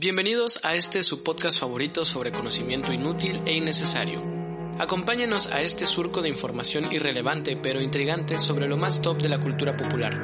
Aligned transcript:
Bienvenidos 0.00 0.60
a 0.62 0.76
este 0.76 1.02
su 1.02 1.24
podcast 1.24 1.58
favorito 1.58 2.04
sobre 2.04 2.30
conocimiento 2.30 2.92
inútil 2.92 3.42
e 3.46 3.56
innecesario. 3.56 4.22
Acompáñenos 4.78 5.48
a 5.48 5.60
este 5.60 5.88
surco 5.88 6.22
de 6.22 6.28
información 6.28 6.86
irrelevante 6.92 7.56
pero 7.56 7.82
intrigante 7.82 8.38
sobre 8.38 8.68
lo 8.68 8.76
más 8.76 9.02
top 9.02 9.20
de 9.20 9.28
la 9.28 9.40
cultura 9.40 9.76
popular. 9.76 10.14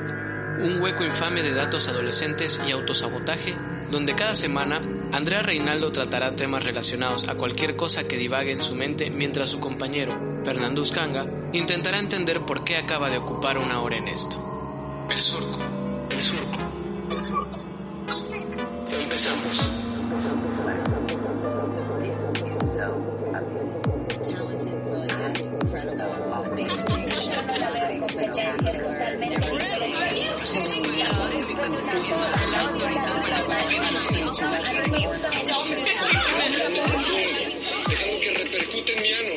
Un 0.60 0.80
hueco 0.80 1.02
infame 1.02 1.42
de 1.42 1.54
datos 1.54 1.88
adolescentes 1.88 2.60
y 2.68 2.70
autosabotaje, 2.70 3.56
donde 3.90 4.14
cada 4.14 4.36
semana 4.36 4.80
Andrea 5.10 5.42
Reinaldo 5.42 5.90
tratará 5.90 6.36
temas 6.36 6.62
relacionados 6.62 7.28
a 7.28 7.34
cualquier 7.34 7.74
cosa 7.74 8.04
que 8.04 8.16
divague 8.16 8.52
en 8.52 8.62
su 8.62 8.76
mente 8.76 9.10
mientras 9.10 9.50
su 9.50 9.58
compañero, 9.58 10.12
Fernando 10.44 10.82
Uscanga, 10.82 11.26
intentará 11.52 11.98
entender 11.98 12.42
por 12.42 12.62
qué 12.62 12.76
acaba 12.76 13.10
de 13.10 13.18
ocupar 13.18 13.58
una 13.58 13.80
hora 13.80 13.96
en 13.96 14.06
esto. 14.06 15.08
El 15.10 15.20
surco, 15.20 15.58
el 16.10 16.22
surco, 16.22 16.58
el 17.10 17.20
surco. 17.20 17.43
Empezamos. 19.14 19.70
que 38.20 38.34
repercute 38.34 38.96
en 38.96 39.02
mi 39.02 39.12
ano. 39.12 39.34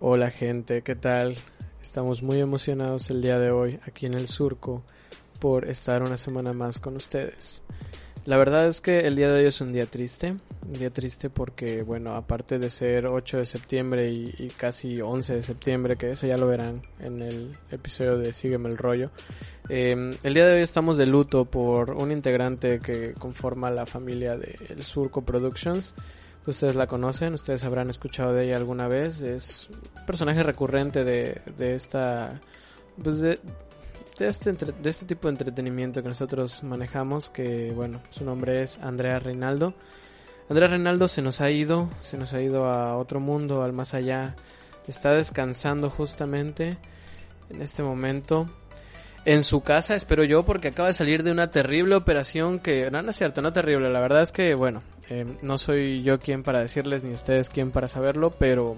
Hola 0.00 0.30
gente, 0.30 0.82
¿qué 0.82 0.96
tal? 0.96 1.36
Estamos 1.80 2.22
muy 2.22 2.40
emocionados 2.40 3.08
el 3.08 3.22
día 3.22 3.38
de 3.38 3.50
hoy 3.50 3.80
aquí 3.86 4.04
en 4.04 4.12
el 4.12 4.28
Surco 4.28 4.82
por 5.40 5.68
estar 5.68 6.02
una 6.02 6.16
semana 6.16 6.52
más 6.52 6.80
con 6.80 6.96
ustedes. 6.96 7.62
La 8.24 8.36
verdad 8.36 8.68
es 8.68 8.82
que 8.82 9.00
el 9.00 9.16
día 9.16 9.32
de 9.32 9.40
hoy 9.40 9.46
es 9.46 9.60
un 9.62 9.72
día 9.72 9.86
triste, 9.86 10.36
un 10.66 10.72
día 10.74 10.90
triste 10.90 11.30
porque, 11.30 11.82
bueno, 11.82 12.14
aparte 12.14 12.58
de 12.58 12.68
ser 12.68 13.06
8 13.06 13.38
de 13.38 13.46
septiembre 13.46 14.10
y, 14.10 14.34
y 14.38 14.48
casi 14.48 15.00
11 15.00 15.36
de 15.36 15.42
septiembre, 15.42 15.96
que 15.96 16.10
eso 16.10 16.26
ya 16.26 16.36
lo 16.36 16.46
verán 16.46 16.82
en 17.00 17.22
el 17.22 17.52
episodio 17.70 18.18
de 18.18 18.34
Sígueme 18.34 18.68
el 18.68 18.76
rollo, 18.76 19.10
eh, 19.68 20.10
el 20.22 20.34
día 20.34 20.46
de 20.46 20.54
hoy 20.54 20.62
estamos 20.62 20.96
de 20.96 21.06
luto 21.06 21.44
por 21.44 21.92
un 21.92 22.10
integrante 22.10 22.78
que 22.78 23.12
conforma 23.14 23.70
la 23.70 23.84
familia 23.84 24.36
de 24.36 24.54
El 24.68 24.82
Surco 24.82 25.22
Productions. 25.22 25.94
Ustedes 26.46 26.74
la 26.74 26.86
conocen, 26.86 27.34
ustedes 27.34 27.64
habrán 27.64 27.90
escuchado 27.90 28.32
de 28.32 28.46
ella 28.46 28.56
alguna 28.56 28.88
vez. 28.88 29.20
Es 29.20 29.68
un 29.98 30.06
personaje 30.06 30.42
recurrente 30.42 31.04
de, 31.04 31.42
de 31.58 31.74
esta. 31.74 32.40
Pues 33.02 33.20
de, 33.20 33.38
de 34.18 34.28
este, 34.28 34.52
de 34.52 34.90
este 34.90 35.06
tipo 35.06 35.28
de 35.28 35.32
entretenimiento 35.32 36.02
que 36.02 36.08
nosotros 36.08 36.62
manejamos. 36.62 37.30
Que 37.30 37.72
bueno, 37.74 38.02
su 38.10 38.24
nombre 38.24 38.60
es 38.60 38.78
Andrea 38.78 39.18
Reinaldo. 39.18 39.74
Andrea 40.48 40.68
Reinaldo 40.68 41.08
se 41.08 41.22
nos 41.22 41.40
ha 41.40 41.50
ido, 41.50 41.90
se 42.00 42.16
nos 42.16 42.32
ha 42.32 42.42
ido 42.42 42.64
a 42.64 42.96
otro 42.96 43.20
mundo, 43.20 43.62
al 43.62 43.72
más 43.72 43.94
allá. 43.94 44.34
Está 44.86 45.10
descansando 45.10 45.90
justamente 45.90 46.78
en 47.50 47.62
este 47.62 47.82
momento. 47.82 48.46
En 49.24 49.44
su 49.44 49.60
casa, 49.60 49.94
espero 49.94 50.24
yo, 50.24 50.44
porque 50.44 50.68
acaba 50.68 50.88
de 50.88 50.94
salir 50.94 51.22
de 51.22 51.30
una 51.30 51.50
terrible 51.50 51.96
operación 51.96 52.60
que... 52.60 52.90
No, 52.90 53.02
no 53.02 53.10
es 53.10 53.16
cierto, 53.16 53.42
no 53.42 53.52
terrible. 53.52 53.90
La 53.90 54.00
verdad 54.00 54.22
es 54.22 54.32
que, 54.32 54.54
bueno, 54.54 54.82
eh, 55.10 55.26
no 55.42 55.58
soy 55.58 56.02
yo 56.02 56.18
quien 56.18 56.42
para 56.42 56.60
decirles, 56.60 57.04
ni 57.04 57.12
ustedes 57.12 57.50
quien 57.50 57.70
para 57.70 57.88
saberlo, 57.88 58.30
pero... 58.30 58.76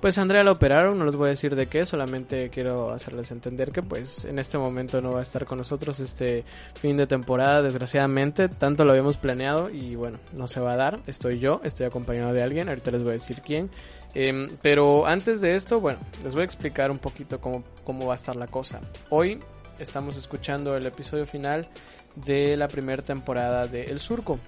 Pues 0.00 0.16
Andrea 0.16 0.44
la 0.44 0.52
operaron, 0.52 0.96
no 0.96 1.04
les 1.04 1.16
voy 1.16 1.26
a 1.26 1.30
decir 1.30 1.56
de 1.56 1.66
qué, 1.66 1.84
solamente 1.84 2.50
quiero 2.50 2.92
hacerles 2.92 3.32
entender 3.32 3.72
que 3.72 3.82
pues 3.82 4.24
en 4.26 4.38
este 4.38 4.56
momento 4.56 5.00
no 5.00 5.10
va 5.10 5.18
a 5.18 5.22
estar 5.22 5.44
con 5.44 5.58
nosotros 5.58 5.98
este 5.98 6.44
fin 6.80 6.96
de 6.96 7.08
temporada, 7.08 7.62
desgraciadamente, 7.62 8.48
tanto 8.48 8.84
lo 8.84 8.92
habíamos 8.92 9.18
planeado 9.18 9.70
y 9.70 9.96
bueno, 9.96 10.20
no 10.36 10.46
se 10.46 10.60
va 10.60 10.74
a 10.74 10.76
dar, 10.76 11.00
estoy 11.08 11.40
yo, 11.40 11.60
estoy 11.64 11.86
acompañado 11.86 12.32
de 12.32 12.44
alguien, 12.44 12.68
ahorita 12.68 12.92
les 12.92 13.02
voy 13.02 13.10
a 13.10 13.14
decir 13.14 13.42
quién, 13.44 13.70
Em, 14.14 14.48
pero 14.62 15.06
antes 15.06 15.40
de 15.40 15.54
esto, 15.54 15.80
bueno, 15.80 15.98
les 16.24 16.32
voy 16.32 16.42
a 16.42 16.44
explicar 16.44 16.90
un 16.90 16.98
poquito 16.98 17.40
cómo, 17.40 17.64
cómo 17.84 18.06
va 18.06 18.14
a 18.14 18.16
estar 18.16 18.36
la 18.36 18.46
cosa. 18.46 18.80
Hoy 19.10 19.38
estamos 19.78 20.16
escuchando 20.16 20.76
el 20.76 20.86
episodio 20.86 21.26
final 21.26 21.68
de 22.16 22.56
la 22.56 22.68
primera 22.68 23.02
temporada 23.02 23.66
de 23.66 23.84
El 23.84 23.98
Surco. 23.98 24.38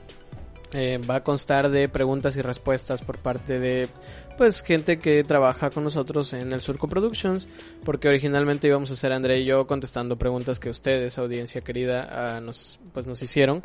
Eh, 0.72 1.00
va 1.08 1.16
a 1.16 1.25
constar 1.25 1.69
de 1.69 1.88
preguntas 1.88 2.36
y 2.36 2.42
respuestas 2.42 3.03
por 3.03 3.19
parte 3.19 3.58
de 3.58 3.88
pues 4.38 4.62
gente 4.62 5.00
que 5.00 5.25
trabaja 5.25 5.69
con 5.69 5.82
nosotros 5.82 6.32
en 6.32 6.53
el 6.53 6.60
Surco 6.60 6.86
Productions 6.86 7.48
porque 7.84 8.06
originalmente 8.06 8.69
íbamos 8.69 8.88
a 8.92 8.97
ser 8.97 9.12
André 9.12 9.41
y 9.41 9.47
yo 9.47 9.66
contestando 9.66 10.16
preguntas 10.16 10.60
que 10.60 10.70
ustedes 10.70 11.19
audiencia 11.19 11.60
querida 11.60 12.03
ah, 12.09 12.41
nos 12.41 12.78
pues 12.92 13.04
nos 13.04 13.20
hicieron 13.20 13.62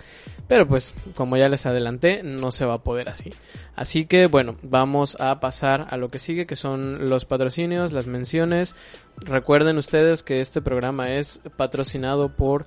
pero 0.48 0.68
pues 0.68 0.96
como 1.14 1.38
ya 1.38 1.48
les 1.48 1.68
adelanté 1.68 2.24
no 2.24 2.52
se 2.52 2.66
va 2.66 2.74
a 2.74 2.84
poder 2.84 3.08
así 3.08 3.30
así 3.76 4.06
que 4.06 4.26
bueno 4.26 4.56
vamos 4.64 5.16
a 5.20 5.40
pasar 5.40 5.86
a 5.92 5.98
lo 5.98 6.10
que 6.10 6.18
sigue 6.18 6.48
que 6.48 6.56
son 6.56 7.08
los 7.08 7.26
patrocinios 7.26 7.94
las 7.94 8.08
menciones 8.08 8.76
recuerden 9.18 9.78
ustedes 9.78 10.24
que 10.24 10.40
este 10.40 10.60
programa 10.60 11.14
es 11.14 11.40
patrocinado 11.56 12.30
por 12.36 12.66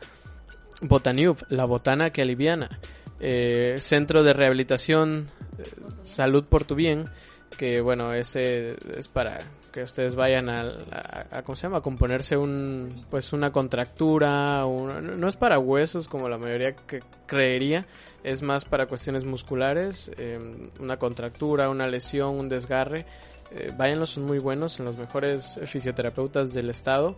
Botaniub, 0.81 1.37
la 1.49 1.65
botana 1.65 2.11
que 2.11 2.23
aliviana. 2.23 2.69
Eh, 3.21 3.77
centro 3.81 4.23
de 4.23 4.33
rehabilitación, 4.33 5.29
eh, 5.59 5.63
salud 6.05 6.45
por 6.45 6.65
tu 6.65 6.75
bien, 6.75 7.07
que 7.57 7.81
bueno, 7.81 8.13
ese 8.13 8.67
es 8.97 9.09
para 9.09 9.39
que 9.73 9.83
ustedes 9.83 10.15
vayan 10.15 10.49
a, 10.49 10.61
a- 10.93 11.39
a- 11.39 11.43
¿cómo 11.43 11.57
se 11.57 11.65
llama? 11.65 11.79
A 11.79 11.83
componerse 11.83 12.37
un, 12.37 13.05
pues 13.11 13.33
una 13.33 13.51
contractura, 13.51 14.65
un- 14.67 15.21
no 15.21 15.29
es 15.29 15.37
para 15.37 15.59
huesos 15.59 16.07
como 16.09 16.29
la 16.29 16.39
mayoría 16.39 16.75
que 16.77 17.01
creería, 17.27 17.85
es 18.23 18.43
más 18.43 18.65
para 18.65 18.87
cuestiones 18.87 19.25
musculares, 19.25 20.11
eh, 20.17 20.39
una 20.81 20.97
contractura, 20.97 21.69
una 21.71 21.87
lesión, 21.89 22.35
un 22.39 22.49
desgarre. 22.49 23.05
Eh, 23.51 23.69
váyanlos, 23.77 24.11
son 24.11 24.27
muy 24.27 24.39
buenos, 24.39 24.79
en 24.79 24.85
los 24.87 24.97
mejores 24.97 25.59
fisioterapeutas 25.67 26.53
del 26.53 26.71
estado 26.71 27.17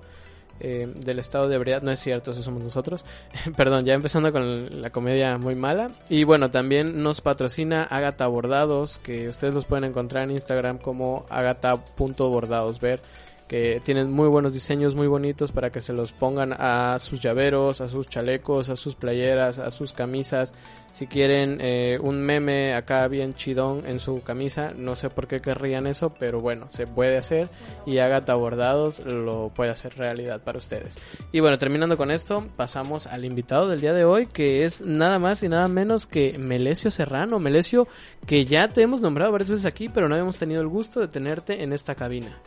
eh, 0.60 0.92
del 0.94 1.18
estado 1.18 1.48
de 1.48 1.56
ebriedad. 1.56 1.82
No 1.82 1.90
es 1.90 2.00
cierto, 2.00 2.30
eso 2.30 2.42
somos 2.42 2.62
nosotros. 2.62 3.04
Perdón, 3.56 3.84
ya 3.84 3.94
empezando 3.94 4.32
con 4.32 4.80
la 4.80 4.90
comedia 4.90 5.38
muy 5.38 5.54
mala. 5.54 5.86
Y 6.08 6.24
bueno, 6.24 6.50
también 6.50 7.02
nos 7.02 7.20
patrocina 7.20 7.82
Agata 7.82 8.26
Bordados, 8.26 8.98
que 8.98 9.28
ustedes 9.28 9.54
los 9.54 9.64
pueden 9.64 9.84
encontrar 9.84 10.24
en 10.24 10.32
Instagram 10.32 10.78
como 10.78 11.26
agata.bordadosver 11.28 13.00
que 13.50 13.82
tienen 13.84 14.12
muy 14.12 14.28
buenos 14.28 14.54
diseños 14.54 14.94
muy 14.94 15.08
bonitos 15.08 15.50
para 15.50 15.70
que 15.70 15.80
se 15.80 15.92
los 15.92 16.12
pongan 16.12 16.52
a 16.52 16.96
sus 17.00 17.18
llaveros, 17.18 17.80
a 17.80 17.88
sus 17.88 18.06
chalecos, 18.06 18.70
a 18.70 18.76
sus 18.76 18.94
playeras, 18.94 19.58
a 19.58 19.72
sus 19.72 19.92
camisas. 19.92 20.52
Si 20.92 21.08
quieren 21.08 21.58
eh, 21.60 21.98
un 22.00 22.22
meme 22.22 22.76
acá 22.76 23.08
bien 23.08 23.34
chidón 23.34 23.82
en 23.88 23.98
su 23.98 24.20
camisa, 24.20 24.70
no 24.76 24.94
sé 24.94 25.08
por 25.08 25.26
qué 25.26 25.40
querrían 25.40 25.88
eso, 25.88 26.14
pero 26.16 26.38
bueno, 26.38 26.66
se 26.70 26.86
puede 26.86 27.18
hacer 27.18 27.48
y 27.86 27.98
Agatha 27.98 28.36
Bordados 28.36 29.00
lo 29.00 29.48
puede 29.48 29.72
hacer 29.72 29.96
realidad 29.96 30.40
para 30.44 30.58
ustedes. 30.58 31.02
Y 31.32 31.40
bueno, 31.40 31.58
terminando 31.58 31.96
con 31.96 32.12
esto, 32.12 32.46
pasamos 32.54 33.08
al 33.08 33.24
invitado 33.24 33.66
del 33.66 33.80
día 33.80 33.92
de 33.92 34.04
hoy, 34.04 34.28
que 34.28 34.64
es 34.64 34.86
nada 34.86 35.18
más 35.18 35.42
y 35.42 35.48
nada 35.48 35.66
menos 35.66 36.06
que 36.06 36.38
Melesio 36.38 36.92
Serrano. 36.92 37.40
Melesio, 37.40 37.88
que 38.28 38.44
ya 38.44 38.68
te 38.68 38.82
hemos 38.82 39.00
nombrado 39.00 39.32
varias 39.32 39.50
veces 39.50 39.66
aquí, 39.66 39.88
pero 39.88 40.08
no 40.08 40.14
habíamos 40.14 40.38
tenido 40.38 40.60
el 40.60 40.68
gusto 40.68 41.00
de 41.00 41.08
tenerte 41.08 41.64
en 41.64 41.72
esta 41.72 41.96
cabina. 41.96 42.38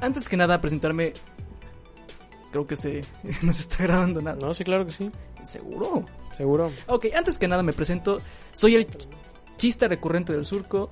Antes 0.00 0.28
que 0.28 0.36
nada, 0.36 0.60
presentarme. 0.60 1.12
Creo 2.50 2.66
que 2.66 2.76
se 2.76 3.00
no 3.42 3.52
se 3.52 3.62
está 3.62 3.82
grabando 3.84 4.20
nada. 4.22 4.36
No, 4.40 4.52
sí, 4.54 4.64
claro 4.64 4.84
que 4.84 4.92
sí. 4.92 5.10
¿Seguro? 5.44 6.04
Seguro. 6.36 6.72
Ok, 6.88 7.06
antes 7.16 7.38
que 7.38 7.48
nada 7.48 7.62
me 7.62 7.72
presento. 7.72 8.20
Soy 8.52 8.74
el 8.74 8.86
ch- 8.88 9.08
chiste 9.56 9.88
recurrente 9.88 10.32
del 10.32 10.44
surco. 10.46 10.90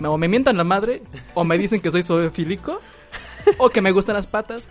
O 0.00 0.16
me 0.16 0.28
mientan 0.28 0.56
la 0.56 0.62
madre, 0.62 1.02
o 1.34 1.42
me 1.42 1.58
dicen 1.58 1.80
que 1.80 1.90
soy 1.90 2.04
zoofílico, 2.04 2.80
o 3.58 3.68
que 3.70 3.80
me 3.80 3.90
gustan 3.90 4.14
las 4.14 4.28
patas, 4.28 4.68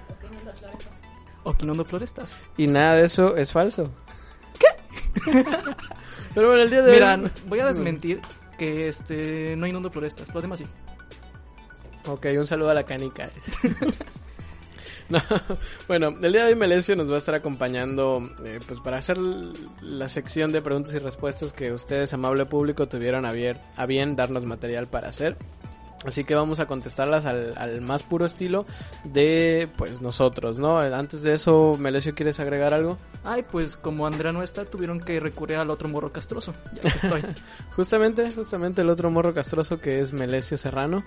o 1.43 1.53
que 1.53 1.65
inhundo 1.65 1.83
florestas. 1.83 2.37
Y 2.55 2.67
nada 2.67 2.95
de 2.95 3.05
eso 3.07 3.35
es 3.35 3.51
falso. 3.51 3.91
¿Qué? 4.57 4.67
pero 6.33 6.47
bueno, 6.47 6.63
el 6.63 6.69
día 6.69 6.81
de 6.81 6.93
Mira, 6.93 7.15
hoy... 7.15 7.29
voy 7.49 7.59
a 7.59 7.65
desmentir 7.65 8.21
que 8.57 8.87
este 8.87 9.55
no 9.57 9.67
inundo 9.67 9.91
florestas, 9.91 10.33
lo 10.33 10.39
demás 10.41 10.59
sí. 10.59 10.65
Ok, 12.07 12.27
un 12.39 12.47
saludo 12.47 12.71
a 12.71 12.73
la 12.73 12.83
canica. 12.83 13.29
No, 15.09 15.21
bueno, 15.87 16.09
el 16.21 16.33
día 16.33 16.43
de 16.43 16.49
hoy 16.49 16.55
Melesio 16.55 16.93
nos 16.97 17.09
va 17.09 17.15
a 17.15 17.19
estar 17.19 17.33
acompañando 17.33 18.29
eh, 18.43 18.59
pues 18.67 18.81
para 18.81 18.97
hacer 18.97 19.17
la 19.17 20.09
sección 20.09 20.51
de 20.51 20.61
preguntas 20.61 20.93
y 20.95 20.99
respuestas 20.99 21.53
que 21.53 21.71
ustedes, 21.71 22.13
amable 22.13 22.45
público, 22.45 22.89
tuvieron 22.89 23.25
a 23.25 23.31
bien, 23.31 23.57
a 23.77 23.85
bien 23.85 24.17
darnos 24.17 24.43
material 24.43 24.87
para 24.87 25.07
hacer. 25.07 25.37
Así 26.05 26.23
que 26.23 26.35
vamos 26.35 26.59
a 26.59 26.67
contestarlas 26.67 27.25
al, 27.25 27.53
al 27.57 27.81
más 27.81 28.03
puro 28.03 28.25
estilo 28.25 28.65
de 29.03 29.67
pues 29.77 30.01
nosotros, 30.01 30.59
¿no? 30.59 30.77
Antes 30.77 31.23
de 31.23 31.33
eso, 31.33 31.75
Melesio, 31.79 32.13
¿quieres 32.13 32.39
agregar 32.39 32.73
algo? 32.73 32.97
Ay, 33.23 33.43
pues 33.51 33.75
como 33.75 34.05
Andrea 34.05 34.31
no 34.31 34.43
está, 34.43 34.65
tuvieron 34.65 34.99
que 34.99 35.19
recurrir 35.19 35.57
al 35.57 35.71
otro 35.71 35.89
morro 35.89 36.13
castroso. 36.13 36.53
Ya 36.73 36.81
que 36.81 36.97
estoy. 36.97 37.23
Justamente, 37.75 38.29
justamente 38.31 38.81
el 38.83 38.89
otro 38.89 39.09
morro 39.09 39.33
castroso 39.33 39.79
que 39.79 39.99
es 39.99 40.13
Melesio 40.13 40.57
Serrano. 40.57 41.03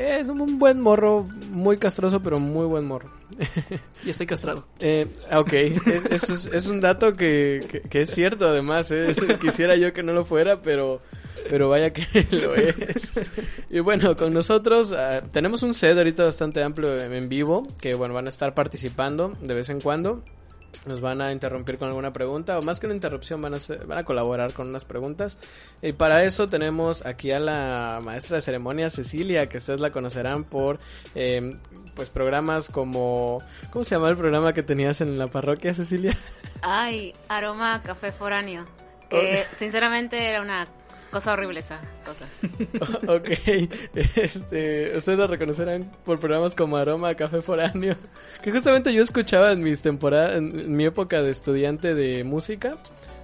Es 0.00 0.30
un 0.30 0.58
buen 0.58 0.80
morro, 0.80 1.28
muy 1.50 1.76
castroso, 1.76 2.20
pero 2.20 2.40
muy 2.40 2.64
buen 2.64 2.86
morro. 2.86 3.10
y 4.02 4.08
estoy 4.08 4.26
castrado. 4.26 4.66
Eh, 4.80 5.06
ok, 5.30 5.52
es, 6.10 6.30
es, 6.30 6.46
es 6.46 6.66
un 6.68 6.80
dato 6.80 7.12
que, 7.12 7.58
que, 7.70 7.82
que 7.82 8.02
es 8.02 8.10
cierto 8.10 8.48
además, 8.48 8.90
¿eh? 8.92 9.14
quisiera 9.42 9.76
yo 9.76 9.92
que 9.92 10.02
no 10.02 10.14
lo 10.14 10.24
fuera, 10.24 10.62
pero, 10.62 11.02
pero 11.50 11.68
vaya 11.68 11.92
que 11.92 12.06
lo 12.34 12.54
es. 12.54 13.12
Y 13.68 13.80
bueno, 13.80 14.16
con 14.16 14.32
nosotros 14.32 14.90
ah, 14.92 15.20
tenemos 15.30 15.62
un 15.62 15.74
set 15.74 15.98
ahorita 15.98 16.24
bastante 16.24 16.62
amplio 16.62 16.96
en 16.96 17.12
en 17.12 17.28
vivo, 17.28 17.66
que 17.78 17.94
bueno, 17.94 18.14
van 18.14 18.24
a 18.24 18.30
estar 18.30 18.54
participando 18.54 19.36
de 19.42 19.52
vez 19.52 19.68
en 19.68 19.82
cuando. 19.82 20.24
Nos 20.86 21.00
van 21.02 21.20
a 21.20 21.30
interrumpir 21.32 21.76
con 21.76 21.88
alguna 21.88 22.10
pregunta, 22.12 22.58
o 22.58 22.62
más 22.62 22.80
que 22.80 22.86
una 22.86 22.94
interrupción, 22.94 23.42
van 23.42 23.52
a, 23.54 23.56
hacer- 23.58 23.84
van 23.86 23.98
a 23.98 24.04
colaborar 24.04 24.52
con 24.54 24.68
unas 24.68 24.84
preguntas. 24.86 25.36
Y 25.82 25.92
para 25.92 26.22
eso 26.22 26.46
tenemos 26.46 27.04
aquí 27.04 27.32
a 27.32 27.38
la 27.40 27.98
maestra 28.02 28.36
de 28.36 28.42
ceremonia 28.42 28.88
Cecilia, 28.88 29.46
que 29.48 29.58
ustedes 29.58 29.80
la 29.80 29.90
conocerán 29.90 30.44
por 30.44 30.78
eh, 31.14 31.54
pues 31.94 32.08
programas 32.10 32.70
como... 32.70 33.42
¿Cómo 33.70 33.84
se 33.84 33.94
llama 33.94 34.08
el 34.08 34.16
programa 34.16 34.54
que 34.54 34.62
tenías 34.62 35.00
en 35.02 35.18
la 35.18 35.26
parroquia, 35.26 35.74
Cecilia? 35.74 36.16
Ay, 36.62 37.12
aroma 37.28 37.80
café 37.82 38.10
foráneo. 38.12 38.64
Que 39.10 39.44
sinceramente 39.58 40.24
era 40.24 40.40
una 40.40 40.62
cosa 41.10 41.32
horrible 41.32 41.60
esa 41.60 41.80
cosa. 42.04 42.26
ok, 43.12 43.28
este, 44.16 44.96
ustedes 44.96 45.18
la 45.18 45.26
reconocerán 45.26 45.90
por 46.04 46.18
programas 46.20 46.54
como 46.54 46.76
Aroma, 46.76 47.14
Café 47.14 47.42
Foráneo, 47.42 47.96
que 48.42 48.52
justamente 48.52 48.92
yo 48.92 49.02
escuchaba 49.02 49.52
en 49.52 49.62
mis 49.62 49.82
temporadas, 49.82 50.36
en, 50.36 50.58
en 50.58 50.76
mi 50.76 50.86
época 50.86 51.22
de 51.22 51.30
estudiante 51.30 51.94
de 51.94 52.24
música, 52.24 52.76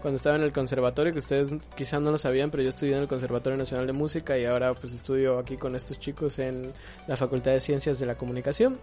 cuando 0.07 0.19
estaba 0.19 0.37
en 0.37 0.43
el 0.43 0.53
conservatorio, 0.53 1.13
que 1.13 1.19
ustedes 1.19 1.53
quizás 1.75 2.01
no 2.01 2.13
lo 2.13 2.19
sabían, 2.19 2.51
pero 2.51 2.63
yo 2.63 2.71
estudié 2.71 2.95
en 2.95 3.01
el 3.01 3.09
Conservatorio 3.09 3.59
Nacional 3.59 3.87
de 3.87 3.93
Música 3.93 4.39
y 4.39 4.45
ahora 4.45 4.73
pues 4.73 4.93
estudio 4.93 5.39
aquí 5.39 5.57
con 5.57 5.75
estos 5.75 5.99
chicos 5.99 6.39
en 6.39 6.73
la 7.09 7.17
Facultad 7.17 7.51
de 7.51 7.61
Ciencias 7.61 7.99
de 7.99 8.07
la 8.07 8.17
Comunicación 8.17 8.79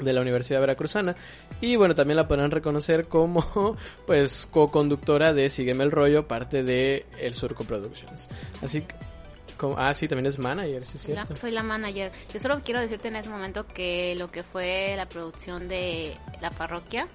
de 0.00 0.12
la 0.12 0.20
Universidad 0.20 0.60
Veracruzana. 0.60 1.14
Y 1.60 1.76
bueno 1.76 1.94
también 1.94 2.16
la 2.16 2.28
podrán 2.28 2.50
reconocer 2.50 3.08
como 3.08 3.76
pues 4.06 4.46
co-conductora 4.50 5.32
de 5.32 5.50
Sígueme 5.50 5.84
el 5.84 5.90
rollo 5.90 6.26
parte 6.26 6.62
de 6.62 7.06
El 7.20 7.34
Surco 7.34 7.64
Productions. 7.64 8.28
Así 8.62 8.82
que 8.82 8.94
como, 9.56 9.76
ah 9.76 9.92
sí 9.92 10.06
también 10.06 10.26
es 10.26 10.38
manager 10.38 10.84
sí 10.84 10.96
es 10.96 11.02
Soy 11.02 11.14
la, 11.14 11.24
cierto. 11.26 11.40
soy 11.40 11.50
la 11.50 11.62
manager. 11.62 12.12
Yo 12.32 12.38
solo 12.40 12.60
quiero 12.64 12.80
decirte 12.80 13.08
en 13.08 13.16
ese 13.16 13.28
momento 13.28 13.66
que 13.66 14.14
lo 14.16 14.30
que 14.30 14.42
fue 14.42 14.94
la 14.96 15.06
producción 15.08 15.66
de 15.68 16.16
la 16.40 16.50
parroquia 16.50 17.08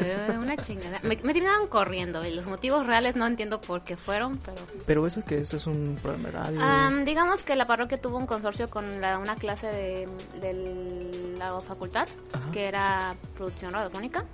fue 0.00 0.38
una 0.38 0.56
chingada. 0.56 0.98
Me, 1.02 1.16
me 1.16 1.32
terminaron 1.32 1.66
corriendo 1.68 2.24
y 2.24 2.32
los 2.34 2.46
motivos 2.46 2.86
reales 2.86 3.16
no 3.16 3.26
entiendo 3.26 3.60
por 3.60 3.82
qué 3.82 3.96
fueron, 3.96 4.38
pero... 4.38 4.56
Pero 4.86 5.06
eso 5.06 5.24
que 5.24 5.36
eso 5.36 5.56
es 5.56 5.66
un 5.66 5.96
programa 6.02 6.24
de 6.28 6.32
radio. 6.32 6.60
Am, 6.62 7.04
digamos 7.04 7.42
que 7.42 7.54
la 7.56 7.66
parroquia 7.66 8.00
tuvo 8.00 8.18
un 8.18 8.26
consorcio 8.26 8.68
con 8.68 9.00
la- 9.00 9.18
una 9.18 9.36
clase 9.36 9.66
de, 9.68 10.08
de 10.40 11.34
la 11.38 11.60
facultad, 11.60 12.08
Ajá. 12.32 12.50
que 12.52 12.66
era 12.66 13.14
producción 13.36 13.70
radiofónica, 13.72 14.24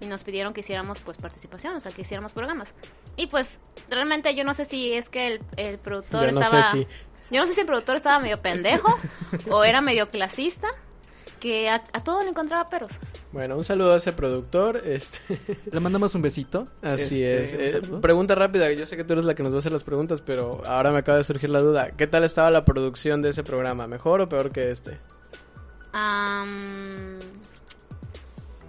y 0.00 0.06
nos 0.06 0.22
pidieron 0.22 0.52
que 0.54 0.60
hiciéramos 0.60 1.00
pues 1.00 1.16
participación, 1.18 1.74
o 1.74 1.80
sea, 1.80 1.90
que 1.90 2.02
hiciéramos 2.02 2.32
programas. 2.32 2.72
Y 3.16 3.26
pues 3.26 3.58
realmente 3.90 4.34
yo 4.34 4.44
no 4.44 4.54
sé 4.54 4.64
si 4.64 4.92
es 4.92 5.08
que 5.08 5.26
el, 5.26 5.40
el 5.56 5.78
productor 5.78 6.26
yo 6.26 6.32
no 6.32 6.40
estaba... 6.40 6.62
sé 6.70 6.78
si 6.78 6.86
Yo 7.34 7.40
no 7.40 7.46
sé 7.46 7.54
si 7.54 7.60
el 7.60 7.66
productor 7.66 7.96
estaba 7.96 8.20
medio 8.20 8.40
pendejo 8.40 8.94
o 9.50 9.64
era 9.64 9.80
medio 9.80 10.06
clasista, 10.08 10.68
que 11.38 11.68
a, 11.68 11.82
a 11.92 12.04
todo 12.04 12.22
le 12.22 12.30
encontraba 12.30 12.64
peros. 12.66 12.92
bueno 13.32 13.56
un 13.56 13.64
saludo 13.64 13.94
a 13.94 13.96
ese 13.96 14.12
productor 14.12 14.82
este 14.84 15.38
Le 15.72 15.80
mandamos 15.80 16.14
un 16.14 16.22
besito. 16.22 16.68
Así 16.82 17.22
Este, 17.24 17.66
es. 17.66 17.74
Eh, 17.74 17.80
pregunta 18.00 18.34
rápida, 18.34 18.70
yo 18.72 18.86
sé 18.86 18.96
que 18.96 19.04
tú 19.04 19.12
eres 19.14 19.24
la 19.24 19.34
que 19.34 19.42
nos 19.42 19.52
va 19.52 19.56
a 19.56 19.60
hacer 19.60 19.72
las 19.72 19.84
preguntas, 19.84 20.20
pero 20.20 20.62
ahora 20.66 20.92
me 20.92 20.98
acaba 20.98 21.18
de 21.18 21.24
surgir 21.24 21.50
la 21.50 21.60
duda. 21.60 21.90
¿Qué 21.96 22.06
tal 22.06 22.24
estaba 22.24 22.50
la 22.50 22.64
producción 22.64 23.22
de 23.22 23.30
ese 23.30 23.42
programa? 23.42 23.86
¿Mejor 23.86 24.20
o 24.20 24.28
peor 24.28 24.50
que 24.52 24.70
este? 24.70 24.98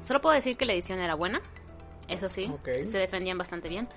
Solo 0.08 0.22
puedo 0.22 0.36
decir 0.36 0.58
que 0.58 0.66
la 0.66 0.74
edición 0.74 1.00
era 1.00 1.14
buena, 1.16 1.42
eso 2.08 2.28
sí, 2.28 2.48
se 2.88 2.98
defendían 2.98 3.38
bastante 3.38 3.70
bien. 3.70 3.88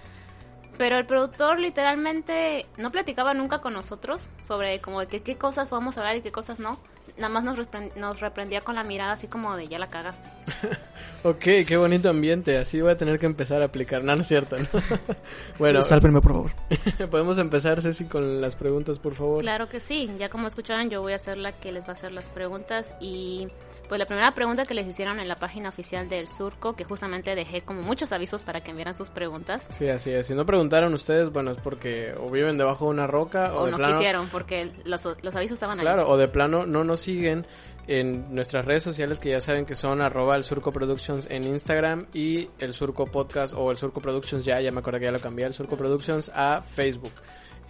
Pero 0.79 0.97
el 0.99 1.07
productor 1.07 1.59
literalmente 1.61 2.67
no 2.79 2.91
platicaba 2.91 3.35
nunca 3.35 3.61
con 3.61 3.73
nosotros 3.75 4.21
sobre 4.47 4.81
como 4.81 5.01
de 5.01 5.07
que, 5.07 5.23
qué 5.23 5.37
cosas 5.37 5.69
podemos 5.69 5.97
hablar 5.99 6.17
y 6.17 6.23
qué 6.23 6.33
cosas 6.33 6.59
no. 6.59 6.79
Nada 7.17 7.29
más 7.29 7.45
nos, 7.45 7.59
nos 7.97 8.21
reprendía 8.21 8.61
con 8.63 8.75
la 8.75 8.85
mirada 8.85 9.13
así 9.13 9.27
como 9.27 9.57
de 9.57 9.69
ya 9.69 9.79
la 9.79 9.87
cagaste. 9.87 10.29
Ok, 11.25 11.45
qué 11.69 11.77
bonito 11.77 12.11
ambiente. 12.11 12.59
Así 12.59 12.81
voy 12.81 12.91
a 12.91 12.97
tener 12.97 13.21
que 13.21 13.27
empezar 13.27 13.63
a 13.63 13.67
aplicar. 13.67 14.03
No, 14.03 14.17
no 14.17 14.23
es 14.23 14.29
cierto. 14.29 14.57
¿no? 14.57 14.67
bueno, 15.59 15.81
Sálvenme, 15.81 16.21
por 16.21 16.33
favor. 16.33 16.51
podemos 17.11 17.39
empezar, 17.39 17.81
Ceci, 17.81 18.07
con 18.07 18.41
las 18.41 18.57
preguntas, 18.57 18.99
por 18.99 19.15
favor. 19.15 19.41
Claro 19.41 19.69
que 19.69 19.79
sí, 19.79 20.09
ya 20.19 20.29
como 20.29 20.49
escucharon 20.49 20.91
yo 20.91 21.01
voy 21.01 21.13
a 21.13 21.19
ser 21.19 21.39
la 21.39 21.53
que 21.53 21.71
les 21.71 21.85
va 21.85 21.91
a 21.91 21.93
hacer 21.93 22.11
las 22.11 22.27
preguntas 22.27 22.97
y 23.01 23.47
pues 23.89 23.99
la 23.99 24.07
primera 24.07 24.31
pregunta 24.31 24.65
que 24.65 24.75
les 24.75 24.87
hicieron 24.87 25.21
en 25.21 25.29
la 25.29 25.37
página 25.37 25.69
oficial 25.69 26.09
del 26.09 26.29
Surco, 26.29 26.75
que 26.75 26.85
justamente 26.85 27.35
dejé 27.35 27.61
como 27.61 27.83
muchos 27.83 28.13
avisos 28.13 28.43
para 28.43 28.61
que 28.63 28.71
enviaran 28.71 28.95
sus 28.95 29.11
preguntas, 29.11 29.67
Sí, 29.71 29.89
así 29.89 30.11
es. 30.11 30.27
Si 30.27 30.35
no 30.35 30.47
preguntaron 30.47 30.93
ustedes, 30.95 31.31
bueno, 31.31 31.51
es 31.53 31.59
porque 31.59 32.15
o 32.19 32.31
viven 32.31 32.57
debajo 32.59 32.87
de 32.87 32.91
una 32.93 33.07
roca 33.07 33.55
o, 33.55 33.63
o 33.63 33.65
de 33.67 33.73
no 33.73 33.77
plano. 33.77 33.97
quisieron 33.99 34.29
porque 34.29 34.71
los, 34.85 35.05
los 35.23 35.35
avisos 35.35 35.55
estaban 35.55 35.79
ahí. 35.79 35.85
Claro, 35.85 36.09
o 36.09 36.17
de 36.17 36.29
plano 36.29 36.67
no 36.67 36.85
nos 36.85 37.01
siguen 37.01 37.45
en 37.89 38.33
nuestras 38.35 38.65
redes 38.65 38.85
sociales 38.85 39.19
que 39.19 39.31
ya 39.31 39.41
saben 39.41 39.67
que 39.67 39.75
son 39.75 40.01
arroba 40.01 40.37
el 40.37 40.45
surco 40.45 40.71
productions 40.73 41.27
en 41.31 41.45
Instagram 41.45 42.07
y 42.15 42.49
el 42.61 42.73
surco 42.75 43.05
podcast 43.07 43.55
o 43.57 43.71
el 43.73 43.77
surco 43.77 44.01
productions 44.01 44.45
ya, 44.45 44.61
ya 44.61 44.71
me 44.71 44.79
acuerdo 44.81 45.01
que 45.01 45.07
ya 45.07 45.13
lo 45.13 45.19
cambié, 45.19 45.47
el 45.47 45.53
surco 45.53 45.77
productions 45.77 46.31
a 46.35 46.63
Facebook. 46.63 47.13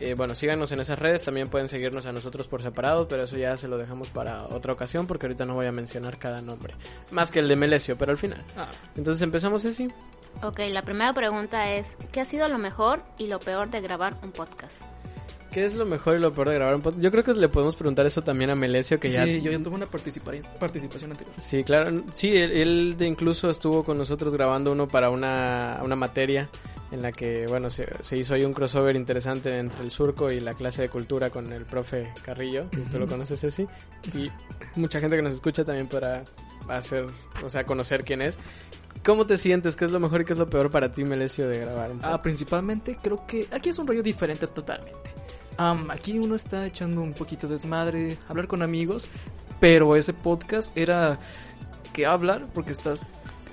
Eh, 0.05 0.15
bueno, 0.17 0.35
síganos 0.35 0.73
en 0.73 0.81
esas 0.81 0.99
redes, 0.99 1.23
también 1.25 1.49
pueden 1.49 1.69
seguirnos 1.69 2.07
a 2.07 2.13
nosotros 2.13 2.49
por 2.49 2.61
separado, 2.63 3.07
pero 3.07 3.23
eso 3.25 3.37
ya 3.37 3.57
se 3.57 3.69
lo 3.69 3.79
dejamos 3.79 4.09
para 4.11 4.45
otra 4.49 4.73
ocasión 4.73 5.07
porque 5.07 5.27
ahorita 5.27 5.45
no 5.45 5.55
voy 5.55 5.67
a 5.67 5.73
mencionar 5.73 6.19
cada 6.19 6.41
nombre. 6.43 6.75
Más 7.13 7.31
que 7.31 7.39
el 7.39 7.49
de 7.49 7.57
Melesio, 7.57 7.97
pero 7.97 8.11
al 8.13 8.19
final. 8.19 8.45
Ah, 8.57 8.69
Entonces 8.97 9.23
empezamos 9.23 9.65
así. 9.65 9.89
Ok, 10.43 10.61
la 10.71 10.83
primera 10.83 11.13
pregunta 11.13 11.71
es, 11.73 11.87
¿qué 12.11 12.21
ha 12.21 12.25
sido 12.25 12.49
lo 12.49 12.59
mejor 12.59 13.03
y 13.19 13.27
lo 13.29 13.39
peor 13.39 13.71
de 13.71 13.81
grabar 13.81 14.15
un 14.23 14.33
podcast? 14.33 14.75
¿Qué 15.53 15.67
es 15.67 15.75
lo 15.75 15.85
mejor 15.85 16.17
y 16.17 16.21
lo 16.21 16.33
peor 16.33 16.49
de 16.49 16.55
grabar 16.55 16.75
un 16.77 16.81
podcast? 16.81 17.03
Yo 17.03 17.11
creo 17.11 17.23
que 17.23 17.35
le 17.35 17.49
podemos 17.51 17.77
preguntar 17.77 18.07
eso 18.07 18.23
también 18.23 18.49
a 18.51 18.55
Melesio, 18.55 18.99
que 18.99 19.11
ya 19.11 19.25
sí, 19.27 19.43
yo 19.43 19.53
ya 19.53 19.63
tuve 19.63 19.75
una 19.77 19.87
participa- 19.87 20.33
participación 20.59 21.11
anterior. 21.13 21.35
Sí, 21.39 21.63
claro. 21.63 22.03
Sí, 22.15 22.29
él, 22.31 22.53
él 22.53 22.97
de 22.97 23.07
incluso 23.07 23.51
estuvo 23.51 23.85
con 23.85 23.99
nosotros 23.99 24.33
grabando 24.33 24.73
uno 24.73 24.89
para 24.89 25.11
una, 25.11 25.81
una 25.85 25.95
materia 25.95 26.49
en 26.93 27.01
la 27.01 27.11
que, 27.11 27.47
bueno, 27.49 27.71
se, 27.71 27.89
se 28.03 28.19
hizo 28.19 28.35
ahí 28.35 28.45
un 28.45 28.53
crossover 28.53 28.95
interesante 28.97 29.57
entre 29.57 29.83
el 29.83 29.91
surco 29.91 30.31
y 30.31 30.41
la 30.41 30.53
clase 30.53 30.83
de 30.83 30.89
cultura 30.91 31.31
con 31.31 31.51
el 31.51 31.65
profe 31.65 32.13
Carrillo, 32.23 32.69
que 32.71 32.79
tú 32.79 32.99
lo 32.99 33.09
conoces, 33.09 33.41
Ceci. 33.41 33.67
Y 34.15 34.31
mucha 34.79 34.99
gente 34.99 35.17
que 35.17 35.23
nos 35.23 35.33
escucha 35.35 35.65
también 35.65 35.89
podrá 35.89 36.23
hacer, 36.69 37.07
o 37.43 37.49
sea, 37.49 37.65
conocer 37.65 38.05
quién 38.05 38.21
es. 38.21 38.39
¿Cómo 39.05 39.27
te 39.27 39.39
sientes? 39.39 39.75
¿Qué 39.75 39.87
es 39.87 39.91
lo 39.91 39.99
mejor 39.99 40.21
y 40.21 40.25
qué 40.27 40.35
es 40.35 40.39
lo 40.39 40.49
peor 40.49 40.71
para 40.71 40.93
ti, 40.93 41.03
Melesio, 41.03 41.49
de 41.49 41.59
grabar 41.59 41.93
Ah, 42.03 42.21
principalmente 42.21 42.99
creo 43.03 43.27
que 43.27 43.49
aquí 43.51 43.71
es 43.71 43.79
un 43.79 43.87
rollo 43.87 44.03
diferente 44.03 44.47
totalmente. 44.47 44.93
Am, 45.57 45.91
aquí 45.91 46.19
uno 46.19 46.35
está 46.35 46.67
echando 46.67 47.01
un 47.01 47.15
poquito 47.15 47.47
de 47.47 47.55
desmadre, 47.55 48.19
hablar 48.29 48.47
con 48.47 48.63
amigos, 48.63 49.09
pero 49.61 49.97
ese 49.97 50.13
podcast 50.13 50.77
era 50.77 51.19
que 51.93 52.07
hablar 52.07 52.47
porque 52.55 52.73
estás 52.73 53.07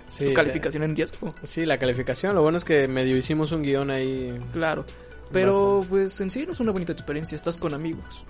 Sí, 0.09 0.25
tu 0.25 0.33
calificación 0.33 0.83
en 0.83 0.95
riesgo. 0.95 1.33
sí, 1.43 1.65
la 1.65 1.77
calificación. 1.77 2.35
Lo 2.35 2.41
bueno 2.41 2.57
es 2.57 2.63
que 2.63 2.87
medio 2.87 3.15
hicimos 3.17 3.51
un 3.51 3.61
guion 3.61 3.91
ahí 3.91 4.39
Claro. 4.51 4.85
Pero 5.31 5.81
pues 5.87 6.19
en 6.21 6.31
sí 6.31 6.45
no 6.45 6.53
es 6.53 6.59
una 6.59 6.71
bonita 6.71 6.91
experiencia, 6.91 7.35
estás 7.35 7.57
con 7.57 7.73
amigos. 7.73 8.23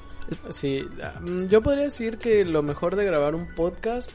Sí, 0.52 0.82
mm, 1.22 1.46
yo 1.46 1.62
podría 1.62 1.86
decir 1.86 2.18
que 2.18 2.44
lo 2.44 2.62
mejor 2.62 2.96
de 2.96 3.06
grabar 3.06 3.36
un 3.36 3.48
podcast 3.56 4.12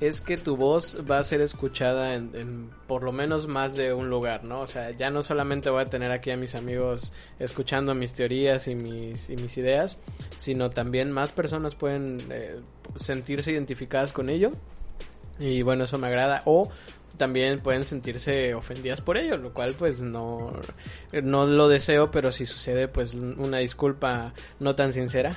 es 0.00 0.20
que 0.20 0.36
tu 0.36 0.56
voz 0.56 0.98
va 1.08 1.18
a 1.18 1.24
ser 1.24 1.40
escuchada 1.40 2.14
en, 2.14 2.30
en 2.34 2.70
por 2.86 3.04
lo 3.04 3.12
menos 3.12 3.46
más 3.46 3.74
de 3.74 3.94
un 3.94 4.10
lugar, 4.10 4.44
¿no? 4.44 4.60
O 4.60 4.66
sea, 4.66 4.90
ya 4.90 5.10
no 5.10 5.22
solamente 5.22 5.70
voy 5.70 5.82
a 5.82 5.84
tener 5.84 6.12
aquí 6.12 6.30
a 6.30 6.36
mis 6.36 6.54
amigos 6.54 7.12
escuchando 7.38 7.94
mis 7.94 8.12
teorías 8.12 8.66
y 8.68 8.74
mis, 8.74 9.30
y 9.30 9.36
mis 9.36 9.56
ideas, 9.56 9.98
sino 10.36 10.70
también 10.70 11.10
más 11.10 11.32
personas 11.32 11.74
pueden 11.74 12.18
eh, 12.30 12.60
sentirse 12.96 13.52
identificadas 13.52 14.12
con 14.12 14.28
ello. 14.28 14.52
Y 15.38 15.62
bueno, 15.62 15.84
eso 15.84 15.98
me 15.98 16.08
agrada. 16.08 16.40
O 16.44 16.70
también 17.16 17.60
pueden 17.60 17.84
sentirse 17.84 18.54
ofendidas 18.54 19.00
por 19.00 19.16
ello, 19.16 19.36
lo 19.36 19.52
cual 19.52 19.74
pues 19.78 20.00
no, 20.00 20.52
no 21.22 21.46
lo 21.46 21.68
deseo, 21.68 22.10
pero 22.10 22.32
si 22.32 22.46
sucede 22.46 22.88
pues 22.88 23.14
una 23.14 23.58
disculpa 23.58 24.32
no 24.60 24.74
tan 24.74 24.92
sincera, 24.92 25.30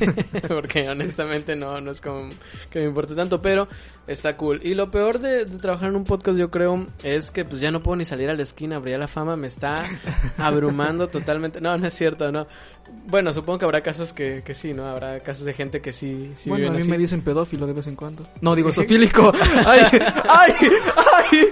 porque 0.48 0.88
honestamente 0.88 1.56
no, 1.56 1.80
no 1.80 1.90
es 1.90 2.00
como 2.00 2.28
que 2.70 2.80
me 2.80 2.86
importe 2.86 3.14
tanto, 3.14 3.40
pero 3.40 3.68
está 4.06 4.36
cool. 4.36 4.60
Y 4.62 4.74
lo 4.74 4.90
peor 4.90 5.18
de, 5.18 5.44
de 5.44 5.58
trabajar 5.58 5.90
en 5.90 5.96
un 5.96 6.04
podcast 6.04 6.36
yo 6.36 6.50
creo 6.50 6.86
es 7.02 7.30
que 7.30 7.44
pues 7.44 7.60
ya 7.60 7.70
no 7.70 7.82
puedo 7.82 7.96
ni 7.96 8.04
salir 8.04 8.28
a 8.30 8.34
la 8.34 8.42
esquina, 8.42 8.76
abrir 8.76 8.98
la 8.98 9.08
fama, 9.08 9.36
me 9.36 9.46
está 9.46 9.88
abrumando 10.36 11.08
totalmente. 11.10 11.60
No, 11.60 11.76
no 11.76 11.86
es 11.86 11.94
cierto, 11.94 12.30
no. 12.30 12.46
Bueno, 13.06 13.32
supongo 13.32 13.58
que 13.58 13.64
habrá 13.64 13.80
casos 13.80 14.12
que, 14.12 14.42
que 14.44 14.54
sí, 14.54 14.72
¿no? 14.72 14.86
Habrá 14.86 15.18
casos 15.20 15.44
de 15.44 15.52
gente 15.52 15.80
que 15.80 15.92
sí, 15.92 16.32
sí 16.36 16.48
bueno, 16.48 16.68
a 16.68 16.70
mí 16.70 16.78
así. 16.80 16.88
me 16.88 16.98
dicen 16.98 17.22
pedófilo 17.22 17.66
de 17.66 17.72
vez 17.74 17.86
en 17.86 17.96
cuando. 17.96 18.24
No, 18.40 18.54
digo 18.54 18.72
sofílico. 18.72 19.32
¡Ay! 19.66 19.80
¡Ay! 20.28 20.52
¡Ay! 21.32 21.46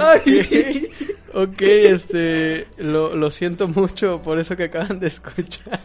¡Ay! 0.00 0.88
Ok, 1.36 1.62
este, 1.62 2.68
lo, 2.78 3.16
lo 3.16 3.28
siento 3.28 3.66
mucho 3.66 4.22
por 4.22 4.38
eso 4.38 4.56
que 4.56 4.64
acaban 4.64 5.00
de 5.00 5.08
escuchar. 5.08 5.80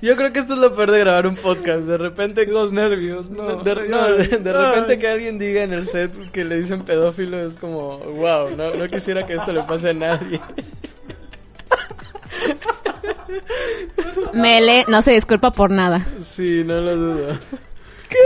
Yo 0.00 0.14
creo 0.14 0.32
que 0.32 0.38
esto 0.38 0.54
es 0.54 0.60
lo 0.60 0.74
peor 0.76 0.92
de 0.92 1.00
grabar 1.00 1.26
un 1.26 1.34
podcast. 1.34 1.80
De 1.80 1.96
repente 1.98 2.46
Los 2.46 2.72
nervios, 2.72 3.28
no. 3.28 3.56
de, 3.56 3.88
no, 3.88 4.12
de, 4.12 4.28
de 4.28 4.52
repente 4.52 4.98
que 4.98 5.08
alguien 5.08 5.38
diga 5.38 5.62
en 5.62 5.72
el 5.72 5.88
set 5.88 6.12
que 6.30 6.44
le 6.44 6.58
dicen 6.58 6.84
pedófilo 6.84 7.40
es 7.40 7.54
como, 7.54 7.98
wow, 7.98 8.50
no, 8.56 8.72
no 8.74 8.88
quisiera 8.88 9.26
que 9.26 9.34
esto 9.34 9.52
le 9.52 9.62
pase 9.64 9.90
a 9.90 9.94
nadie. 9.94 10.40
Mele 14.32 14.84
no 14.88 15.02
se 15.02 15.12
disculpa 15.12 15.50
por 15.52 15.70
nada. 15.70 16.00
Sí, 16.22 16.62
no 16.64 16.80
lo 16.80 16.96
dudo. 16.96 17.38
¿Qué? 18.08 18.16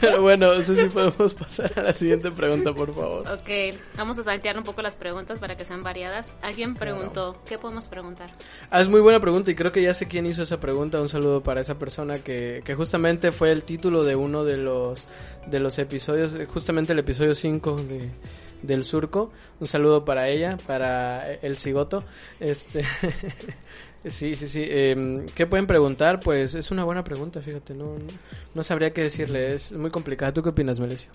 Pero 0.00 0.22
bueno, 0.22 0.54
no 0.54 0.62
sé 0.62 0.76
si 0.76 0.88
podemos 0.88 1.34
pasar 1.34 1.70
a 1.76 1.82
la 1.82 1.92
siguiente 1.92 2.30
pregunta, 2.30 2.72
por 2.72 2.94
favor. 2.94 3.28
Ok, 3.28 3.76
vamos 3.96 4.18
a 4.18 4.22
saltear 4.22 4.56
un 4.56 4.64
poco 4.64 4.82
las 4.82 4.94
preguntas 4.94 5.38
para 5.38 5.56
que 5.56 5.64
sean 5.64 5.82
variadas. 5.82 6.26
Alguien 6.42 6.74
preguntó, 6.74 7.40
¿qué 7.46 7.58
podemos 7.58 7.86
preguntar? 7.86 8.30
Ah, 8.70 8.80
es 8.80 8.88
muy 8.88 9.00
buena 9.00 9.20
pregunta 9.20 9.50
y 9.50 9.54
creo 9.54 9.72
que 9.72 9.82
ya 9.82 9.94
sé 9.94 10.08
quién 10.08 10.26
hizo 10.26 10.42
esa 10.42 10.60
pregunta. 10.60 11.00
Un 11.00 11.08
saludo 11.08 11.42
para 11.42 11.60
esa 11.60 11.78
persona 11.78 12.18
que, 12.18 12.62
que 12.64 12.74
justamente 12.74 13.32
fue 13.32 13.52
el 13.52 13.62
título 13.62 14.04
de 14.04 14.16
uno 14.16 14.44
de 14.44 14.56
los, 14.56 15.08
de 15.46 15.60
los 15.60 15.78
episodios, 15.78 16.36
justamente 16.48 16.92
el 16.92 16.98
episodio 17.00 17.34
5 17.34 17.76
de, 17.76 18.10
del 18.62 18.84
surco. 18.84 19.30
Un 19.60 19.66
saludo 19.66 20.04
para 20.04 20.28
ella, 20.28 20.56
para 20.66 21.32
el 21.34 21.56
cigoto. 21.56 22.04
Este, 22.38 22.84
sí, 24.06 24.34
sí, 24.34 24.46
sí. 24.46 24.64
Em, 24.68 25.26
¿Qué 25.26 25.46
pueden 25.46 25.66
preguntar? 25.66 26.20
Pues 26.20 26.54
es 26.54 26.70
una 26.70 26.84
buena 26.84 27.04
pregunta, 27.04 27.40
fíjate. 27.40 27.74
No, 27.74 27.84
no, 27.84 28.06
no 28.54 28.62
sabría 28.64 28.92
qué 28.92 29.02
decirle. 29.02 29.54
Es 29.54 29.72
muy 29.72 29.90
complicada. 29.90 30.32
¿Tú 30.32 30.42
qué 30.42 30.50
opinas, 30.50 30.80
Melesio? 30.80 31.10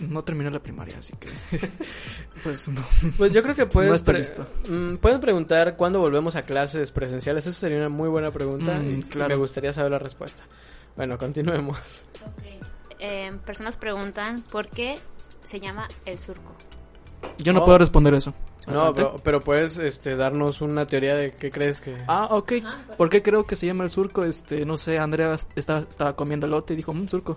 No 0.00 0.24
terminé 0.24 0.50
la 0.50 0.60
primaria, 0.60 0.96
así 0.98 1.12
que. 1.20 1.28
pues 2.42 2.66
no. 2.68 2.84
Pues 3.18 3.32
yo 3.32 3.42
creo 3.42 3.54
que 3.54 3.66
puedes, 3.66 3.90
No 3.90 3.94
está 3.96 4.12
pre- 4.12 4.20
listo. 4.20 4.46
mm, 4.68 4.96
pueden 4.96 5.20
preguntar 5.20 5.76
cuándo 5.76 6.00
volvemos 6.00 6.34
a 6.34 6.42
clases 6.42 6.90
presenciales. 6.90 7.46
Eso 7.46 7.58
sería 7.58 7.78
una 7.78 7.88
muy 7.88 8.08
buena 8.08 8.30
pregunta 8.30 8.78
Mm, 8.78 8.98
y 8.98 9.02
claro. 9.02 9.28
me 9.30 9.36
gustaría 9.36 9.72
saber 9.72 9.92
la 9.92 9.98
respuesta. 9.98 10.42
Bueno, 10.96 11.18
continuemos. 11.18 11.78
Eh, 12.98 13.30
personas 13.44 13.76
preguntan, 13.76 14.42
¿por 14.50 14.68
qué 14.68 14.94
se 15.52 15.60
llama 15.60 15.86
el 16.06 16.18
surco? 16.18 16.50
Yo 17.38 17.52
no 17.52 17.60
Oh. 17.60 17.64
puedo 17.66 17.78
responder 17.78 18.14
eso. 18.14 18.32
No, 18.66 18.92
pero, 18.92 19.16
pero 19.22 19.40
puedes 19.40 19.76
este, 19.78 20.16
darnos 20.16 20.60
una 20.62 20.86
teoría 20.86 21.14
de 21.14 21.30
qué 21.32 21.50
crees 21.50 21.80
que... 21.80 21.96
Ah, 22.08 22.28
ok. 22.30 22.52
¿Por 22.96 23.10
qué 23.10 23.22
creo 23.22 23.44
que 23.46 23.54
se 23.56 23.66
llama 23.66 23.84
el 23.84 23.90
surco? 23.90 24.24
Este, 24.24 24.64
no 24.64 24.78
sé, 24.78 24.98
Andrea 24.98 25.36
estaba, 25.54 25.80
estaba 25.80 26.16
comiendo 26.16 26.46
elote 26.46 26.72
y 26.72 26.76
dijo, 26.76 26.92
un 26.92 27.08
surco. 27.08 27.36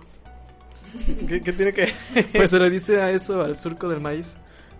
¿Qué, 1.28 1.40
qué 1.40 1.52
tiene 1.52 1.72
que...? 1.74 1.92
Pues 2.34 2.50
se 2.50 2.58
le 2.58 2.70
dice 2.70 3.00
a 3.02 3.10
eso, 3.10 3.42
al 3.42 3.56
surco 3.58 3.88
del 3.88 4.00
maíz. 4.00 4.36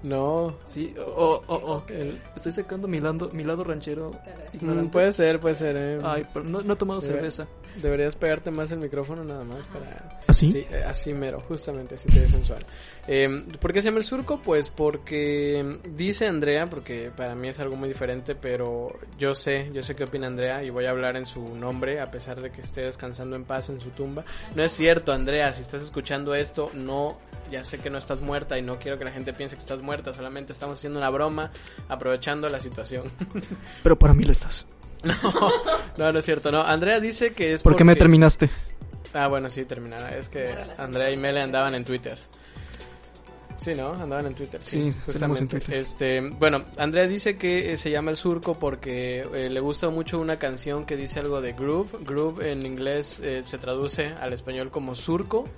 No. 0.06 0.56
Sí, 0.64 0.94
o, 0.98 1.42
o, 1.46 1.54
o, 1.54 1.84
el- 1.88 2.20
estoy 2.34 2.52
sacando 2.52 2.88
mi 2.88 3.00
lado, 3.00 3.30
mi 3.32 3.44
lado 3.44 3.64
ranchero. 3.64 4.10
Mm, 4.10 4.56
ignorante. 4.56 4.90
puede 4.90 5.12
ser, 5.12 5.40
puede 5.40 5.54
ser. 5.54 5.76
eh. 5.76 5.98
Ay, 6.02 6.22
pero 6.32 6.46
no, 6.46 6.62
no 6.62 6.72
he 6.74 6.76
tomado 6.76 7.00
Debe- 7.00 7.12
cerveza. 7.14 7.46
Deberías 7.82 8.16
pegarte 8.16 8.50
más 8.50 8.70
el 8.72 8.78
micrófono 8.78 9.22
nada 9.22 9.44
más 9.44 9.62
para... 9.66 10.18
¿Así? 10.28 10.50
Sí, 10.50 10.66
eh, 10.72 10.82
así 10.88 11.12
mero, 11.12 11.38
justamente, 11.40 11.96
así 11.96 12.08
te 12.08 12.20
ve 12.20 12.26
sensual. 12.28 12.60
Eh, 13.06 13.26
¿Por 13.60 13.72
qué 13.72 13.82
se 13.82 13.88
llama 13.88 13.98
el 13.98 14.04
surco? 14.04 14.40
Pues 14.42 14.70
porque 14.70 15.78
dice 15.90 16.26
Andrea, 16.26 16.64
porque 16.66 17.10
para 17.14 17.34
mí 17.34 17.48
es 17.48 17.60
algo 17.60 17.76
muy 17.76 17.88
diferente, 17.88 18.34
pero 18.34 18.98
yo 19.18 19.34
sé, 19.34 19.70
yo 19.72 19.82
sé 19.82 19.94
qué 19.94 20.04
opina 20.04 20.26
Andrea 20.26 20.62
y 20.64 20.70
voy 20.70 20.86
a 20.86 20.90
hablar 20.90 21.16
en 21.16 21.26
su 21.26 21.42
nombre, 21.56 22.00
a 22.00 22.10
pesar 22.10 22.40
de 22.40 22.50
que 22.50 22.62
esté 22.62 22.80
descansando 22.82 23.36
en 23.36 23.44
paz 23.44 23.68
en 23.68 23.78
su 23.80 23.90
tumba. 23.90 24.24
No 24.54 24.62
es 24.62 24.72
cierto, 24.72 25.12
Andrea, 25.12 25.50
si 25.52 25.60
estás 25.62 25.82
escuchando 25.82 26.34
esto, 26.34 26.70
no, 26.74 27.08
ya 27.50 27.62
sé 27.62 27.78
que 27.78 27.90
no 27.90 27.98
estás 27.98 28.20
muerta 28.22 28.58
y 28.58 28.62
no 28.62 28.78
quiero 28.78 28.98
que 28.98 29.04
la 29.04 29.12
gente 29.12 29.32
piense 29.34 29.54
que 29.56 29.60
estás 29.60 29.82
muerta, 29.96 30.12
solamente 30.12 30.52
estamos 30.52 30.78
haciendo 30.78 30.98
una 30.98 31.08
broma, 31.10 31.50
aprovechando 31.88 32.48
la 32.48 32.60
situación. 32.60 33.04
Pero 33.82 33.98
para 33.98 34.12
mí 34.12 34.24
lo 34.24 34.32
estás. 34.32 34.66
no, 35.96 36.12
no 36.12 36.18
es 36.18 36.24
cierto, 36.24 36.52
no. 36.52 36.62
Andrea 36.62 37.00
dice 37.00 37.32
que 37.32 37.54
es 37.54 37.62
¿Por 37.62 37.76
qué 37.76 37.84
me 37.84 37.92
porque- 37.92 38.00
terminaste? 38.00 38.50
Ah, 39.14 39.28
bueno, 39.28 39.48
sí, 39.48 39.64
terminará. 39.64 40.14
Es 40.18 40.28
que 40.28 40.54
Andrea 40.76 41.10
y 41.10 41.16
Mele 41.16 41.40
andaban 41.40 41.74
en 41.74 41.84
Twitter. 41.86 42.18
Sí, 43.56 43.72
¿no? 43.74 43.92
Andaban 43.92 44.26
en 44.26 44.34
Twitter. 44.34 44.60
Sí, 44.62 44.92
salimos 44.92 45.40
en 45.40 45.48
Twitter. 45.48 45.74
Este, 45.74 46.20
bueno, 46.38 46.64
Andrea 46.78 47.06
dice 47.06 47.36
que 47.36 47.72
eh, 47.72 47.76
se 47.76 47.90
llama 47.90 48.10
El 48.10 48.16
Surco 48.16 48.58
porque 48.58 49.20
eh, 49.20 49.50
le 49.50 49.60
gusta 49.60 49.88
mucho 49.88 50.18
una 50.18 50.38
canción 50.38 50.84
que 50.84 50.96
dice 50.96 51.20
algo 51.20 51.40
de 51.40 51.52
groove. 51.52 52.04
Groove 52.04 52.52
en 52.52 52.64
inglés 52.64 53.20
eh, 53.24 53.42
se 53.46 53.58
traduce 53.58 54.14
al 54.20 54.32
español 54.32 54.70
como 54.70 54.94
surco. 54.94 55.48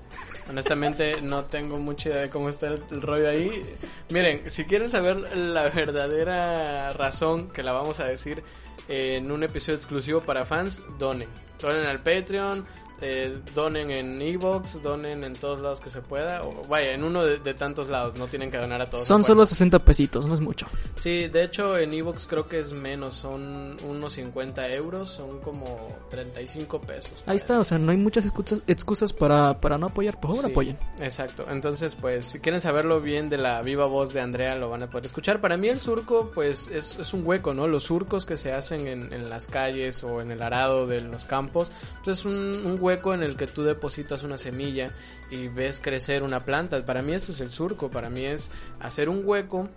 Honestamente 0.49 1.21
no 1.23 1.45
tengo 1.45 1.79
mucha 1.79 2.09
idea 2.11 2.23
de 2.23 2.31
cómo 2.31 2.49
está 2.49 2.69
el, 2.69 2.83
el 2.91 3.03
rollo 3.03 3.29
ahí. 3.29 3.65
Miren, 4.11 4.51
si 4.51 4.65
quieren 4.65 4.89
saber 4.89 5.37
la 5.37 5.69
verdadera 5.69 6.91
razón, 6.91 7.51
que 7.51 7.63
la 7.63 7.73
vamos 7.73 8.01
a 8.01 8.05
decir 8.05 8.43
en 8.89 9.31
un 9.31 9.43
episodio 9.43 9.77
exclusivo 9.77 10.21
para 10.21 10.47
fans, 10.47 10.83
donen. 10.99 11.29
Donen 11.61 11.87
al 11.87 12.03
Patreon, 12.03 12.65
eh, 13.01 13.39
donen 13.55 13.91
en 13.91 14.21
Evox, 14.21 14.83
donen 14.83 15.23
en 15.23 15.35
todos 15.35 15.61
lados 15.61 15.81
que 15.81 15.89
se 15.91 16.01
pueda. 16.01 16.43
O 16.43 16.51
vaya, 16.69 16.93
en 16.93 17.05
uno 17.05 17.25
de, 17.25 17.39
de 17.39 17.55
tantos 17.55 17.89
lados, 17.89 18.19
no 18.19 18.27
tienen 18.27 18.51
que 18.51 18.59
donar 18.59 18.83
a 18.83 18.87
todos. 18.87 19.05
Son 19.05 19.23
solo 19.23 19.47
60 19.47 19.79
pesitos, 19.79 20.27
no 20.27 20.35
es 20.35 20.41
mucho. 20.41 20.67
Sí, 20.97 21.29
de 21.29 21.43
hecho 21.43 21.79
en 21.79 21.93
Evox 21.93 22.27
creo 22.27 22.49
que 22.49 22.59
es 22.59 22.73
menos, 22.73 23.15
son 23.15 23.77
unos 23.87 24.15
50 24.15 24.69
euros, 24.71 25.11
son 25.11 25.39
como 25.41 25.87
35 26.11 26.81
pesos. 26.81 27.13
Ahí 27.27 27.37
está, 27.37 27.61
o 27.61 27.65
sea, 27.65 27.79
no 27.79 27.93
hay 27.93 27.99
muchas 27.99 28.25
excusas, 28.25 28.63
excusas 28.67 29.13
para, 29.13 29.61
para 29.61 29.79
no 29.79 29.87
apoyar. 29.87 30.19
Por 30.19 30.31
favor, 30.31 30.45
Sí, 30.47 30.51
apoyen. 30.51 30.79
Exacto, 31.01 31.47
entonces 31.51 31.95
pues 31.95 32.25
si 32.25 32.41
quieren 32.41 32.61
saberlo 32.61 33.01
bien 33.01 33.31
de 33.31 33.39
la 33.39 33.63
viva 33.63 33.87
voz 33.87 34.13
de 34.13 34.21
Andrea 34.21 34.57
lo 34.57 34.71
van 34.71 34.83
a 34.83 34.91
poder 34.91 35.07
escuchar. 35.07 35.41
Para 35.41 35.57
mí 35.57 35.69
el 35.69 35.79
surco 35.79 36.33
pues 36.35 36.69
es, 36.69 36.99
es 36.99 37.15
un 37.15 37.25
hueco, 37.25 37.55
¿no? 37.55 37.69
Los 37.69 37.85
surcos 37.85 38.27
que 38.27 38.37
se 38.37 38.53
hacen 38.53 38.89
en, 38.89 39.13
en 39.13 39.31
las 39.31 39.47
calles 39.47 40.03
o 40.03 40.21
en 40.21 40.33
el 40.33 40.43
arado 40.43 40.87
de 40.87 41.01
los 41.01 41.25
campos, 41.25 41.71
pues 42.05 42.19
es 42.19 42.25
un, 42.25 42.35
un 42.67 42.77
hueco 42.81 42.88
en 42.91 43.23
el 43.23 43.37
que 43.37 43.47
tú 43.47 43.63
depositas 43.63 44.23
una 44.23 44.37
semilla 44.37 44.91
y 45.31 45.49
ves 45.49 45.81
crecer 45.81 46.23
una 46.23 46.45
planta. 46.45 46.85
Para 46.85 47.03
mí 47.03 47.15
eso 47.15 47.33
es 47.33 47.41
el 47.41 47.49
surco, 47.49 47.91
para 47.91 48.11
mí 48.11 48.25
es 48.25 48.51
hacer 48.81 49.09
un 49.09 49.23
hueco 49.25 49.69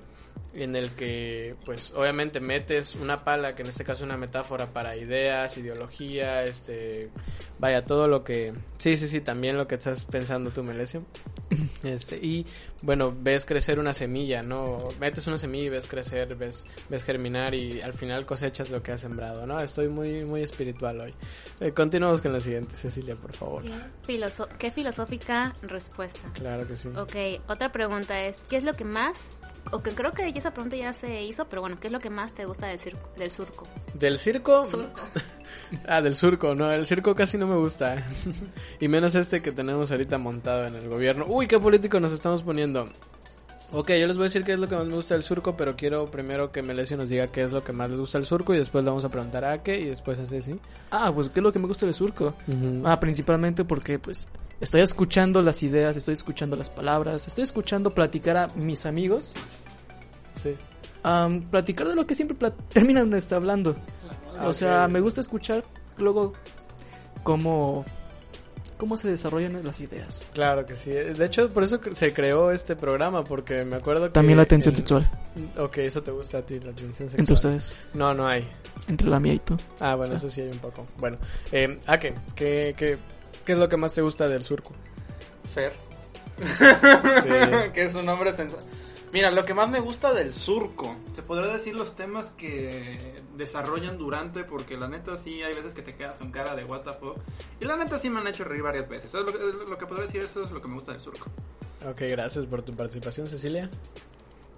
en 0.54 0.76
el 0.76 0.90
que 0.92 1.56
pues 1.66 1.94
obviamente 1.96 2.40
metes 2.42 2.96
una 2.96 3.16
pala 3.16 3.56
que 3.56 3.62
en 3.62 3.70
este 3.70 3.86
caso 3.86 4.04
es 4.04 4.08
una 4.08 4.18
metáfora 4.18 4.68
para 4.74 4.98
ideas, 4.98 5.58
ideología, 5.58 6.44
este 6.44 7.10
vaya 7.58 7.82
todo 7.82 8.08
lo 8.08 8.24
que 8.26 8.52
sí 8.78 8.98
sí 8.98 9.08
sí 9.08 9.22
también 9.22 9.56
lo 9.58 9.66
que 9.68 9.76
estás 9.76 10.04
pensando 10.06 10.52
tú 10.52 10.64
Melesio. 10.64 11.06
Este 11.84 12.18
y 12.18 12.46
bueno 12.84 13.14
ves 13.18 13.44
crecer 13.46 13.80
una 13.80 13.94
semilla 13.94 14.42
no 14.42 14.78
metes 15.00 15.26
una 15.28 15.38
semilla 15.38 15.66
y 15.66 15.70
ves 15.70 15.88
crecer 15.88 16.36
ves 16.36 16.66
ves 16.90 17.04
germinar 17.04 17.54
y 17.56 17.82
al 17.82 17.94
final 17.94 18.26
cosechas 18.26 18.70
lo 18.70 18.84
que 18.84 18.92
has 18.92 19.02
sembrado 19.02 19.46
no 19.48 19.58
estoy 19.60 19.88
muy 19.88 20.24
muy 20.26 20.44
espiritual 20.44 21.00
hoy. 21.02 21.14
Eh, 21.60 21.72
continuamos 21.72 22.22
con 22.22 22.34
la 22.34 22.40
siguiente 22.40 22.76
Cecilia 22.76 23.16
por 23.16 23.34
favor. 23.36 23.64
Filoso- 24.06 24.48
¿Qué 24.60 24.72
filosófica 24.72 25.56
respuesta? 25.64 26.30
claro 26.34 26.68
que 26.68 26.76
sí. 26.76 26.90
Ok, 26.90 27.42
otra 27.50 27.72
pregunta 27.72 28.22
es, 28.22 28.42
¿qué 28.50 28.58
es 28.58 28.64
lo 28.64 28.74
que 28.74 28.86
más, 28.86 29.38
o 29.72 29.82
que 29.82 29.92
creo 29.92 30.12
que 30.12 30.28
esa 30.30 30.52
pregunta 30.52 30.76
ya 30.76 30.94
se 30.94 31.24
hizo, 31.24 31.46
pero 31.46 31.62
bueno, 31.62 31.78
¿qué 31.80 31.88
es 31.88 31.94
lo 31.94 32.00
que 32.00 32.10
más 32.10 32.34
te 32.34 32.46
gusta 32.46 32.68
del, 32.68 32.80
circo, 32.80 33.10
del 33.18 33.32
surco? 33.32 33.64
¿Del 33.94 34.18
circo? 34.18 34.64
ah, 35.88 36.02
del 36.02 36.16
surco, 36.16 36.56
no, 36.56 36.70
el 36.70 36.86
circo 36.86 37.16
casi 37.16 37.38
no 37.38 37.48
me 37.48 37.56
gusta. 37.56 38.04
y 38.80 38.88
menos 38.88 39.16
este 39.16 39.42
que 39.42 39.52
tenemos 39.52 39.92
ahorita 39.92 40.18
montado 40.18 40.66
en 40.66 40.76
el 40.76 40.90
gobierno. 40.90 41.26
Uy, 41.28 41.48
qué 41.48 41.60
político 41.60 42.00
nos 42.00 42.12
estamos 42.12 42.44
poniendo. 42.44 42.90
Ok, 43.74 43.92
yo 43.92 44.06
les 44.06 44.18
voy 44.18 44.24
a 44.24 44.28
decir 44.28 44.44
qué 44.44 44.52
es 44.52 44.60
lo 44.60 44.68
que 44.68 44.76
más 44.76 44.86
me 44.86 44.96
gusta 44.96 45.14
del 45.14 45.24
surco, 45.24 45.56
pero 45.56 45.78
quiero 45.78 46.04
primero 46.04 46.52
que 46.52 46.62
Melesio 46.62 46.98
nos 46.98 47.08
diga 47.08 47.28
qué 47.28 47.42
es 47.42 47.54
lo 47.54 47.64
que 47.64 47.72
más 47.72 47.90
les 47.90 48.00
gusta 48.00 48.18
del 48.18 48.28
surco 48.28 48.54
y 48.54 48.58
después 48.58 48.84
le 48.84 48.90
vamos 48.90 49.06
a 49.06 49.10
preguntar 49.10 49.46
a 49.46 49.64
qué 49.64 49.80
y 49.80 49.86
después 49.86 50.20
a 50.20 50.26
Ceci. 50.26 50.60
Ah, 50.90 51.10
pues, 51.14 51.30
¿qué 51.30 51.40
es 51.40 51.44
lo 51.44 51.54
que 51.54 51.60
me 51.60 51.68
gusta 51.68 51.86
del 51.86 51.96
surco? 51.96 52.36
Ah, 52.84 53.00
principalmente 53.00 53.64
porque, 53.64 53.98
pues, 53.98 54.28
estoy 54.62 54.82
escuchando 54.82 55.42
las 55.42 55.62
ideas, 55.64 55.98
estoy 55.98 56.14
escuchando 56.14 56.56
las 56.56 56.70
palabras, 56.70 57.28
estoy 57.28 57.44
escuchando 57.44 57.92
platicar 57.92 58.38
a 58.38 58.48
mis 58.56 58.86
amigos. 58.86 59.34
Sí. 60.42 60.56
platicar 61.52 61.88
de 61.88 61.96
lo 61.96 62.08
que 62.08 62.16
siempre 62.16 62.38
terminan 62.74 63.14
este, 63.14 63.36
hablando. 63.36 63.76
O 64.44 64.54
sea, 64.54 64.88
me 64.88 65.00
gusta 65.02 65.20
escuchar 65.22 65.64
luego 65.98 66.34
cómo, 67.22 67.86
cómo 68.78 68.98
se 68.98 69.08
desarrollan 69.10 69.64
las 69.64 69.82
ideas. 69.82 70.26
Claro 70.34 70.66
que 70.66 70.76
sí. 70.76 70.90
De 70.90 71.26
hecho, 71.26 71.52
por 71.52 71.64
eso 71.64 71.80
se 71.92 72.12
creó 72.14 72.52
este 72.52 72.76
programa, 72.76 73.24
porque 73.24 73.64
me 73.66 73.76
acuerdo 73.76 74.06
que... 74.06 74.10
También 74.12 74.38
la 74.38 74.44
atención 74.44 74.74
el- 74.74 74.78
sexual 74.78 75.10
Ok, 75.58 75.78
eso 75.80 76.02
te 76.02 76.12
gusta 76.12 76.40
a 76.40 76.42
ti, 76.42 76.56
la 76.60 76.72
atención 76.72 77.10
sexual. 77.10 77.20
entre 77.20 77.34
ustedes, 77.34 77.76
No, 77.94 78.14
no 78.16 78.26
hay. 78.28 78.48
entre 78.88 79.08
la 79.08 79.20
mía 79.20 79.34
y 79.34 79.40
tú. 79.40 79.56
Ah, 79.80 79.96
bueno, 79.96 80.16
eso 80.16 80.30
sí 80.30 80.42
hay 80.42 80.50
un 80.50 80.58
poco. 80.60 80.86
Bueno, 80.98 81.18
eh, 81.52 81.80
¿a 81.88 82.00
qué? 82.00 82.14
¿Qué, 82.36 82.74
qué? 83.52 83.54
¿Qué 83.54 83.56
es 83.56 83.60
lo 83.60 83.70
que 83.70 83.78
más 83.78 83.94
te 83.94 84.02
gusta 84.02 84.28
del 84.28 84.44
surco? 84.44 84.72
Fer. 85.54 85.74
Sí. 86.38 87.70
que 87.74 87.84
es 87.84 87.96
un 87.96 88.06
nombre 88.06 88.36
sensato. 88.36 88.66
Mira, 89.12 89.30
lo 89.30 89.44
que 89.44 89.54
más 89.54 89.70
me 89.70 89.82
gusta 89.82 90.14
del 90.14 90.34
surco, 90.34 90.96
se 91.14 91.22
podría 91.22 91.52
decir 91.52 91.76
los 91.76 91.96
temas 91.98 92.32
que 92.32 93.14
desarrollan 93.36 93.98
durante, 93.98 94.46
porque 94.46 94.78
la 94.78 94.88
neta 94.88 95.18
sí 95.18 95.44
hay 95.44 95.54
veces 95.54 95.74
que 95.74 95.82
te 95.82 95.96
quedas 95.96 96.18
con 96.18 96.32
cara 96.32 96.56
de 96.56 96.64
what 96.64 96.82
the 96.84 96.94
fuck. 96.94 97.18
Y 97.60 97.66
la 97.66 97.76
neta 97.76 98.00
sí 98.00 98.10
me 98.10 98.22
han 98.22 98.28
hecho 98.28 98.46
reír 98.46 98.64
varias 98.64 98.88
veces. 98.88 99.08
Eso 99.08 99.20
es 99.20 99.26
lo, 99.26 99.32
que- 99.34 99.70
lo 99.70 99.78
que 99.78 99.86
podría 99.86 100.06
decir, 100.06 100.24
eso 100.24 100.42
es 100.44 100.52
lo 100.52 100.62
que 100.62 100.70
me 100.70 100.76
gusta 100.76 100.94
del 100.94 101.02
surco. 101.02 101.30
Ok, 101.86 102.02
gracias 102.10 102.46
por 102.46 102.62
tu 102.62 102.74
participación, 102.74 103.28
Cecilia. 103.28 103.70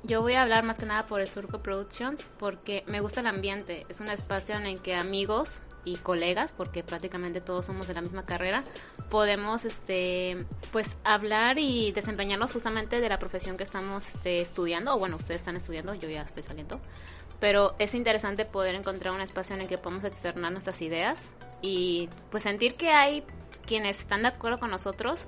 Yo 0.03 0.21
voy 0.21 0.33
a 0.33 0.43
hablar 0.43 0.63
más 0.63 0.77
que 0.77 0.85
nada 0.85 1.03
por 1.03 1.21
el 1.21 1.27
Surco 1.29 1.59
Productions 1.63 2.23
porque 2.38 2.83
me 2.88 3.00
gusta 3.00 3.21
el 3.21 3.27
ambiente. 3.27 3.85
Es 3.89 4.01
un 4.01 4.09
espacio 4.09 4.55
en 4.55 4.65
el 4.65 4.81
que 4.81 4.95
amigos 4.95 5.62
y 5.85 5.97
colegas, 5.97 6.53
porque 6.53 6.83
prácticamente 6.83 7.41
todos 7.41 7.65
somos 7.65 7.87
de 7.87 7.93
la 7.93 8.01
misma 8.01 8.25
carrera, 8.25 8.63
podemos 9.09 9.65
este 9.65 10.37
pues 10.71 10.97
hablar 11.03 11.59
y 11.59 11.91
desempeñarnos 11.91 12.53
justamente 12.53 12.99
de 12.99 13.09
la 13.09 13.19
profesión 13.19 13.57
que 13.57 13.63
estamos 13.63 14.07
este, 14.07 14.41
estudiando, 14.41 14.93
o 14.93 14.99
bueno, 14.99 15.17
ustedes 15.17 15.41
están 15.41 15.55
estudiando, 15.55 15.93
yo 15.93 16.09
ya 16.09 16.21
estoy 16.21 16.43
saliendo. 16.43 16.79
Pero 17.39 17.75
es 17.79 17.93
interesante 17.93 18.45
poder 18.45 18.75
encontrar 18.75 19.13
un 19.13 19.21
espacio 19.21 19.55
en 19.55 19.61
el 19.61 19.67
que 19.67 19.77
podamos 19.77 20.05
externar 20.05 20.51
nuestras 20.51 20.81
ideas 20.81 21.19
y 21.61 22.07
pues 22.31 22.43
sentir 22.43 22.75
que 22.75 22.89
hay 22.89 23.23
quienes 23.65 23.99
están 23.99 24.21
de 24.21 24.29
acuerdo 24.29 24.59
con 24.59 24.71
nosotros 24.71 25.27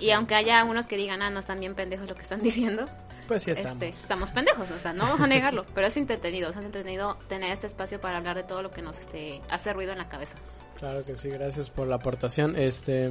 y 0.00 0.10
aunque 0.10 0.34
haya 0.34 0.64
unos 0.64 0.86
que 0.86 0.96
digan, 0.96 1.22
ah, 1.22 1.30
no 1.30 1.40
están 1.40 1.60
bien 1.60 1.74
pendejos 1.74 2.08
lo 2.08 2.14
que 2.14 2.22
están 2.22 2.38
diciendo, 2.42 2.84
Pues 3.32 3.42
sí 3.44 3.50
estamos. 3.52 3.82
este, 3.82 3.88
estamos 3.88 4.30
pendejos, 4.30 4.70
o 4.70 4.78
sea, 4.78 4.92
no 4.92 5.04
vamos 5.04 5.20
a 5.20 5.26
negarlo, 5.26 5.64
pero 5.74 5.86
es 5.86 5.96
entretenido, 5.96 6.50
es 6.50 6.56
entretenido 6.56 7.16
tener 7.28 7.50
este 7.52 7.66
espacio 7.66 8.00
para 8.00 8.18
hablar 8.18 8.36
de 8.36 8.42
todo 8.44 8.62
lo 8.62 8.70
que 8.70 8.82
nos 8.82 8.98
este, 9.00 9.40
hace 9.50 9.72
ruido 9.72 9.92
en 9.92 9.98
la 9.98 10.08
cabeza. 10.08 10.34
Claro 10.78 11.04
que 11.04 11.16
sí, 11.16 11.28
gracias 11.28 11.70
por 11.70 11.88
la 11.88 11.96
aportación. 11.96 12.56
Este, 12.56 13.10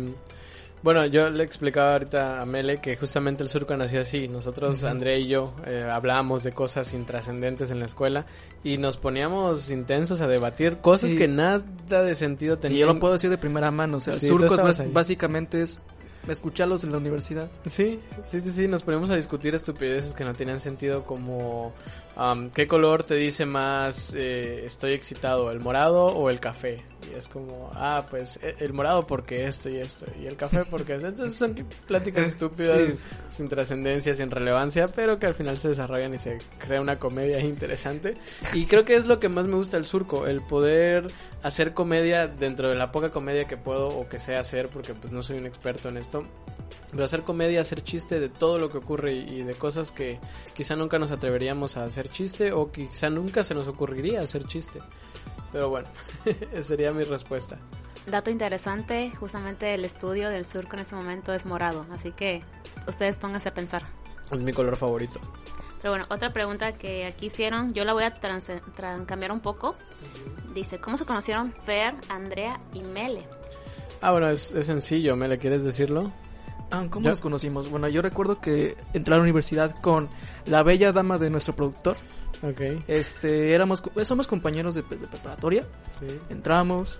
bueno, 0.84 1.06
yo 1.06 1.30
le 1.30 1.44
explicaba 1.44 1.94
ahorita 1.94 2.42
a 2.42 2.46
Mele 2.46 2.82
que 2.82 2.98
justamente 2.98 3.44
el 3.44 3.50
surco 3.50 3.78
nació 3.78 4.01
así. 4.01 4.28
Nosotros, 4.28 4.84
André 4.84 5.20
y 5.20 5.28
yo, 5.28 5.44
eh, 5.68 5.84
hablábamos 5.90 6.44
de 6.44 6.51
cosas 6.51 6.92
intrascendentes 6.94 7.70
en 7.72 7.80
la 7.80 7.86
escuela 7.86 8.25
y 8.63 8.78
nos 8.78 8.98
poníamos 8.98 9.70
intensos 9.72 10.22
a 10.22 10.28
debatir 10.28 10.78
cosas 10.80 11.12
Sí. 11.12 11.18
que 11.18 11.28
nada 11.28 11.60
de 11.88 12.16
sentido 12.16 12.56
Y 12.56 12.58
tenían. 12.58 12.80
yo 12.88 12.94
lo 12.94 13.00
puedo 13.00 13.13
decir 13.13 13.30
de 13.30 13.38
primera 13.38 13.70
mano, 13.72 13.98
o 13.98 14.00
sea, 14.00 14.16
el 14.16 14.20
Sí, 14.20 14.28
tú 14.28 14.40
surco 14.40 14.68
es 14.68 14.92
básicamente 14.92 15.62
es 15.62 15.82
escucharlos 16.28 16.84
en 16.84 16.92
la 16.92 16.98
universidad. 16.98 17.50
Sí, 17.66 18.00
sí, 18.30 18.42
sí, 18.42 18.51
sí, 18.51 18.68
nos 18.68 18.84
ponemos 18.84 19.10
a 19.10 19.16
discutir 19.16 19.56
estupideces 19.56 20.13
que 20.13 20.24
no 20.24 20.34
tenían 20.34 20.60
sentido 20.60 21.04
como 21.04 21.74
am, 22.15 22.50
qué 22.51 22.68
color 22.68 23.03
te 23.03 23.15
dice 23.15 23.46
más 23.46 24.13
eh, 24.15 24.65
estoy 24.65 24.94
excitado, 24.94 25.51
el 25.51 25.60
morado 25.60 26.06
o 26.06 26.30
el 26.30 26.39
café. 26.39 26.77
Y 27.12 27.18
es 27.18 27.27
como, 27.27 27.72
ah, 27.74 28.06
pues 28.10 28.38
e- 28.44 28.56
el 28.60 28.74
morado 28.74 29.01
porque 29.08 29.46
esto 29.48 29.70
y 29.70 29.77
esto, 29.77 30.06
y 30.22 30.27
el 30.27 30.36
café 30.38 30.63
porque 30.70 30.94
esto. 30.96 31.08
Entonces 31.08 31.38
son 31.38 31.56
pláticas 31.88 32.27
estúpidas, 32.34 32.77
Sí. 32.77 32.96
sin 33.32 33.50
trascendencia, 33.50 34.13
sin 34.13 34.30
relevancia, 34.30 34.86
pero 34.96 35.18
que 35.18 35.25
al 35.25 35.34
final 35.34 35.58
se 35.58 35.70
desarrollan 35.70 36.13
y 36.13 36.18
se 36.20 36.38
crea 36.60 36.80
una 36.80 37.00
comedia 37.00 37.39
interesante. 37.44 38.15
Y 38.53 38.65
creo 38.65 38.86
que 38.86 38.96
es 38.96 39.08
lo 39.08 39.20
que 39.20 39.30
más 39.30 39.48
me 39.48 39.56
gusta 39.56 39.77
del 39.77 39.86
surco, 39.86 40.27
el 40.27 40.41
poder 40.41 41.08
hacer 41.41 41.74
comedia 41.74 42.27
dentro 42.27 42.70
de 42.70 42.75
la 42.75 42.91
poca 42.91 43.10
comedia 43.10 43.46
que 43.46 43.58
puedo 43.58 43.88
o 43.88 44.08
que 44.08 44.20
sé 44.20 44.36
hacer, 44.36 44.70
porque 44.70 44.94
pues 44.94 45.12
no 45.12 45.24
soy 45.24 45.38
un 45.39 45.48
experto 45.48 45.89
en 45.89 45.98
esto. 45.98 46.24
Pero 46.91 47.03
hacer 47.05 47.24
comedia, 47.24 47.62
hacer 47.62 47.81
chiste 47.81 48.19
de 48.19 48.29
todo 48.29 48.60
lo 48.60 48.69
que 48.69 48.77
ocurre 48.77 49.13
y, 49.13 49.43
de 49.43 49.53
cosas 49.53 49.91
que 49.91 50.19
quizá 50.53 50.75
nunca 50.75 51.00
nos 51.00 51.12
atreveríamos 51.12 51.77
a 51.77 51.86
hacer 51.86 52.10
chiste 52.10 52.51
o 52.51 52.71
quizá 52.71 53.10
nunca 53.10 53.43
se 53.43 53.55
nos 53.55 53.67
ocurriría 53.67 54.19
hacer 54.19 54.43
chiste. 54.43 54.79
Pero 55.51 55.69
bueno, 55.69 55.88
esa 56.25 56.63
sería 56.63 56.91
mi 56.91 57.03
respuesta. 57.03 57.57
Dato 58.07 58.29
interesante, 58.29 59.12
justamente 59.19 59.74
el 59.74 59.86
estudio 59.86 60.29
del 60.29 60.45
surco 60.45 60.75
en 60.75 60.81
este 60.81 60.95
momento 60.95 61.33
es 61.33 61.45
morado, 61.45 61.86
así 61.91 62.12
que 62.12 62.41
ustedes 62.88 63.15
pónganse 63.15 63.50
a 63.50 63.53
pensar. 63.53 63.83
Es 64.31 64.39
mi 64.39 64.51
color 64.51 64.75
favorito. 64.75 65.19
Pero 65.81 65.93
bueno, 65.93 66.05
otra 66.10 66.31
pregunta 66.31 66.74
que 66.74 67.05
aquí 67.05 67.27
hicieron, 67.27 67.74
yo 67.74 67.86
la 67.86 67.93
voy 67.93 68.03
a 68.03 68.19
cambiar 69.05 69.31
un 69.31 69.39
poco. 69.39 69.75
Dice, 70.53 70.79
¿cómo 70.79 70.98
se 70.98 71.05
conocieron 71.05 71.53
Fer, 71.66 71.96
Andrea 72.09 72.59
y 72.74 72.81
Mele? 72.81 73.27
Ah, 74.01 74.11
bueno, 74.11 74.29
es, 74.29 74.51
es 74.51 74.66
sencillo, 74.66 75.16
¿me 75.16 75.27
le 75.27 75.37
quieres 75.37 75.63
decirlo? 75.63 76.11
Ah, 76.72 76.86
¿Cómo 76.90 77.10
nos 77.10 77.22
conocimos? 77.22 77.70
Bueno, 77.70 77.88
yo 77.90 78.01
recuerdo 78.01 78.40
que 78.40 78.75
entré 78.94 79.14
a 79.14 79.18
la 79.18 79.24
universidad 79.24 79.74
con 79.81 80.07
la 80.46 80.64
bella 80.64 80.92
dama 80.92 81.18
de 81.18 81.29
nuestro 81.29 81.55
productor. 81.55 81.98
Ok, 82.44 82.62
Este, 82.88 83.53
éramos, 83.53 83.81
co- 83.81 84.05
somos 84.05 84.25
compañeros 84.27 84.74
de, 84.75 84.84
pues, 84.84 85.01
de 85.01 85.07
preparatoria. 85.07 85.66
sí. 86.00 86.07
Entramos. 86.29 86.98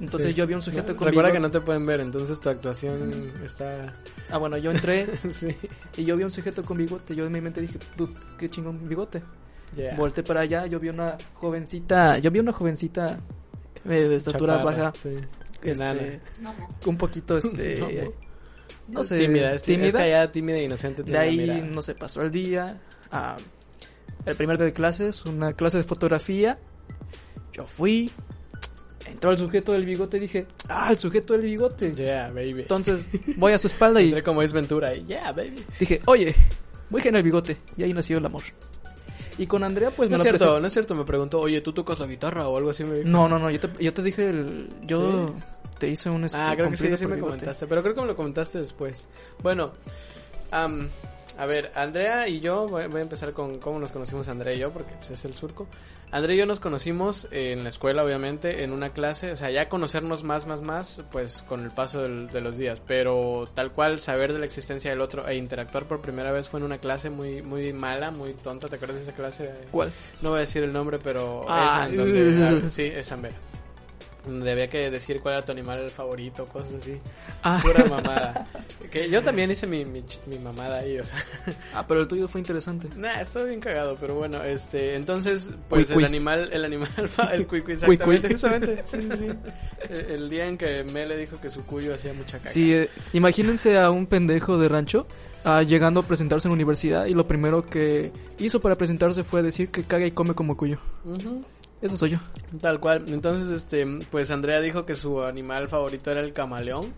Entonces 0.00 0.30
Sí. 0.32 0.34
yo 0.34 0.46
vi 0.46 0.54
un 0.54 0.62
sujeto 0.62 0.96
con 0.96 1.06
Recuerda 1.08 1.30
que 1.32 1.38
no 1.40 1.50
te 1.50 1.60
pueden 1.60 1.86
ver, 1.86 2.00
entonces 2.00 2.40
tu 2.40 2.48
actuación 2.48 3.32
está... 3.44 3.92
Ah, 4.30 4.38
bueno, 4.38 4.56
yo 4.56 4.70
entré 4.72 5.06
sí, 5.32 5.56
y 5.96 6.04
yo 6.04 6.16
vi 6.16 6.24
un 6.24 6.30
sujeto 6.30 6.62
con 6.64 6.76
bigote. 6.78 7.14
Yo 7.14 7.24
en 7.24 7.32
mi 7.32 7.40
mente 7.40 7.60
dije, 7.60 7.78
"Dude, 7.96 8.12
qué 8.38 8.50
chingón 8.50 8.88
bigote. 8.88 9.22
ya. 9.76 9.94
Volté 9.96 10.22
para 10.22 10.40
allá, 10.40 10.66
yo 10.66 10.80
vi 10.80 10.88
una 10.88 11.16
jovencita, 11.34 12.18
yo 12.18 12.30
vi 12.30 12.40
una 12.40 12.52
jovencita 12.52 13.18
eh, 13.84 13.88
de 13.88 14.16
estatura 14.16 14.58
baja, 14.64 14.92
Sí. 15.00 15.16
Este, 15.70 16.20
Enana. 16.40 16.68
un 16.86 16.96
poquito, 16.96 17.38
este, 17.38 18.10
no 18.88 19.04
sé, 19.04 19.18
tímida, 19.18 19.54
es, 19.54 19.62
tímida. 19.62 19.88
es 19.88 19.94
callada, 19.94 20.32
tímida 20.32 20.56
e 20.56 20.64
inocente. 20.64 21.02
De 21.02 21.18
ahí, 21.18 21.70
no 21.72 21.82
sé, 21.82 21.94
pasó 21.94 22.22
el 22.22 22.30
día. 22.30 22.80
ah, 23.10 23.36
el 24.24 24.36
primer 24.36 24.56
día 24.56 24.66
de 24.66 24.72
clases, 24.72 25.24
una 25.24 25.52
clase 25.54 25.78
de 25.78 25.84
fotografía. 25.84 26.58
Yo 27.52 27.66
fui. 27.66 28.10
Entró 29.06 29.32
el 29.32 29.38
sujeto 29.38 29.72
del 29.72 29.84
bigote 29.84 30.16
y 30.16 30.20
dije, 30.20 30.46
ah, 30.68 30.88
el 30.90 30.98
sujeto 30.98 31.34
del 31.34 31.42
bigote. 31.42 31.92
Yeah, 31.92 32.28
baby. 32.28 32.60
Entonces 32.62 33.08
voy 33.36 33.52
a 33.52 33.58
su 33.58 33.66
espalda 33.66 34.00
y 34.00 34.06
Entré 34.08 34.22
como 34.22 34.42
es 34.42 34.52
Ventura 34.52 34.94
y 34.94 35.04
yeah, 35.06 35.32
baby. 35.32 35.64
dije, 35.78 36.00
oye, 36.06 36.34
muy 36.88 37.00
genial 37.02 37.18
el 37.18 37.24
bigote. 37.24 37.56
Y 37.76 37.82
ahí 37.82 37.92
nació 37.92 38.18
el 38.18 38.26
amor. 38.26 38.42
Y 39.38 39.46
con 39.46 39.64
Andrea, 39.64 39.90
pues 39.90 40.08
No 40.10 40.16
me 40.16 40.16
es 40.16 40.18
lo 40.18 40.22
cierto, 40.24 40.38
presentó- 40.44 40.60
no 40.60 40.66
es 40.66 40.72
cierto, 40.72 40.94
me 40.94 41.04
preguntó, 41.04 41.40
oye, 41.40 41.60
¿tú 41.60 41.72
tocas 41.72 41.98
la 41.98 42.06
guitarra 42.06 42.48
o 42.48 42.56
algo 42.56 42.70
así? 42.70 42.84
Me 42.84 42.98
dijo. 42.98 43.08
No, 43.08 43.28
no, 43.28 43.38
no, 43.38 43.50
yo 43.50 43.58
te, 43.60 43.82
yo 43.84 43.92
te 43.94 44.02
dije, 44.02 44.28
el, 44.30 44.68
yo 44.82 45.34
te 45.78 45.88
hice 45.88 46.10
un 46.10 46.24
este, 46.24 46.38
Ah, 46.40 46.52
creo 46.54 46.70
que 46.70 46.76
sí, 46.76 46.96
sí 46.96 47.06
me 47.06 47.18
comentaste, 47.18 47.66
pero 47.66 47.82
creo 47.82 47.94
que 47.94 48.00
me 48.02 48.06
lo 48.08 48.16
comentaste 48.16 48.58
después. 48.58 49.08
Bueno, 49.42 49.72
am, 50.50 50.88
a 51.38 51.46
ver, 51.46 51.72
Andrea 51.74 52.28
y 52.28 52.40
yo, 52.40 52.66
voy, 52.66 52.86
voy 52.88 53.00
a 53.00 53.02
empezar 53.04 53.32
con 53.32 53.54
cómo 53.56 53.78
nos 53.78 53.90
conocimos 53.90 54.28
Andrea 54.28 54.54
y 54.54 54.58
yo, 54.58 54.70
porque 54.70 54.92
pues, 54.98 55.10
es 55.10 55.24
el 55.24 55.34
surco. 55.34 55.66
Andrea 56.12 56.36
y 56.36 56.38
yo 56.40 56.46
nos 56.46 56.60
conocimos 56.60 57.26
en 57.30 57.62
la 57.62 57.70
escuela, 57.70 58.04
obviamente, 58.04 58.62
en 58.64 58.72
una 58.72 58.90
clase, 58.90 59.32
o 59.32 59.36
sea, 59.36 59.50
ya 59.50 59.70
conocernos 59.70 60.22
más, 60.24 60.46
más, 60.46 60.60
más, 60.60 61.04
pues 61.10 61.42
con 61.48 61.60
el 61.60 61.70
paso 61.70 62.02
del- 62.02 62.26
de 62.28 62.42
los 62.42 62.58
días, 62.58 62.82
pero 62.86 63.44
tal 63.54 63.72
cual 63.72 63.98
saber 63.98 64.32
de 64.34 64.38
la 64.38 64.44
existencia 64.44 64.90
del 64.90 65.00
otro 65.00 65.26
e 65.26 65.36
interactuar 65.36 65.88
por 65.88 66.02
primera 66.02 66.30
vez 66.30 66.50
fue 66.50 66.60
en 66.60 66.66
una 66.66 66.76
clase 66.76 67.08
muy, 67.08 67.40
muy 67.40 67.72
mala, 67.72 68.10
muy 68.10 68.34
tonta, 68.34 68.68
¿te 68.68 68.76
acuerdas 68.76 68.98
de 68.98 69.02
esa 69.04 69.12
clase? 69.14 69.52
¿Cuál? 69.70 69.90
No 70.20 70.30
voy 70.30 70.36
a 70.36 70.40
decir 70.40 70.62
el 70.62 70.70
nombre, 70.72 70.98
pero 71.02 71.40
Ah, 71.48 71.86
esa 71.86 71.94
en 71.94 71.96
donde- 71.96 72.66
uh. 72.66 72.70
sí, 72.70 72.82
es 72.82 73.10
Ambera. 73.10 73.34
Donde 74.24 74.52
había 74.52 74.68
que 74.68 74.88
decir 74.88 75.20
cuál 75.20 75.34
era 75.34 75.44
tu 75.44 75.50
animal 75.50 75.90
favorito, 75.90 76.46
cosas 76.46 76.74
así. 76.74 76.96
Ah, 77.42 77.58
Pura 77.60 77.84
mamada. 77.90 78.44
que 78.90 79.10
yo 79.10 79.20
también 79.22 79.50
hice 79.50 79.66
mi, 79.66 79.84
mi, 79.84 80.04
mi 80.26 80.38
mamada 80.38 80.78
ahí, 80.78 80.98
o 81.00 81.04
sea. 81.04 81.16
ah, 81.74 81.84
pero 81.88 82.02
el 82.02 82.06
tuyo 82.08 82.28
fue 82.28 82.40
interesante. 82.40 82.88
Nah, 82.96 83.20
estoy 83.20 83.48
bien 83.48 83.60
cagado, 83.60 83.96
pero 84.00 84.14
bueno, 84.14 84.42
este, 84.44 84.94
entonces, 84.94 85.50
pues 85.68 85.86
Cui, 85.86 85.94
cui. 85.94 86.04
el 86.04 86.08
animal, 86.08 86.48
el 86.52 86.64
animal, 86.64 86.88
el 87.32 87.46
cuico, 87.48 87.72
exactamente, 87.72 88.28
cui. 88.28 88.32
justamente, 88.34 88.84
sí, 88.86 88.98
sí. 89.18 89.28
El, 89.90 90.00
el 90.12 90.30
día 90.30 90.46
en 90.46 90.56
que 90.56 90.84
me 90.84 91.04
le 91.04 91.16
dijo 91.16 91.40
que 91.40 91.50
su 91.50 91.64
cuyo 91.64 91.92
hacía 91.92 92.12
mucha 92.14 92.38
caca. 92.38 92.50
Sí, 92.50 92.72
eh, 92.72 92.88
imagínense 93.12 93.76
a 93.80 93.90
un 93.90 94.06
pendejo 94.06 94.56
de 94.56 94.68
rancho 94.68 95.08
ah, 95.44 95.62
llegando 95.64 95.98
a 96.00 96.02
presentarse 96.04 96.46
en 96.46 96.50
la 96.50 96.54
universidad 96.54 97.06
y 97.06 97.14
lo 97.14 97.26
primero 97.26 97.62
que 97.66 98.12
hizo 98.38 98.60
para 98.60 98.76
presentarse 98.76 99.24
fue 99.24 99.42
decir 99.42 99.70
que 99.70 99.82
caga 99.82 100.06
y 100.06 100.12
come 100.12 100.34
como 100.34 100.56
cuyo. 100.56 100.78
Ujú. 101.04 101.42
Eso 101.82 101.96
soy 101.96 102.10
yo. 102.10 102.18
Tal 102.60 102.80
cual. 102.80 103.04
Entonces, 103.08 103.48
este, 103.50 103.84
pues 104.10 104.30
Andrea 104.30 104.60
dijo 104.60 104.86
que 104.86 104.94
su 104.94 105.22
animal 105.22 105.68
favorito 105.68 106.10
era 106.10 106.20
el 106.20 106.32
camaleón. 106.32 106.94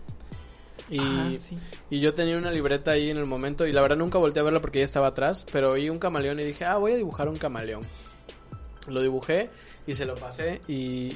Y, 0.89 0.99
Ah, 1.01 1.31
sí. 1.35 1.57
y 1.89 1.99
yo 1.99 2.13
tenía 2.13 2.37
una 2.37 2.51
libreta 2.51 2.91
ahí 2.91 3.09
en 3.09 3.17
el 3.17 3.25
momento 3.25 3.65
y 3.65 3.73
la 3.73 3.81
verdad 3.81 3.97
nunca 3.97 4.19
volteé 4.19 4.41
a 4.41 4.43
verla 4.43 4.61
porque 4.61 4.77
ella 4.77 4.85
estaba 4.85 5.07
atrás, 5.07 5.43
pero 5.51 5.73
vi 5.73 5.89
un 5.89 5.97
camaleón 5.97 6.39
y 6.39 6.43
dije, 6.43 6.63
ah, 6.65 6.77
voy 6.77 6.91
a 6.91 6.95
dibujar 6.95 7.27
un 7.27 7.37
camaleón. 7.37 7.81
Lo 8.87 9.01
dibujé 9.01 9.49
Y 9.87 9.93
se 9.93 10.03
lo 10.05 10.15
pasé 10.15 10.61
y, 10.67 10.73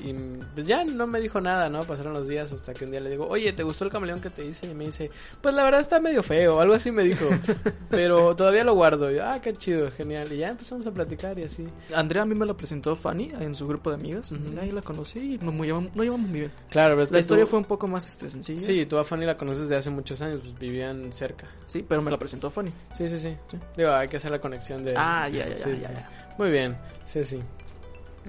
y, 0.10 0.16
pues 0.54 0.68
ya 0.68 0.84
no 0.84 1.08
me 1.08 1.20
dijo 1.20 1.42
nada, 1.42 1.70
¿no? 1.70 1.80
Pasaron 1.82 2.14
los 2.14 2.28
días 2.28 2.52
hasta 2.54 2.72
que 2.72 2.86
un 2.86 2.92
día 2.92 3.00
le 3.00 3.10
digo, 3.10 3.28
oye, 3.28 3.52
¿te 3.52 3.64
gustó 3.64 3.84
el 3.86 3.90
camaleón 3.92 4.22
que 4.22 4.30
te 4.30 4.46
hice? 4.46 4.68
Y 4.70 4.76
me 4.76 4.86
dice, 4.86 5.10
pues 5.42 5.56
la 5.56 5.64
verdad 5.64 5.82
está 5.82 6.00
medio 6.00 6.22
feo, 6.22 6.60
algo 6.60 6.76
así 6.76 6.92
me 6.92 7.04
dijo. 7.04 7.26
pero 7.90 8.36
todavía 8.36 8.64
lo 8.64 8.76
guardo. 8.76 9.12
Y 9.12 9.16
yo, 9.16 9.26
ah, 9.26 9.40
qué 9.42 9.54
chido, 9.54 9.90
genial. 9.90 10.32
Y 10.32 10.38
ya 10.38 10.48
empezamos 10.50 10.86
a 10.86 10.92
platicar 10.92 11.38
y 11.40 11.44
así. 11.46 11.68
Andrea 11.96 12.22
a 12.24 12.26
mí 12.26 12.36
me 12.36 12.46
la 12.46 12.54
presentó 12.54 12.96
Fanny 12.96 13.30
en 13.40 13.56
su 13.56 13.68
grupo 13.68 13.90
de 13.90 13.96
amigas. 13.96 14.32
Ujú. 14.32 14.60
Ahí 14.62 14.70
la 14.72 14.82
conocí 14.84 15.20
y 15.20 15.38
nos 15.40 15.56
llevamos, 15.56 15.96
nos 15.96 16.06
llevamos 16.06 16.30
muy 16.30 16.40
bien. 16.42 16.52
Claro, 16.70 16.92
pero 16.94 17.02
es 17.04 17.12
La 17.12 17.16
que 17.16 17.22
historia 17.22 17.46
tú- 17.46 17.50
fue 17.52 17.60
un 17.60 17.66
poco 17.66 17.88
más 17.88 18.06
este, 18.06 18.30
sencilla. 18.30 18.62
Sí, 18.62 18.86
tú 18.86 18.98
a 19.00 19.04
Fanny 19.04 19.26
la 19.26 19.36
conoces 19.36 19.68
de 19.68 19.78
hace 19.78 19.90
muchos 19.90 20.22
años, 20.22 20.42
pues 20.44 20.58
vivían 20.60 21.12
cerca. 21.12 21.48
Sí, 21.66 21.84
pero 21.88 22.04
me 22.04 22.12
la 22.12 22.20
presentó 22.20 22.52
Fanny. 22.52 22.72
Sí, 22.96 23.08
sí, 23.08 23.20
sí. 23.20 23.36
Digo, 23.76 23.90
hay 23.92 24.08
que 24.08 24.18
hacer 24.18 24.30
la 24.30 24.40
conexión 24.40 24.84
de... 24.86 24.94
Ah, 24.96 25.28
ya, 25.28 25.48
ya, 25.48 25.56
Sí, 25.56 25.72
ya. 25.82 26.10
Muy 26.38 26.52
bien, 26.52 26.78
sí, 27.08 27.24
sí. 27.24 27.40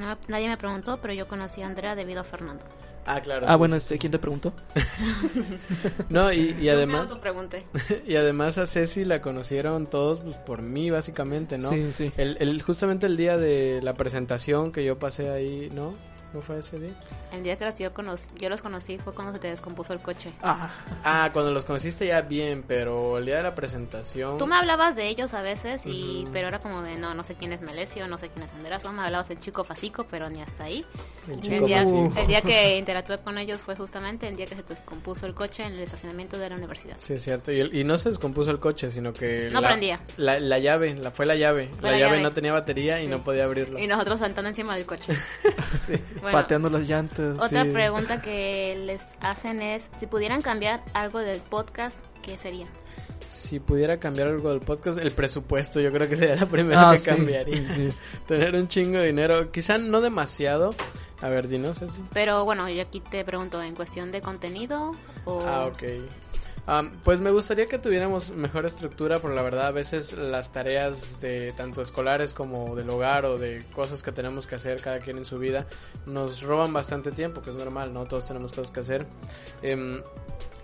No, 0.01 0.17
nadie 0.29 0.49
me 0.49 0.57
preguntó, 0.57 0.99
pero 1.01 1.13
yo 1.15 1.29
conocí 1.29 1.63
a 1.63 1.67
Andrea 1.67 1.95
debido 1.95 2.21
a 2.21 2.25
Fernando. 2.25 2.65
Ah, 3.07 3.21
claro. 3.21 3.47
Ah, 3.49 3.53
sí, 3.53 3.59
bueno, 3.59 3.75
sí, 3.75 3.79
este, 3.79 3.99
¿quién 3.99 4.13
te 4.13 4.19
preguntó? 4.19 4.53
No, 6.09 6.33
y, 6.33 6.57
y 6.61 6.69
además... 6.69 7.09
Y 8.07 8.17
además 8.17 8.59
a 8.59 8.67
Ceci 8.67 9.05
la 9.05 9.21
conocieron 9.21 9.87
todos 9.87 10.21
pues, 10.21 10.37
por 10.37 10.63
mí, 10.63 10.91
básicamente, 10.91 11.59
¿no? 11.59 11.69
Sí, 11.71 11.93
sí. 11.93 12.13
El, 12.17 12.37
el, 12.41 12.63
justamente 12.63 13.07
el 13.07 13.17
día 13.17 13.37
de 13.37 13.81
la 13.83 13.95
presentación 13.95 14.73
que 14.73 14.85
yo 14.85 14.99
pasé 14.99 15.31
ahí, 15.31 15.69
¿no? 15.75 15.93
¿No 16.33 16.41
fue 16.41 16.59
ese 16.61 16.79
día? 16.79 16.93
El 17.33 17.43
día 17.43 17.57
que 17.57 17.65
los 17.65 17.77
yo, 17.77 17.93
conocí, 17.93 18.27
yo 18.37 18.49
los 18.49 18.63
conocí 18.63 18.99
fue 18.99 19.13
cuando 19.13 19.33
se 19.33 19.41
te 19.41 19.49
descompuso 19.49 19.93
el 19.93 20.01
coche. 20.01 20.31
Ah, 20.43 20.71
Ah, 21.03 21.31
cuando 21.33 21.53
los 21.53 21.65
conociste 21.65 22.07
ya 22.07 22.21
bien, 22.21 22.65
pero 22.67 23.19
el 23.19 23.27
día 23.27 23.39
de 23.39 23.43
la 23.43 23.55
presentación... 23.55 24.39
Tú 24.39 24.47
me 24.47 24.55
hablabas 24.57 24.95
de 24.95 25.09
ellos 25.09 25.35
a 25.35 25.43
veces, 25.43 25.83
y 25.87 26.23
Ujú. 26.23 26.33
pero 26.33 26.47
era 26.49 26.59
como 26.61 26.83
de, 26.83 26.97
no, 26.97 27.15
no 27.15 27.25
sé 27.25 27.35
quién 27.35 27.53
es 27.53 27.61
Melesio, 27.63 28.07
no 28.07 28.17
sé 28.19 28.29
quién 28.29 28.45
es 28.45 28.53
Andrea, 28.53 28.79
solo 28.79 28.95
me 28.95 29.03
hablabas 29.03 29.29
del 29.29 29.41
chico 29.41 29.65
Fasico, 29.65 30.07
pero 30.09 30.31
ni 30.31 30.41
hasta 30.41 30.65
ahí. 30.65 30.85
El 31.27 31.35
El 31.35 31.41
chico 31.41 31.67
día, 31.67 31.79
Fasico. 31.83 32.13
el 32.21 32.27
día 32.29 32.41
que 32.43 32.79
interactué 32.79 33.19
con 33.19 33.37
ellos 33.39 33.61
fue 33.61 33.75
justamente 33.75 34.29
el 34.29 34.37
día 34.37 34.47
que 34.47 34.55
se 34.57 34.63
te 34.63 34.75
descompuso 34.75 35.27
el 35.27 35.35
coche 35.35 35.65
en 35.65 35.73
el 35.73 35.81
estacionamiento 35.81 36.39
de 36.39 36.49
la 36.49 36.55
universidad. 36.57 36.97
Sí, 36.99 37.15
es 37.15 37.23
cierto. 37.25 37.51
Y, 37.53 37.59
el- 37.61 37.75
y 37.75 37.83
no 37.83 37.99
se 37.99 38.09
descompuso 38.11 38.51
el 38.53 38.61
coche, 38.61 38.91
sino 38.91 39.13
que... 39.13 39.49
No 39.51 39.61
la, 39.61 39.69
prendía. 39.69 40.01
La, 40.17 40.39
la 40.39 40.59
llave, 40.59 40.95
la, 40.95 41.11
fue 41.11 41.27
la 41.27 41.35
llave. 41.35 41.69
Fue 41.69 41.83
la, 41.83 41.91
la 41.93 41.99
llave, 41.99 42.11
llave. 42.19 42.23
no 42.23 42.31
tenía 42.31 42.53
batería 42.53 43.01
y 43.01 43.05
Sí. 43.05 43.09
no 43.09 43.25
podía 43.25 43.45
abrirlo. 43.45 43.79
Y 43.79 43.87
nosotros 43.87 44.21
saltando 44.21 44.49
encima 44.51 44.77
del 44.77 44.87
coche. 44.87 45.13
Sí. 45.87 45.95
Bueno, 46.21 46.39
pateando 46.39 46.71
las 46.71 46.89
llantas. 46.89 47.39
otra 47.39 47.65
sí. 47.65 47.71
pregunta 47.71 48.21
que 48.21 48.77
les 48.85 49.03
hacen 49.21 49.61
es, 49.63 49.83
si 49.99 50.07
pudieran 50.07 50.43
cambiar 50.43 50.83
algo 50.93 51.19
del 51.21 51.41
podcast, 51.41 52.05
¿qué 52.23 52.37
sería? 52.37 52.67
Si 53.29 53.59
pudiera 53.61 53.99
cambiar 53.99 54.29
algo 54.29 54.51
del 54.51 54.61
podcast, 54.61 54.99
el 54.99 55.13
presupuesto 55.13 55.81
yo 55.81 55.91
creo 55.93 56.09
que 56.09 56.17
sería 56.17 56.37
la 56.37 56.47
primera 56.47 56.89
Ah, 56.89 56.93
que 56.93 56.99
sí, 56.99 57.11
cambiaría. 57.11 57.63
sí. 57.63 57.89
Tener 58.27 58.55
un 58.55 58.69
chingo 58.69 58.99
de 58.99 59.07
dinero, 59.07 59.51
quizá 59.51 59.79
no 59.79 60.01
demasiado. 60.01 60.71
A 61.23 61.29
ver, 61.29 61.49
dinos, 61.49 61.79
Ceci. 61.79 62.01
Pero 62.13 62.45
bueno, 62.45 62.69
yo 62.69 62.81
aquí 62.83 63.01
te 63.01 63.25
pregunto, 63.25 63.63
¿en 63.63 63.75
cuestión 63.75 64.11
de 64.11 64.21
contenido 64.23 64.93
o...? 65.27 65.41
Ah, 65.47 65.67
ok. 65.67 65.83
Pues 67.03 67.21
me 67.21 67.33
gustaría 67.33 67.67
que 67.67 67.79
tuviéramos 67.79 68.31
mejor 68.37 68.65
estructura, 68.65 69.19
pero 69.19 69.35
la 69.35 69.43
verdad 69.43 69.67
a 69.67 69.73
veces 69.73 70.13
las 70.13 70.53
tareas 70.53 71.21
de 71.21 71.53
tanto 71.57 71.83
escolares 71.83 72.33
como 72.33 72.77
del 72.77 72.89
hogar 72.91 73.25
o 73.25 73.39
de 73.39 73.65
cosas 73.75 74.05
que 74.05 74.13
tenemos 74.13 74.47
que 74.47 74.55
hacer 74.55 74.81
cada 74.81 75.01
quien 75.01 75.19
en 75.19 75.25
su 75.25 75.41
vida 75.41 75.67
nos 76.07 76.43
roban 76.43 76.73
bastante 76.73 77.11
tiempo, 77.11 77.43
que 77.43 77.51
es 77.51 77.57
normal, 77.57 77.93
¿no? 77.93 78.07
Todos 78.07 78.29
tenemos 78.29 78.53
cosas 78.53 78.71
que 78.71 78.81
hacer. 78.81 79.07
Em, 79.63 80.01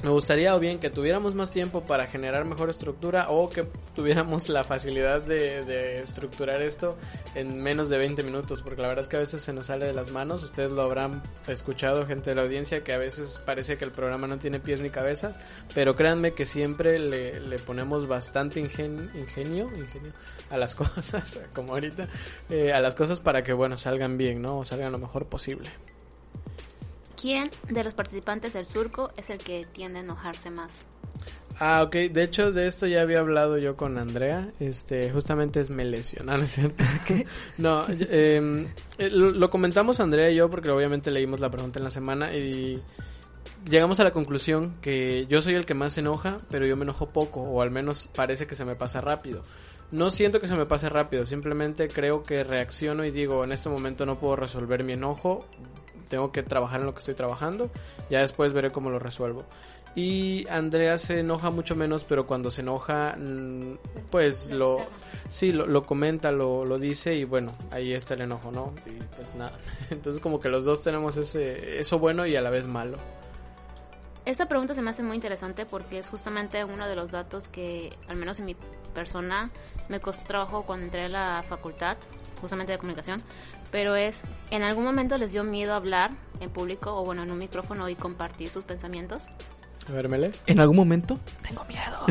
me 0.04 0.11
gustaría 0.11 0.54
o 0.54 0.61
bien 0.61 0.78
que 0.78 0.90
tuviéramos 0.90 1.35
más 1.35 1.50
tiempo 1.50 1.85
para 1.85 2.06
generar 2.06 2.44
mejor 2.44 2.68
estructura 2.70 3.30
o 3.30 3.48
que 3.48 3.66
tuviéramos 3.94 4.48
la 4.48 4.62
facilidad 4.62 5.22
de, 5.22 5.94
estructurar 6.02 6.61
esto 6.62 6.96
en 7.35 7.62
menos 7.62 7.88
de 7.88 7.98
20 7.98 8.22
minutos, 8.22 8.62
porque 8.62 8.82
la 8.82 8.88
verdad 8.88 9.04
es 9.04 9.09
que 9.09 9.16
a 9.16 9.20
veces 9.20 9.40
se 9.40 9.52
nos 9.52 9.66
sale 9.66 9.87
de 9.87 9.92
las 9.94 10.12
manos. 10.12 10.44
Ustedes 10.44 10.70
lo 10.70 10.82
habrán 10.82 11.22
escuchado, 11.48 12.06
gente 12.06 12.30
de 12.30 12.37
la 12.37 12.42
audiencia, 12.42 12.85
que 12.85 12.92
a 12.92 12.98
veces 12.98 13.40
parece 13.44 13.78
que 13.78 13.85
el 13.85 13.90
programa 13.90 14.26
no 14.26 14.38
tiene 14.38 14.61
pies 14.61 14.80
ni 14.80 14.90
cabezas, 14.90 15.35
pero 15.74 15.94
créanme 15.94 16.32
que 16.35 16.44
siempre 16.46 16.98
le, 16.98 17.59
ponemos 17.61 18.06
bastante 18.06 18.61
ingen- 18.61 19.11
ingenio, 19.14 19.66
ingenio 19.74 20.12
a 20.50 20.59
las 20.59 20.74
cosas, 20.76 21.40
como 21.54 21.72
ahorita, 21.72 22.06
eh, 22.50 22.72
a 22.72 22.80
las 22.80 22.94
cosas 22.94 23.20
para 23.20 23.42
que, 23.42 23.52
bueno, 23.54 23.76
salgan 23.76 24.18
bien, 24.18 24.42
¿no? 24.42 24.59
O 24.59 24.64
salgan 24.64 24.92
lo 24.92 24.98
mejor 24.98 25.26
posible. 25.26 25.70
¿Quién 27.20 27.50
de 27.68 27.85
los 27.85 27.94
participantes 27.94 28.52
del 28.52 28.66
surco 28.68 29.11
es 29.16 29.31
el 29.31 29.38
que 29.38 29.64
tiende 29.72 30.00
a 30.00 30.02
enojarse 30.02 30.50
más? 30.50 30.72
Ah, 31.59 31.83
ok. 31.83 31.94
De 32.11 32.22
hecho, 32.22 32.52
de 32.52 32.66
esto 32.66 32.87
ya 32.87 33.00
había 33.00 33.20
hablado 33.20 33.57
yo 33.57 33.76
con 33.76 33.96
Andrea. 33.98 34.52
Este, 34.61 35.11
justamente 35.11 35.61
es 35.61 35.70
Melesio, 35.70 36.22
¿no? 36.24 36.37
¿No 36.37 36.44
es 36.44 36.52
cierto? 36.52 36.85
no, 37.59 37.85
eh, 37.88 38.68
eh, 38.98 39.11
lo, 39.11 39.31
lo 39.31 39.48
comentamos 39.50 40.00
Andrea 40.00 40.31
y 40.31 40.37
yo 40.37 40.50
porque 40.50 40.70
obviamente 40.70 41.11
leímos 41.11 41.40
la 41.40 41.50
pregunta 41.50 41.79
en 41.79 41.85
la 41.85 41.90
semana 41.90 42.37
y 42.37 42.83
llegamos 43.68 44.00
a 44.00 44.05
la 44.05 44.12
conclusión 44.12 44.76
que 44.81 45.26
yo 45.26 45.42
soy 45.42 45.55
el 45.55 45.66
que 45.66 45.74
más 45.74 45.94
se 45.94 46.00
enoja, 46.00 46.37
pero 46.50 46.66
yo 46.66 46.76
me 46.76 46.85
enojo 46.85 47.11
poco, 47.11 47.40
o 47.40 47.62
al 47.62 47.70
menos 47.70 48.09
parece 48.14 48.46
que 48.46 48.55
se 48.55 48.64
me 48.64 48.76
pasa 48.76 49.00
rápido. 49.00 49.42
No 49.90 50.11
siento 50.11 50.40
que 50.40 50.48
se 50.48 50.57
me 50.57 50.66
pase 50.66 50.88
rápido, 50.88 51.26
simplemente 51.26 51.88
creo 51.88 52.22
que 52.22 52.42
reacciono 52.42 53.05
y 53.05 53.11
digo, 53.11 53.44
en 53.44 53.52
este 53.52 53.68
momento 53.68 54.05
no 54.05 54.18
puedo 54.18 54.37
resolver 54.37 54.83
mi 54.83 54.94
enojo, 54.94 55.46
tengo 56.09 56.33
que 56.33 56.42
trabajar 56.42 56.81
en 56.81 56.87
lo 56.87 56.92
que 56.92 57.01
estoy 57.01 57.14
trabajando, 57.14 57.71
ya 58.11 58.21
después 58.21 58.53
veré 58.53 58.71
cómo 58.71 58.90
lo 58.90 58.99
resuelvo. 58.99 59.45
Y 59.97 60.47
Andrea 60.51 60.99
se 60.99 61.21
enoja 61.21 61.51
mucho 61.51 61.75
menos, 61.75 62.05
pero 62.05 62.27
cuando 62.27 62.51
se 62.51 62.61
enoja, 62.61 63.16
mm, 63.16 63.79
pues 64.11 64.51
lo, 64.51 64.85
sí, 65.31 65.53
lo, 65.53 65.66
lo 65.66 65.85
comenta, 65.85 66.31
lo, 66.31 66.66
lo 66.66 66.79
dice 66.79 67.14
y 67.14 67.25
bueno, 67.25 67.51
ahí 67.73 67.95
está 67.95 68.12
el 68.12 68.21
enojo, 68.21 68.51
¿no? 68.53 68.75
Y 68.85 69.03
pues 69.16 69.35
nada. 69.35 69.59
Entonces 69.90 70.21
como 70.21 70.38
que 70.38 70.51
los 70.51 70.66
dos 70.66 70.83
tenemos 70.83 71.16
ese, 71.16 71.79
eso 71.79 71.99
bueno 71.99 72.27
y 72.27 72.37
a 72.37 72.42
la 72.42 72.51
vez 72.51 72.66
malo. 72.66 72.99
Esta 74.27 74.47
pregunta 74.47 74.75
se 74.75 74.83
me 74.83 74.90
hace 74.90 75.03
muy 75.03 75.14
interesante 75.14 75.64
porque 75.64 75.99
es 75.99 76.09
justamente 76.09 76.62
uno 76.64 76.87
de 76.87 76.97
los 76.97 77.11
datos 77.12 77.49
que, 77.49 77.88
al 78.09 78.16
menos 78.16 78.38
en 78.40 78.47
mi 78.47 78.57
persona, 78.95 79.51
me 79.88 80.01
costó 80.01 80.27
trabajo 80.27 80.64
cuando 80.64 80.85
entré 80.87 81.05
a 81.05 81.09
la 81.09 81.42
facultad, 81.45 81.97
justamente 82.40 82.73
de 82.73 82.79
comunicación, 82.79 83.23
pero 83.70 83.96
es, 83.96 84.16
¿en 84.50 84.62
algún 84.62 84.85
momento 84.85 85.18
les 85.18 85.33
dio 85.33 85.44
miedo 85.44 85.74
hablar 85.74 86.12
en 86.40 86.50
público 86.50 86.94
o 86.94 87.05
bueno, 87.05 87.22
en 87.22 87.31
un 87.31 87.38
micrófono 87.38 87.88
y 87.88 87.94
compartir 87.94 88.48
sus 88.48 88.64
pensamientos? 88.64 89.24
A 89.88 89.92
ver, 89.92 90.09
Mele. 90.09 90.33
En 90.46 90.59
algún 90.59 90.76
momento, 90.76 91.18
tengo 91.42 91.64
miedo. 91.64 92.07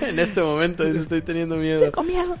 en 0.08 0.18
este 0.18 0.42
momento 0.42 0.82
estoy 0.84 1.22
teniendo 1.22 1.56
miedo. 1.56 1.80
Tengo 1.90 2.02
miedo. 2.02 2.36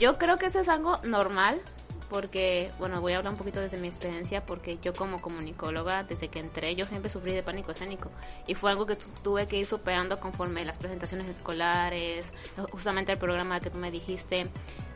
Yo 0.00 0.16
creo 0.16 0.38
que 0.38 0.46
eso 0.46 0.60
es 0.60 0.68
algo 0.68 0.98
normal 1.04 1.60
porque, 2.08 2.70
bueno, 2.78 3.00
voy 3.00 3.12
a 3.12 3.18
hablar 3.18 3.32
un 3.32 3.38
poquito 3.38 3.60
desde 3.60 3.78
mi 3.78 3.88
experiencia 3.88 4.44
porque 4.44 4.78
yo 4.82 4.92
como 4.92 5.20
comunicóloga, 5.20 6.04
desde 6.04 6.28
que 6.28 6.38
entré, 6.40 6.74
yo 6.76 6.84
siempre 6.86 7.10
sufrí 7.10 7.32
de 7.32 7.42
pánico 7.42 7.72
escénico 7.72 8.10
y 8.46 8.54
fue 8.54 8.70
algo 8.70 8.86
que 8.86 8.96
tu- 8.96 9.06
tuve 9.22 9.46
que 9.46 9.58
ir 9.58 9.66
superando 9.66 10.20
conforme 10.20 10.64
las 10.64 10.76
presentaciones 10.78 11.28
escolares, 11.30 12.32
justamente 12.72 13.12
el 13.12 13.18
programa 13.18 13.60
que 13.60 13.70
tú 13.70 13.78
me 13.78 13.90
dijiste, 13.90 14.48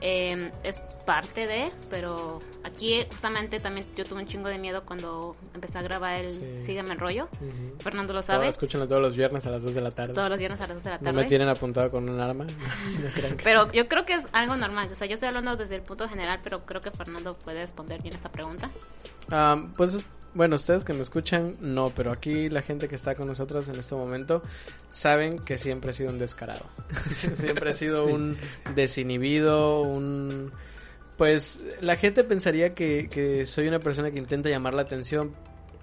eh, 0.03 0.51
es 0.63 0.81
parte 1.05 1.47
de, 1.47 1.69
pero 1.91 2.39
aquí 2.65 3.05
justamente 3.11 3.59
también 3.61 3.87
yo 3.97 4.05
tuve 4.05 4.21
un 4.21 4.27
chingo 4.27 4.49
de 4.49 4.59
miedo 4.59 4.83
cuando 4.85 5.37
empecé 5.55 5.79
a 5.79 5.83
grabar 5.83 6.21
el 6.21 6.31
Sí. 6.41 6.63
Sígueme 6.63 6.93
el 6.93 6.99
rollo, 7.01 7.29
Ujú. 7.41 7.77
Fernando 7.83 8.13
lo 8.13 8.23
sabe, 8.23 8.47
escúchenlo 8.47 8.87
todos 8.87 9.03
los 9.03 9.17
viernes 9.17 9.47
a 9.47 9.51
las 9.51 9.63
2 9.63 9.75
de 9.75 9.81
la 9.81 9.91
tarde. 9.91 10.15
todos 10.15 10.29
los 10.31 10.39
viernes 10.39 10.61
a 10.61 10.67
las 10.67 10.77
2 10.77 10.85
de 10.85 10.91
la 10.91 10.97
no 10.99 11.05
tarde. 11.05 11.23
me 11.23 11.29
tienen 11.29 11.49
apuntado 11.49 11.91
con 11.91 12.09
un 12.09 12.21
arma. 12.21 12.47
No 13.01 13.37
que- 13.37 13.43
Pero 13.45 13.71
yo 13.73 13.87
creo 13.87 14.05
que 14.07 14.15
es 14.15 14.25
algo 14.33 14.57
normal. 14.57 14.89
O 14.91 14.95
sea, 14.95 15.07
yo 15.07 15.15
estoy 15.15 15.29
hablando 15.29 15.57
desde 15.57 15.75
el 15.77 15.83
punto 15.83 16.09
general, 16.09 16.39
pero 16.45 16.65
creo 16.65 16.81
que 16.81 16.91
Fernando 17.05 17.35
puede 17.39 17.61
responder 17.61 18.03
bien 18.03 18.15
esta 18.15 18.31
pregunta. 18.31 18.71
Ah, 19.31 19.57
pues 19.75 20.05
bueno, 20.35 20.57
ustedes 20.57 20.85
que 20.85 20.93
me 20.93 21.01
escuchan, 21.01 21.57
no, 21.61 21.87
pero 21.97 22.13
aquí 22.13 22.51
la 22.51 22.61
gente 22.61 22.89
que 22.89 22.95
está 22.95 23.15
con 23.15 23.27
nosotros 23.27 23.69
en 23.69 23.79
este 23.79 23.95
momento 23.95 24.43
saben 24.93 25.39
que 25.39 25.57
siempre 25.57 25.93
he 25.93 25.95
sido 25.95 26.11
un 26.11 26.19
descarado. 26.19 26.67
siempre 27.09 27.71
he 27.71 27.73
sido 27.73 28.03
Sí. 28.05 28.13
un 28.13 28.37
desinhibido, 28.75 29.81
un... 29.81 30.51
Pues 31.17 31.79
la 31.81 31.97
gente 31.97 32.23
pensaría 32.23 32.71
que, 32.71 33.09
que 33.09 33.47
soy 33.47 33.67
una 33.69 33.79
persona 33.79 34.11
que 34.11 34.19
intenta 34.19 34.51
llamar 34.51 34.75
la 34.75 34.83
atención, 34.83 35.35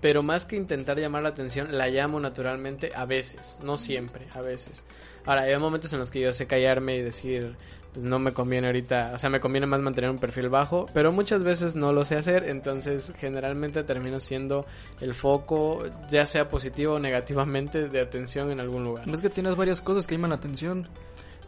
pero 0.01 0.21
más 0.21 0.45
que 0.45 0.55
intentar 0.55 0.99
llamar 0.99 1.23
la 1.23 1.29
atención, 1.29 1.75
la 1.75 1.87
llamo 1.87 2.19
naturalmente 2.19 2.91
a 2.95 3.05
veces, 3.05 3.57
no 3.63 3.77
siempre, 3.77 4.27
a 4.35 4.41
veces. 4.41 4.83
Ahora, 5.25 5.41
hay 5.43 5.57
momentos 5.57 5.91
en 5.93 5.99
los 5.99 6.09
que 6.11 6.21
yo 6.21 6.31
sé 6.31 6.47
callarme 6.47 6.95
y 6.95 7.01
decir, 7.01 7.55
pues 7.97 8.07
no 8.07 8.19
me 8.19 8.31
conviene 8.31 8.67
ahorita, 8.67 9.13
o 9.15 9.17
sea, 9.17 9.27
me 9.31 9.39
conviene 9.39 9.65
más 9.65 9.79
mantener 9.81 10.11
un 10.11 10.19
perfil 10.19 10.49
bajo, 10.49 10.85
pero 10.93 11.11
muchas 11.11 11.41
veces 11.41 11.73
no 11.73 11.91
lo 11.93 12.05
sé 12.05 12.13
hacer, 12.15 12.43
entonces 12.47 13.11
generalmente 13.19 13.81
termino 13.83 14.19
siendo 14.19 14.67
el 15.01 15.15
foco, 15.15 15.83
ya 16.07 16.27
sea 16.27 16.47
positivo 16.47 16.93
o 16.93 16.99
negativamente, 16.99 17.87
de 17.89 17.99
atención 17.99 18.51
en 18.51 18.59
algún 18.59 18.83
lugar. 18.83 19.09
Es 19.09 19.19
que 19.19 19.31
tienes 19.31 19.55
varias 19.55 19.81
cosas 19.81 20.05
que 20.05 20.13
llaman 20.13 20.29
la 20.29 20.35
atención. 20.35 20.87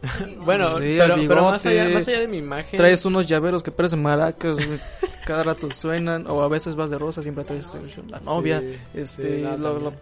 Bueno, 0.44 0.66
Sí, 0.78 0.96
pero, 0.98 1.16
más, 1.44 1.64
allá, 1.66 1.88
más 1.90 2.08
allá 2.08 2.18
de 2.18 2.26
mi 2.26 2.38
imagen... 2.38 2.76
Traes 2.78 3.04
unos 3.04 3.28
llaveros 3.28 3.62
que 3.62 3.70
parecen 3.70 4.02
maracas, 4.02 4.56
cada 5.24 5.44
rato 5.44 5.70
suenan, 5.70 6.26
o 6.26 6.42
a 6.42 6.48
veces 6.48 6.74
vas 6.74 6.90
de 6.90 6.98
rosa, 6.98 7.22
siempre 7.22 7.44
traes 7.44 7.72
la 8.08 8.18
novia, 8.18 8.60
Sí, 8.60 8.72
este, 8.94 9.36
sí, 9.36 9.42
no, 9.44 9.50
lo- 9.56 9.56
también. 9.74 9.84
lo- 9.84 9.92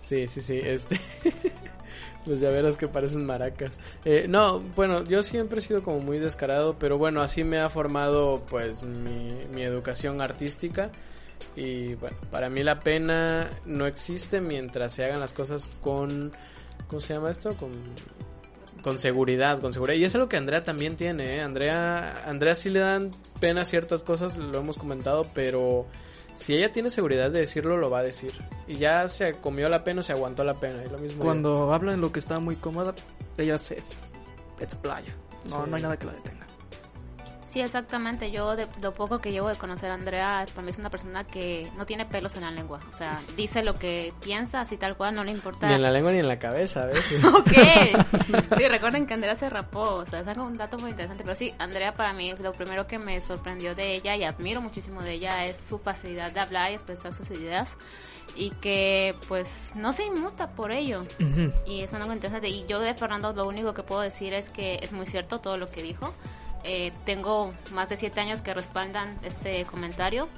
Sí, 0.00 0.26
sí, 0.26 0.40
sí, 0.40 0.58
este... 0.64 0.98
Los 2.26 2.38
llaveros 2.38 2.76
que 2.76 2.86
parecen 2.86 3.26
maracas. 3.26 3.72
Eh, 4.04 4.26
no, 4.28 4.60
bueno, 4.76 5.02
yo 5.04 5.22
siempre 5.22 5.58
he 5.58 5.62
sido 5.62 5.82
como 5.82 6.00
muy 6.00 6.18
descarado, 6.18 6.76
pero 6.78 6.96
bueno, 6.96 7.20
así 7.20 7.42
me 7.42 7.58
ha 7.58 7.68
formado 7.68 8.44
pues 8.48 8.82
mi, 8.84 9.28
mi 9.52 9.62
educación 9.62 10.20
artística. 10.20 10.90
Y 11.56 11.94
bueno, 11.94 12.16
para 12.30 12.48
mí 12.48 12.62
la 12.62 12.78
pena 12.78 13.50
no 13.66 13.86
existe 13.86 14.40
mientras 14.40 14.92
se 14.92 15.04
hagan 15.04 15.20
las 15.20 15.32
cosas 15.32 15.68
con... 15.80 16.30
¿Cómo 16.86 17.00
se 17.00 17.14
llama 17.14 17.30
esto? 17.30 17.56
Con, 17.56 17.72
con 18.82 18.98
seguridad, 18.98 19.60
con 19.60 19.72
seguridad. 19.72 19.98
Y 19.98 20.04
eso 20.04 20.18
es 20.18 20.20
lo 20.20 20.28
que 20.28 20.36
Andrea 20.36 20.62
también 20.62 20.96
tiene, 20.96 21.36
¿eh? 21.36 21.40
Andrea, 21.40 22.24
Andrea 22.26 22.54
sí 22.54 22.70
le 22.70 22.80
dan 22.80 23.10
pena 23.40 23.64
ciertas 23.64 24.02
cosas, 24.02 24.36
lo 24.36 24.58
hemos 24.58 24.76
comentado, 24.76 25.22
pero 25.34 25.86
si 26.34 26.54
ella 26.54 26.72
tiene 26.72 26.90
seguridad 26.90 27.30
de 27.30 27.40
decirlo, 27.40 27.76
lo 27.76 27.90
va 27.90 28.00
a 28.00 28.02
decir. 28.02 28.32
Y 28.66 28.76
ya 28.76 29.06
se 29.08 29.34
comió 29.34 29.68
la 29.68 29.84
pena 29.84 30.00
o 30.00 30.02
se 30.02 30.12
aguantó 30.12 30.44
la 30.44 30.54
pena. 30.54 30.82
Y 30.84 30.88
lo 30.90 30.98
mismo 30.98 31.22
Cuando 31.22 31.72
habla 31.72 31.92
en 31.92 32.00
lo 32.00 32.10
que 32.12 32.18
está 32.20 32.38
muy 32.38 32.56
cómoda, 32.56 32.94
ella 33.38 33.58
se 33.58 33.82
explaya. 34.60 35.14
No, 35.50 35.64
Sí. 35.64 35.70
no 35.70 35.76
hay 35.76 35.82
nada 35.82 35.96
que 35.96 36.06
la 36.06 36.12
detenga. 36.12 36.41
Sí, 37.52 37.60
exactamente. 37.60 38.30
Yo, 38.30 38.56
de 38.56 38.66
lo 38.80 38.94
poco 38.94 39.18
que 39.18 39.30
llevo 39.30 39.48
de 39.48 39.56
conocer 39.56 39.90
a 39.90 39.94
Andrea, 39.94 40.44
para 40.54 40.62
mí 40.62 40.70
es 40.70 40.78
una 40.78 40.88
persona 40.88 41.24
que 41.24 41.70
no 41.76 41.84
tiene 41.84 42.06
pelos 42.06 42.34
en 42.36 42.42
la 42.44 42.50
lengua. 42.50 42.80
O 42.90 42.96
sea, 42.96 43.20
dice 43.36 43.62
lo 43.62 43.78
que 43.78 44.14
piensa, 44.22 44.62
así 44.62 44.78
tal 44.78 44.96
cual, 44.96 45.14
no 45.14 45.22
le 45.22 45.32
importa. 45.32 45.68
Ni 45.68 45.74
en 45.74 45.82
la 45.82 45.90
lengua 45.90 46.12
ni 46.12 46.20
en 46.20 46.28
la 46.28 46.38
cabeza, 46.38 46.86
¿ves? 46.86 47.04
Ok. 47.24 47.52
Sí, 48.56 48.68
recuerden 48.68 49.06
que 49.06 49.12
Andrea 49.14 49.34
se 49.34 49.50
rapó. 49.50 49.82
O 49.96 50.06
sea, 50.06 50.20
es 50.20 50.26
algo- 50.28 50.44
un 50.44 50.56
dato 50.56 50.78
muy 50.78 50.90
interesante. 50.92 51.24
Pero 51.24 51.34
sí, 51.36 51.52
Andrea 51.58 51.92
para 51.92 52.12
mí, 52.14 52.32
lo 52.40 52.52
primero 52.52 52.86
que 52.86 52.98
me 52.98 53.20
sorprendió 53.20 53.74
de 53.74 53.96
ella 53.96 54.16
y 54.16 54.24
admiro 54.24 54.60
muchísimo 54.62 55.02
de 55.02 55.12
ella 55.12 55.44
es 55.44 55.58
su 55.58 55.78
facilidad 55.78 56.32
de 56.32 56.40
hablar 56.40 56.70
y 56.70 56.74
expresar 56.74 57.12
sus 57.12 57.30
ideas. 57.32 57.70
Y 58.34 58.50
que, 58.50 59.14
pues, 59.28 59.72
no 59.74 59.92
se 59.92 60.04
inmuta 60.04 60.52
por 60.52 60.72
ello. 60.72 61.04
Y 61.66 61.82
eso 61.82 61.96
es 61.96 62.00
algo 62.02 62.14
interesante. 62.14 62.48
Y 62.48 62.64
yo 62.66 62.80
de 62.80 62.94
Fernando 62.94 63.34
lo 63.34 63.46
único 63.46 63.74
que 63.74 63.82
puedo 63.82 64.00
decir 64.00 64.32
es 64.32 64.50
que 64.50 64.78
es 64.80 64.92
muy 64.92 65.04
cierto 65.04 65.40
todo 65.40 65.58
lo 65.58 65.68
que 65.68 65.82
dijo. 65.82 66.14
Eh, 66.64 66.92
tengo 67.04 67.52
más 67.72 67.88
de 67.88 67.96
siete 67.96 68.20
años 68.20 68.40
que 68.40 68.54
respaldan 68.54 69.16
este 69.22 69.64
comentario. 69.64 70.28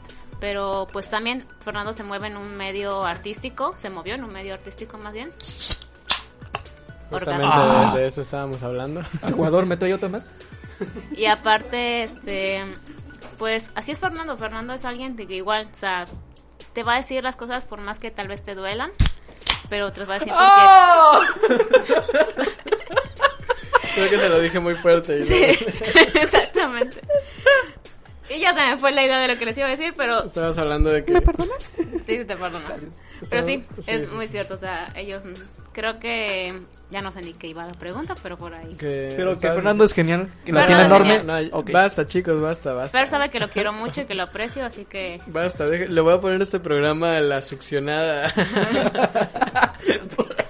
Pero 0.41 0.87
pues 0.93 1.09
también 1.09 1.47
Fernando 1.65 1.93
se 1.93 2.03
mueve 2.03 2.27
en 2.27 2.37
un 2.37 2.57
medio 2.57 3.05
artístico, 3.05 3.75
se 3.79 3.89
movió 3.89 4.15
en 4.15 4.25
un 4.25 4.33
medio 4.33 4.53
artístico 4.55 4.99
más 4.99 5.15
bien. 5.15 5.33
Justamente 7.11 7.57
de, 7.57 8.01
de 8.01 8.07
eso 8.09 8.21
estábamos 8.21 8.63
hablando. 8.63 9.03
Ecuador, 9.27 9.67
¿me 9.67 9.77
trae 9.77 9.95
otra 9.95 10.09
más? 10.09 10.35
Y 11.17 11.27
aparte, 11.27 12.03
este, 12.03 12.61
pues 13.39 13.71
así 13.75 13.93
es 13.93 13.99
Fernando. 13.99 14.37
Fernando 14.37 14.75
es 14.75 14.85
alguien 14.85 15.17
de 15.17 15.27
que 15.27 15.37
igual, 15.37 15.69
o 15.73 15.77
sea, 15.77 16.05
te 16.73 16.83
va 16.83 16.95
a 16.95 16.97
decir 16.97 17.23
las 17.23 17.37
cosas 17.37 17.65
por 17.65 17.81
más 17.81 17.99
que 17.99 18.11
tal 18.11 18.29
vez 18.29 18.43
te 18.43 18.55
duelan, 18.55 18.91
pero 19.69 19.93
te 19.93 20.01
las 20.01 20.11
va 20.11 20.15
a 20.17 20.19
decir 20.19 20.33
porque... 21.47 22.51
Creo 23.95 24.11
que 24.11 24.19
se 24.19 24.29
lo 24.29 24.41
dije 24.41 24.61
muy 24.61 24.75
fuerte. 24.75 25.21
y 25.21 25.25
Sí, 25.25 25.41
no- 25.41 26.21
exactamente. 26.21 27.01
Y 28.31 28.41
ya 28.41 28.55
se 28.55 28.61
me 28.61 28.77
fue 28.79 28.91
la 28.93 29.05
idea 29.05 29.19
de 29.19 29.29
lo 29.29 29.39
que 29.39 29.45
les 29.45 29.57
iba 29.59 29.67
a 29.67 29.71
decir, 29.71 29.93
pero 29.97 30.25
Estabas 30.25 30.57
hablando 30.57 30.89
de 30.91 31.05
que... 31.05 31.13
sí, 31.13 31.21
te 32.25 32.37
perdono. 32.37 32.65
Pero 33.31 33.47
sí, 33.47 33.65
Sí, 33.81 33.91
es 33.91 34.09
sí, 34.09 34.15
muy 34.15 34.27
sí. 34.27 34.33
cierto. 34.33 34.55
O 34.55 34.57
sea, 34.57 34.93
ellos, 34.97 35.23
mm, 35.25 35.33
creo 35.73 35.99
que 36.01 36.59
ya 36.91 37.03
no 37.03 37.11
sé 37.11 37.21
ni 37.21 37.35
qué 37.35 37.49
iba 37.49 37.67
la 37.67 37.75
pregunta, 37.75 38.15
pero 38.23 38.39
por 38.39 38.55
ahí. 38.55 38.75
que 38.77 39.13
Pero 39.15 39.39
que 39.39 39.49
Fernando 39.51 39.85
es 39.85 39.93
genial, 39.93 40.27
que 40.45 40.53
la 40.53 40.65
tiene 40.65 40.83
enorme. 40.85 41.23
No, 41.23 41.37
Ok. 41.59 41.71
Basta, 41.71 42.07
chicos, 42.07 42.41
basta, 42.41 42.73
basta. 42.73 42.99
Fer 42.99 43.09
sabe 43.09 43.29
que 43.31 43.39
lo 43.41 43.49
quiero 43.51 43.73
mucho 43.75 44.01
y 44.01 44.05
que 44.05 44.15
lo 44.15 44.23
aprecio, 44.25 44.65
así 44.65 44.87
que 44.87 45.21
Basta, 45.27 45.67
deje- 45.67 45.89
le 45.89 46.01
voy 46.01 46.15
a 46.15 46.21
poner 46.21 46.41
este 46.41 46.61
programa 46.61 47.21
la 47.21 47.43
succionada. 47.43 48.33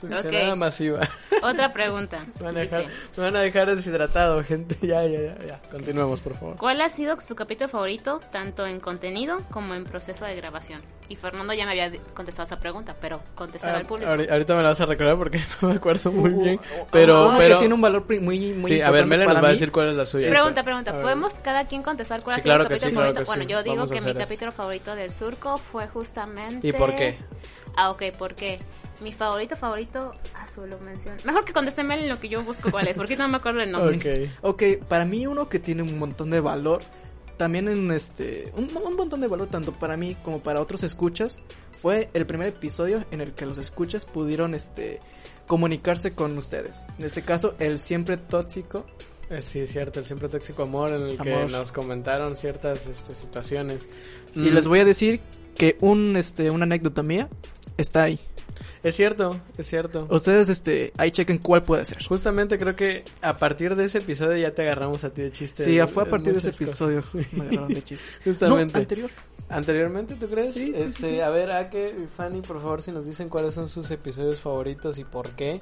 succionada 0.00 0.52
Ok. 0.52 0.58
masiva. 0.58 1.00
otra 1.42 1.72
pregunta. 1.72 2.26
Me 2.38 2.44
van, 2.46 2.56
a 2.56 2.60
dejar, 2.60 2.84
me 3.16 3.22
van 3.22 3.36
a 3.36 3.40
dejar 3.40 3.74
deshidratado, 3.76 4.42
gente. 4.44 4.76
Ya, 4.86 5.04
ya, 5.04 5.20
ya, 5.20 5.38
ya. 5.46 5.60
Continuemos, 5.70 6.20
por 6.20 6.34
favor. 6.34 6.56
¿Cuál 6.56 6.80
ha 6.80 6.88
sido 6.88 7.20
su 7.20 7.34
capítulo 7.36 7.68
favorito, 7.68 8.18
tanto 8.32 8.66
en 8.66 8.80
contenido 8.80 9.38
como 9.50 9.74
en 9.74 9.84
proceso 9.84 10.24
de 10.24 10.34
grabación? 10.34 10.80
Y 11.08 11.16
Fernando 11.16 11.52
ya 11.52 11.66
me 11.66 11.72
había 11.72 11.90
contestado 12.14 12.46
esa 12.46 12.56
pregunta, 12.60 12.94
pero 13.00 13.20
contestar 13.34 13.74
Ah, 13.74 13.78
al 13.78 13.86
público. 13.86 14.10
ahori- 14.10 14.30
ahorita 14.30 14.54
me 14.56 14.62
la 14.62 14.68
vas 14.68 14.80
a 14.80 14.86
recordar 14.86 15.16
porque 15.16 15.40
no 15.60 15.68
me 15.68 15.74
acuerdo 15.74 16.12
muy 16.12 16.30
bien. 16.30 16.60
Pero, 16.92 17.30
Ah, 17.30 17.34
pero... 17.36 17.56
que 17.56 17.60
tiene 17.60 17.74
un 17.74 17.80
valor 17.80 18.04
muy, 18.20 18.52
muy 18.54 18.70
sí, 18.70 18.80
a 18.80 18.90
ver, 18.90 19.06
Mele 19.06 19.26
nos 19.26 19.36
va 19.42 19.48
a 19.48 19.50
decir 19.50 19.70
cuál 19.72 19.88
es 19.90 19.96
la 19.96 20.04
suya. 20.06 20.28
Pregunta, 20.30 20.62
pregunta. 20.62 21.00
¿Podemos 21.00 21.34
cada 21.34 21.64
quien 21.64 21.82
contestar 21.82 22.22
cuál 22.22 22.36
Sí, 22.36 22.40
ha 22.40 22.42
sido 22.42 22.54
claro 22.54 22.64
capítulo 22.64 22.88
sí, 22.88 22.94
claro 22.94 23.06
favorito? 23.08 23.20
que 23.20 23.26
bueno, 23.26 23.44
sí. 23.44 23.50
yo 23.50 23.62
digo 23.64 23.74
Vamos 23.76 23.90
que 23.90 24.00
mi 24.00 24.10
esto. 24.10 24.20
capítulo 24.20 24.52
favorito 24.52 24.94
del 24.94 25.10
surco 25.10 25.56
fue 25.56 25.86
justamente... 25.88 26.66
¿Y 26.68 26.72
por 26.72 26.94
qué? 26.96 27.18
Ah, 27.76 27.90
ok, 27.90 28.02
¿por 28.18 28.34
qué? 28.34 28.60
Mi 29.00 29.12
favorito, 29.12 29.56
favorito... 29.56 30.14
Ah, 30.34 30.46
solo 30.52 30.78
mención. 30.80 31.16
Mejor 31.24 31.44
que 31.44 31.52
conteste 31.52 31.80
en 31.80 32.08
lo 32.08 32.18
que 32.20 32.28
yo 32.28 32.42
busco 32.42 32.70
cuál 32.70 32.88
es, 32.88 32.96
porque 32.96 33.16
no 33.16 33.28
me 33.28 33.38
acuerdo 33.38 33.60
el 33.60 33.70
nombre. 33.70 33.96
Ok. 34.42 34.52
Ok, 34.62 34.84
para 34.88 35.04
mí 35.04 35.26
uno 35.26 35.48
que 35.48 35.58
tiene 35.58 35.82
un 35.82 35.98
montón 35.98 36.30
de 36.30 36.40
valor, 36.40 36.80
también 37.36 37.68
en 37.68 37.90
este, 37.90 38.52
un, 38.56 38.68
un 38.76 38.96
montón 38.96 39.20
de 39.20 39.28
valor 39.28 39.48
tanto 39.48 39.72
para 39.72 39.96
mí 39.96 40.16
como 40.22 40.40
para 40.40 40.60
otros 40.60 40.82
escuchas, 40.82 41.40
fue 41.80 42.10
el 42.12 42.26
primer 42.26 42.48
episodio 42.48 43.04
en 43.10 43.20
el 43.20 43.32
que 43.32 43.46
los 43.46 43.56
escuchas 43.58 44.04
pudieron 44.04 44.54
este 44.54 45.00
comunicarse 45.46 46.14
con 46.14 46.36
ustedes. 46.36 46.84
En 46.98 47.06
este 47.06 47.22
caso, 47.22 47.54
el 47.58 47.78
siempre 47.78 48.16
tóxico. 48.16 48.86
Eh, 49.30 49.40
Sí, 49.42 49.66
cierto, 49.66 50.00
el 50.00 50.06
siempre 50.06 50.28
tóxico 50.28 50.62
amor 50.64 50.90
en 50.90 51.02
el 51.02 51.18
que 51.18 51.46
nos 51.46 51.72
comentaron 51.72 52.36
ciertas 52.36 52.86
este, 52.86 53.14
situaciones. 53.14 53.88
Y 54.34 54.50
Mm, 54.50 54.54
les 54.54 54.68
voy 54.68 54.80
a 54.80 54.84
decir 54.84 55.20
que 55.56 55.76
un 55.80 56.16
este 56.16 56.50
una 56.50 56.64
anécdota 56.64 57.02
mía 57.02 57.28
está 57.76 58.02
ahí. 58.02 58.20
Es 58.82 58.96
cierto, 58.96 59.40
es 59.56 59.66
cierto. 59.66 60.06
Ustedes 60.10 60.48
este 60.48 60.92
ahí 60.98 61.10
chequen 61.10 61.38
cuál 61.38 61.62
puede 61.62 61.84
ser. 61.84 62.02
Justamente 62.04 62.58
creo 62.58 62.76
que 62.76 63.04
a 63.22 63.36
partir 63.36 63.74
de 63.76 63.84
ese 63.84 63.98
episodio 63.98 64.36
ya 64.36 64.52
te 64.54 64.62
agarramos 64.62 65.04
a 65.04 65.10
ti 65.10 65.22
de 65.22 65.32
chiste. 65.32 65.62
Sí, 65.64 65.78
en- 65.78 65.88
fue 65.88 66.04
a 66.04 66.06
partir 66.06 66.32
de 66.32 66.38
ese 66.38 66.50
episodio. 66.50 67.02
cosas. 67.02 67.14
Me 67.32 67.42
agarraron 67.44 67.74
de 67.74 67.82
chiste. 67.82 68.06
Justamente. 68.24 68.72
No, 68.74 68.78
anterior. 68.80 69.10
Anteriormente, 69.48 70.14
¿tú 70.14 70.28
crees? 70.28 70.52
Sí, 70.52 70.66
sí, 70.66 70.72
este, 70.74 70.88
sí, 70.90 71.06
sí. 71.14 71.20
A 71.20 71.30
ver, 71.30 71.50
Ake 71.50 71.96
y 72.04 72.06
Fanny, 72.06 72.40
por 72.40 72.60
favor, 72.60 72.82
si 72.82 72.92
nos 72.92 73.04
dicen 73.06 73.28
cuáles 73.28 73.52
son 73.54 73.68
sus 73.68 73.90
episodios 73.90 74.40
favoritos 74.40 74.98
y 74.98 75.04
por 75.04 75.30
qué. 75.30 75.60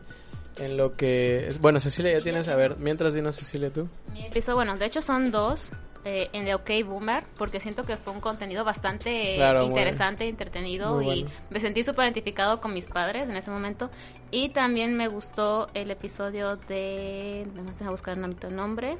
En 0.58 0.76
lo 0.76 0.96
que... 0.96 1.54
Bueno, 1.60 1.78
Cecilia, 1.78 2.12
ya 2.18 2.20
tienes... 2.20 2.48
A 2.48 2.56
ver, 2.56 2.76
mientras 2.78 3.14
dinos, 3.14 3.36
Cecilia, 3.36 3.72
tú. 3.72 3.88
Mi 4.12 4.26
episodio, 4.26 4.56
bueno, 4.56 4.76
de 4.76 4.86
hecho 4.86 5.00
son 5.00 5.30
dos. 5.30 5.60
Eh, 6.04 6.28
en 6.32 6.44
The 6.44 6.54
OK 6.54 6.70
Boomer, 6.86 7.24
porque 7.36 7.60
siento 7.60 7.82
que 7.82 7.96
fue 7.96 8.12
un 8.12 8.20
contenido 8.20 8.64
bastante 8.64 9.34
Claro, 9.34 9.64
interesante, 9.64 10.28
entretenido 10.28 10.94
muy 10.94 11.04
y 11.04 11.22
bueno. 11.24 11.36
me 11.50 11.60
sentí 11.60 11.82
súper 11.82 12.04
identificado 12.04 12.60
con 12.60 12.72
mis 12.72 12.86
padres 12.86 13.28
en 13.28 13.36
ese 13.36 13.50
momento. 13.50 13.90
Y 14.30 14.50
también 14.50 14.96
me 14.96 15.08
gustó 15.08 15.66
el 15.74 15.90
episodio 15.90 16.56
de. 16.56 17.46
Vamos 17.54 17.80
a 17.82 17.90
buscar 17.90 18.16
el 18.16 18.56
nombre. 18.56 18.98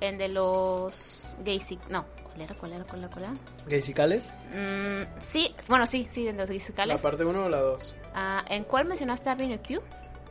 El 0.00 0.16
de 0.18 0.28
los 0.28 1.36
gays. 1.44 1.66
No, 1.90 2.06
¿cuál 2.24 2.40
era? 2.42 2.54
¿Cuál 2.54 2.72
era? 2.72 2.84
¿Cuál 2.84 3.00
era? 3.00 3.10
¿Cuál 3.10 3.24
era? 3.26 3.32
¿Gaysicales? 3.68 4.32
Mm, 4.54 5.02
sí, 5.20 5.54
bueno, 5.68 5.84
sí, 5.86 6.06
sí, 6.10 6.24
de 6.24 6.32
los 6.32 6.40
¿La 6.48 6.54
gaysicales. 6.54 7.00
parte 7.00 7.24
1 7.24 7.44
o 7.44 7.48
la 7.48 7.60
2? 7.60 7.96
Ah, 8.14 8.44
¿En 8.48 8.64
cuál 8.64 8.86
mencionaste 8.86 9.28
a 9.30 9.36
Q? 9.36 9.80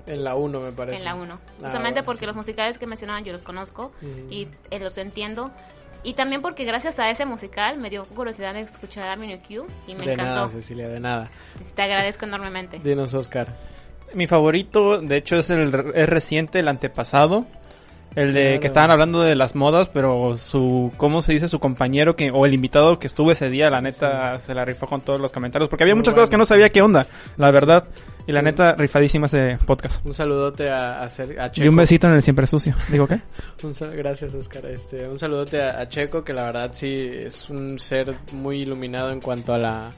En 0.08 0.24
la 0.24 0.36
1, 0.36 0.60
me 0.60 0.72
parece. 0.72 0.98
En 0.98 1.04
la 1.04 1.14
1. 1.14 1.34
Ah, 1.34 1.38
Justamente 1.66 2.00
bueno, 2.02 2.06
porque 2.06 2.22
sí. 2.22 2.26
los 2.26 2.36
musicales 2.36 2.80
que 2.80 2.88
mencionaban 2.88 3.24
yo 3.24 3.32
los 3.32 3.44
conozco 3.44 3.92
Ujú. 4.02 4.28
y 4.32 4.48
eh, 4.72 4.80
los 4.80 4.98
entiendo. 4.98 5.52
Y 6.04 6.14
también 6.14 6.42
porque 6.42 6.64
gracias 6.64 6.98
a 7.00 7.10
ese 7.10 7.26
musical 7.26 7.78
me 7.78 7.90
dio 7.90 8.04
curiosidad 8.04 8.54
de 8.54 8.62
escuchar 8.62 9.08
a 9.08 9.14
Avenue 9.14 9.40
Q 9.40 9.66
y 9.88 9.96
me 9.96 10.06
De 10.06 10.14
encantó. 10.14 10.34
nada, 10.36 10.50
Cecilia, 10.50 10.88
de 10.88 11.00
nada. 11.00 11.30
Te 11.76 11.82
agradezco 11.82 12.26
enormemente. 12.26 12.80
Dinos, 12.80 13.14
Oscar. 13.14 13.56
Mi 14.14 14.26
favorito, 14.26 15.02
de 15.02 15.18
hecho, 15.18 15.36
es 15.36 15.50
el 15.50 15.74
es 15.94 16.10
reciente, 16.10 16.60
el 16.60 16.68
antepasado. 16.68 17.46
El 18.16 18.34
de 18.34 18.42
Claro. 18.46 18.60
que 18.62 18.68
estaban 18.68 18.92
hablando 18.92 19.22
de 19.22 19.36
las 19.36 19.56
modas, 19.56 19.88
pero 19.94 20.36
su, 20.38 20.92
¿cómo 20.98 21.22
se 21.22 21.32
dice? 21.34 21.48
Su 21.48 21.60
compañero 21.60 22.16
que, 22.16 22.32
o 22.32 22.46
el 22.46 22.54
invitado 22.54 22.98
que 23.00 23.08
estuvo 23.08 23.32
ese 23.32 23.50
día, 23.50 23.70
la 23.70 23.82
neta, 23.82 24.40
se 24.40 24.54
la 24.56 24.66
rifó 24.66 24.88
con 24.88 25.02
todos 25.02 25.20
los 25.20 25.32
comentarios. 25.32 25.70
Porque 25.70 25.84
había 25.84 25.94
Muy 25.94 26.00
muchas 26.00 26.16
cosas 26.16 26.30
que 26.30 26.38
no 26.38 26.46
sabía 26.46 26.70
qué 26.72 26.82
onda, 26.82 27.06
la 27.38 27.52
verdad. 27.52 27.86
Y 28.26 28.32
la 28.32 28.40
Sí. 28.42 28.46
neta, 28.46 28.74
rifadísima 28.76 29.28
ese 29.28 29.58
podcast. 29.66 30.06
Un 30.06 30.14
saludote 30.14 30.70
a, 30.70 31.02
a, 31.02 31.06
Cer- 31.08 31.40
a 31.40 31.52
Checo. 31.52 31.66
Y 31.66 31.70
un 31.70 31.76
besito 31.76 32.08
en 32.08 32.14
el 32.14 32.22
siempre 32.22 32.46
sucio. 32.48 32.76
¿Digo 32.92 33.08
qué? 33.08 33.20
Un 33.64 33.74
gracias, 33.96 34.34
Oscar. 34.34 34.66
Este, 34.68 35.08
un 35.08 35.18
saludote 35.20 35.62
a, 35.64 35.80
a 35.80 35.88
Checo, 35.90 36.24
que 36.24 36.34
la 36.34 36.46
verdad 36.46 36.70
sí 36.74 37.10
es 37.12 37.50
un 37.50 37.80
ser 37.80 38.14
muy 38.34 38.62
iluminado 38.62 39.12
en 39.12 39.22
cuanto 39.22 39.54
a 39.54 39.58
la 39.58 39.90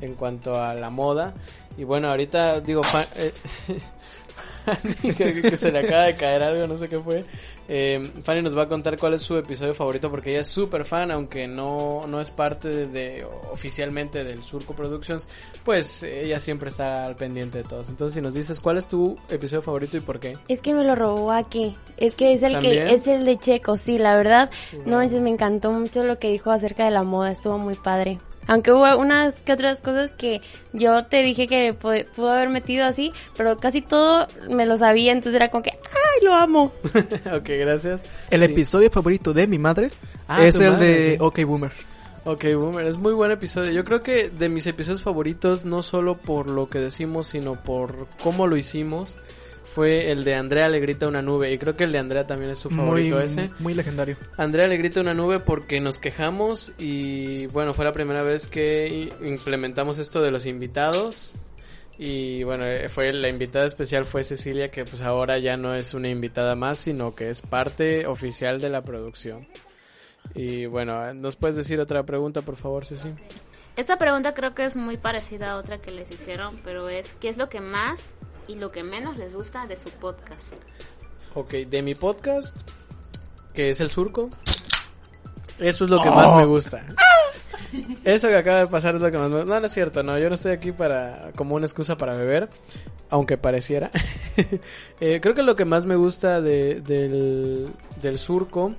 en 0.00 0.14
cuanto 0.14 0.60
a 0.60 0.74
la 0.74 0.90
moda. 0.90 1.34
Y 1.78 1.84
bueno, 1.84 2.08
ahorita 2.10 2.60
digo, 2.60 2.82
eh, 3.16 3.32
Fanny, 5.02 5.14
que, 5.14 5.42
que 5.42 5.56
se 5.56 5.70
le 5.70 5.78
acaba 5.80 6.04
de 6.04 6.14
caer 6.14 6.42
algo, 6.42 6.66
no 6.66 6.78
sé 6.78 6.88
qué 6.88 6.98
fue. 6.98 7.24
Eh, 7.66 8.02
Fanny 8.24 8.42
nos 8.42 8.56
va 8.56 8.64
a 8.64 8.68
contar 8.68 8.98
cuál 8.98 9.14
es 9.14 9.22
su 9.22 9.36
episodio 9.38 9.72
favorito 9.74 10.10
porque 10.10 10.30
ella 10.32 10.40
es 10.40 10.48
súper 10.48 10.84
fan, 10.84 11.10
aunque 11.10 11.46
no, 11.46 12.02
no 12.06 12.20
es 12.20 12.30
parte 12.30 12.68
de, 12.68 12.86
de- 12.86 13.26
oficialmente 13.50 14.22
del 14.22 14.42
Surco 14.42 14.74
Productions, 14.74 15.28
pues 15.64 16.02
ella 16.02 16.40
siempre 16.40 16.68
está 16.68 17.06
al 17.06 17.16
pendiente 17.16 17.58
de 17.58 17.64
todos. 17.64 17.88
Entonces, 17.88 18.14
si 18.14 18.20
nos 18.20 18.34
dices 18.34 18.60
cuál 18.60 18.76
es 18.78 18.86
tu 18.86 19.16
episodio 19.30 19.62
favorito 19.62 19.96
y 19.96 20.00
por 20.00 20.20
qué. 20.20 20.34
Es 20.48 20.60
que 20.60 20.74
me 20.74 20.84
lo 20.84 20.94
robó 20.94 21.32
aquí. 21.32 21.76
Es 21.96 22.14
que 22.14 22.32
es 22.34 22.42
el 22.42 22.52
¿También? 22.54 22.86
que 22.86 22.94
es 22.94 23.06
el 23.06 23.24
de 23.24 23.38
Checo, 23.38 23.78
sí, 23.78 23.98
la 23.98 24.16
verdad. 24.16 24.50
No, 24.84 24.98
me 24.98 25.30
encantó 25.30 25.70
mucho 25.70 26.04
lo 26.04 26.18
que 26.18 26.30
dijo 26.30 26.50
acerca 26.50 26.84
de 26.84 26.90
la 26.90 27.02
moda, 27.02 27.30
estuvo 27.30 27.56
muy 27.58 27.74
padre. 27.74 28.18
Aunque 28.46 28.72
hubo 28.72 28.96
unas 28.98 29.40
que 29.40 29.52
otras 29.52 29.78
cosas 29.80 30.10
que 30.12 30.40
yo 30.72 31.04
te 31.04 31.22
dije 31.22 31.46
que 31.46 31.72
pu- 31.74 32.04
pudo 32.14 32.30
haber 32.32 32.48
metido 32.50 32.84
así, 32.86 33.12
pero 33.36 33.56
casi 33.56 33.80
todo 33.82 34.26
me 34.50 34.66
lo 34.66 34.76
sabía, 34.76 35.12
entonces 35.12 35.36
era 35.36 35.48
como 35.48 35.62
que, 35.62 35.70
¡ay, 35.70 36.24
lo 36.24 36.34
amo! 36.34 36.72
ok, 37.32 37.48
gracias. 37.58 38.02
El 38.30 38.40
Sí. 38.40 38.46
episodio 38.46 38.90
favorito 38.90 39.32
de 39.32 39.46
mi 39.46 39.58
madre 39.58 39.90
Ah, 40.28 40.44
es 40.44 40.58
el 40.60 40.72
madre, 40.72 40.86
de 40.86 41.16
ok. 41.20 41.38
OK 41.38 41.44
Boomer. 41.46 41.72
Ok, 42.26 42.44
Boomer, 42.58 42.86
es 42.86 42.96
muy 42.96 43.12
buen 43.12 43.30
episodio. 43.30 43.70
Yo 43.72 43.84
creo 43.84 44.00
que 44.02 44.30
de 44.30 44.48
mis 44.48 44.66
episodios 44.66 45.02
favoritos, 45.02 45.66
no 45.66 45.82
solo 45.82 46.16
por 46.16 46.48
lo 46.48 46.70
que 46.70 46.78
decimos, 46.78 47.26
sino 47.26 47.62
por 47.62 48.06
cómo 48.22 48.46
lo 48.46 48.56
hicimos, 48.56 49.14
fue 49.74 50.12
el 50.12 50.22
de 50.22 50.36
Andrea 50.36 50.68
le 50.68 50.78
grita 50.78 51.08
una 51.08 51.20
nube. 51.20 51.52
Y 51.52 51.58
creo 51.58 51.76
que 51.76 51.82
el 51.84 51.90
de 51.92 51.98
Andrea 51.98 52.26
también 52.26 52.52
es 52.52 52.60
su 52.60 52.70
Muy, 52.70 52.78
favorito 53.10 53.20
ese. 53.20 53.50
muy 53.58 53.74
legendario. 53.74 54.16
Andrea 54.36 54.68
le 54.68 54.76
grita 54.76 55.00
una 55.00 55.14
nube 55.14 55.40
porque 55.40 55.80
nos 55.80 55.98
quejamos 55.98 56.72
y 56.78 57.46
bueno, 57.46 57.72
fue 57.74 57.84
la 57.84 57.92
primera 57.92 58.22
vez 58.22 58.46
que 58.46 59.10
implementamos 59.20 59.98
esto 59.98 60.22
de 60.22 60.30
los 60.30 60.46
invitados. 60.46 61.32
Y 61.98 62.44
bueno, 62.44 62.64
eh, 62.66 62.88
fue 62.88 63.12
la 63.12 63.28
invitada 63.28 63.66
especial 63.66 64.04
fue 64.04 64.22
Cecilia, 64.22 64.70
que 64.70 64.84
pues 64.84 65.02
ahora 65.02 65.38
ya 65.38 65.56
no 65.56 65.74
es 65.74 65.92
una 65.94 66.08
invitada 66.08 66.54
más, 66.54 66.78
sino 66.78 67.14
que 67.14 67.30
es 67.30 67.40
parte 67.40 68.06
oficial 68.06 68.60
de 68.60 68.68
la 68.70 68.82
producción. 68.82 69.46
Y 70.34 70.66
bueno, 70.66 71.12
¿nos 71.14 71.36
puedes 71.36 71.56
decir 71.56 71.80
otra 71.80 72.04
pregunta, 72.04 72.42
por 72.42 72.56
favor, 72.56 72.84
Ceci? 72.84 73.08
Esta 73.76 73.98
pregunta 73.98 74.34
creo 74.34 74.54
que 74.54 74.64
es 74.64 74.76
muy 74.76 74.96
parecida 74.96 75.50
a 75.50 75.56
otra 75.56 75.78
que 75.78 75.90
les 75.90 76.08
hicieron, 76.12 76.60
pero 76.64 76.88
es 76.88 77.14
¿qué 77.20 77.28
es 77.28 77.36
lo 77.36 77.48
que 77.48 77.60
más 77.60 78.14
y 78.48 78.56
lo 78.56 78.70
que 78.70 78.82
menos 78.82 79.16
les 79.16 79.34
gusta 79.34 79.66
de 79.66 79.76
su 79.76 79.90
podcast? 79.90 80.52
Ok, 81.34 81.50
de 81.52 81.82
mi 81.82 81.94
podcast, 81.94 82.56
que 83.52 83.70
es 83.70 83.80
el 83.80 83.90
surco, 83.90 84.28
eso 85.58 85.84
es 85.84 85.90
lo 85.90 86.00
que 86.02 86.10
más 86.10 86.36
me 86.36 86.44
gusta. 86.44 86.84
Eso 88.04 88.28
que 88.28 88.36
acaba 88.36 88.58
de 88.58 88.66
pasar 88.68 88.94
es 88.94 89.00
lo 89.00 89.10
que 89.10 89.18
más 89.18 89.28
me 89.28 89.38
gusta. 89.40 89.54
No, 89.54 89.60
no 89.60 89.66
es 89.66 89.72
cierto, 89.72 90.02
no, 90.02 90.16
yo 90.18 90.28
no 90.28 90.34
estoy 90.36 90.52
aquí 90.52 90.70
para 90.72 91.32
como 91.36 91.54
una 91.56 91.66
excusa 91.66 91.96
para 91.96 92.14
beber, 92.16 92.48
aunque 93.10 93.36
pareciera. 93.38 93.90
Eh, 95.00 95.20
creo 95.20 95.34
que 95.34 95.42
lo 95.44 95.54
que 95.54 95.64
más 95.64 95.86
me 95.86 95.94
gusta 95.96 96.40
de- 96.40 96.80
del, 96.80 97.68
del 98.02 98.18
surco, 98.18 98.74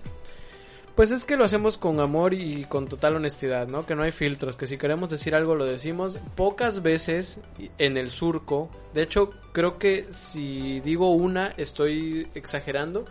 pues 0.95 1.12
es 1.12 1.25
que 1.25 1.36
lo 1.36 1.43
hacemos 1.43 1.77
con 1.77 1.99
amor 1.99 2.34
y 2.34 2.63
con 2.65 2.88
total 2.88 3.17
honestidad, 3.17 3.67
¿no? 3.67 3.86
Que 3.86 3.95
no 3.95 4.03
hay 4.03 4.12
filtros, 4.12 4.55
que 4.55 4.65
si 4.65 4.77
queremos 4.77 5.10
decir 5.10 5.36
algo 5.36 5.55
lo 5.55 5.65
decimos. 5.65 6.19
Pocas 6.36 6.81
veces 6.81 7.39
en 7.77 7.97
el 7.97 8.10
surco, 8.10 8.69
de 8.93 9.03
hecho 9.03 9.29
creo 9.51 9.77
que 9.77 10.08
si 10.12 10.79
digo 10.79 11.12
una 11.12 11.47
estoy 11.58 12.27
exagerando, 12.34 13.03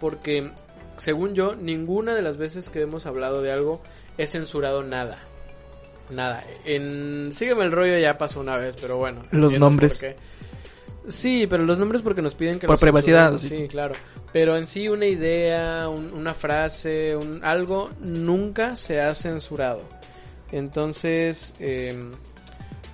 porque 0.00 0.50
según 1.00 1.34
yo, 1.34 1.54
ninguna 1.56 2.14
de 2.14 2.22
las 2.22 2.36
veces 2.36 2.68
que 2.68 2.82
hemos 2.82 3.06
hablado 3.06 3.40
de 3.40 3.52
algo 3.52 3.80
he 4.18 4.26
censurado 4.26 4.82
nada. 4.82 5.18
Nada. 6.10 6.42
En 6.66 7.32
Sígueme 7.32 7.64
el 7.64 7.72
rollo 7.72 7.96
ya 7.98 8.18
pasó 8.18 8.40
una 8.40 8.58
vez, 8.58 8.76
pero 8.80 8.98
bueno. 8.98 9.22
Los 9.30 9.56
nombres. 9.58 9.98
por 9.98 10.10
qué. 10.10 10.16
Sí, 11.10 11.46
pero 11.48 11.64
los 11.64 11.78
nombres 11.78 12.02
porque 12.02 12.22
nos 12.22 12.34
piden 12.34 12.58
que 12.58 12.66
Por 12.66 12.78
privacidad, 12.78 13.30
censuremos, 13.32 13.62
Sí, 13.62 13.68
claro. 13.68 13.94
Pero 14.32 14.56
en 14.56 14.66
sí 14.66 14.88
una 14.88 15.06
idea, 15.06 15.88
un- 15.88 16.12
una 16.12 16.34
frase, 16.34 17.16
un, 17.16 17.44
algo 17.44 17.90
nunca 18.00 18.76
se 18.76 19.00
ha 19.00 19.14
censurado. 19.14 19.82
Entonces, 20.52 21.52
em, 21.60 22.10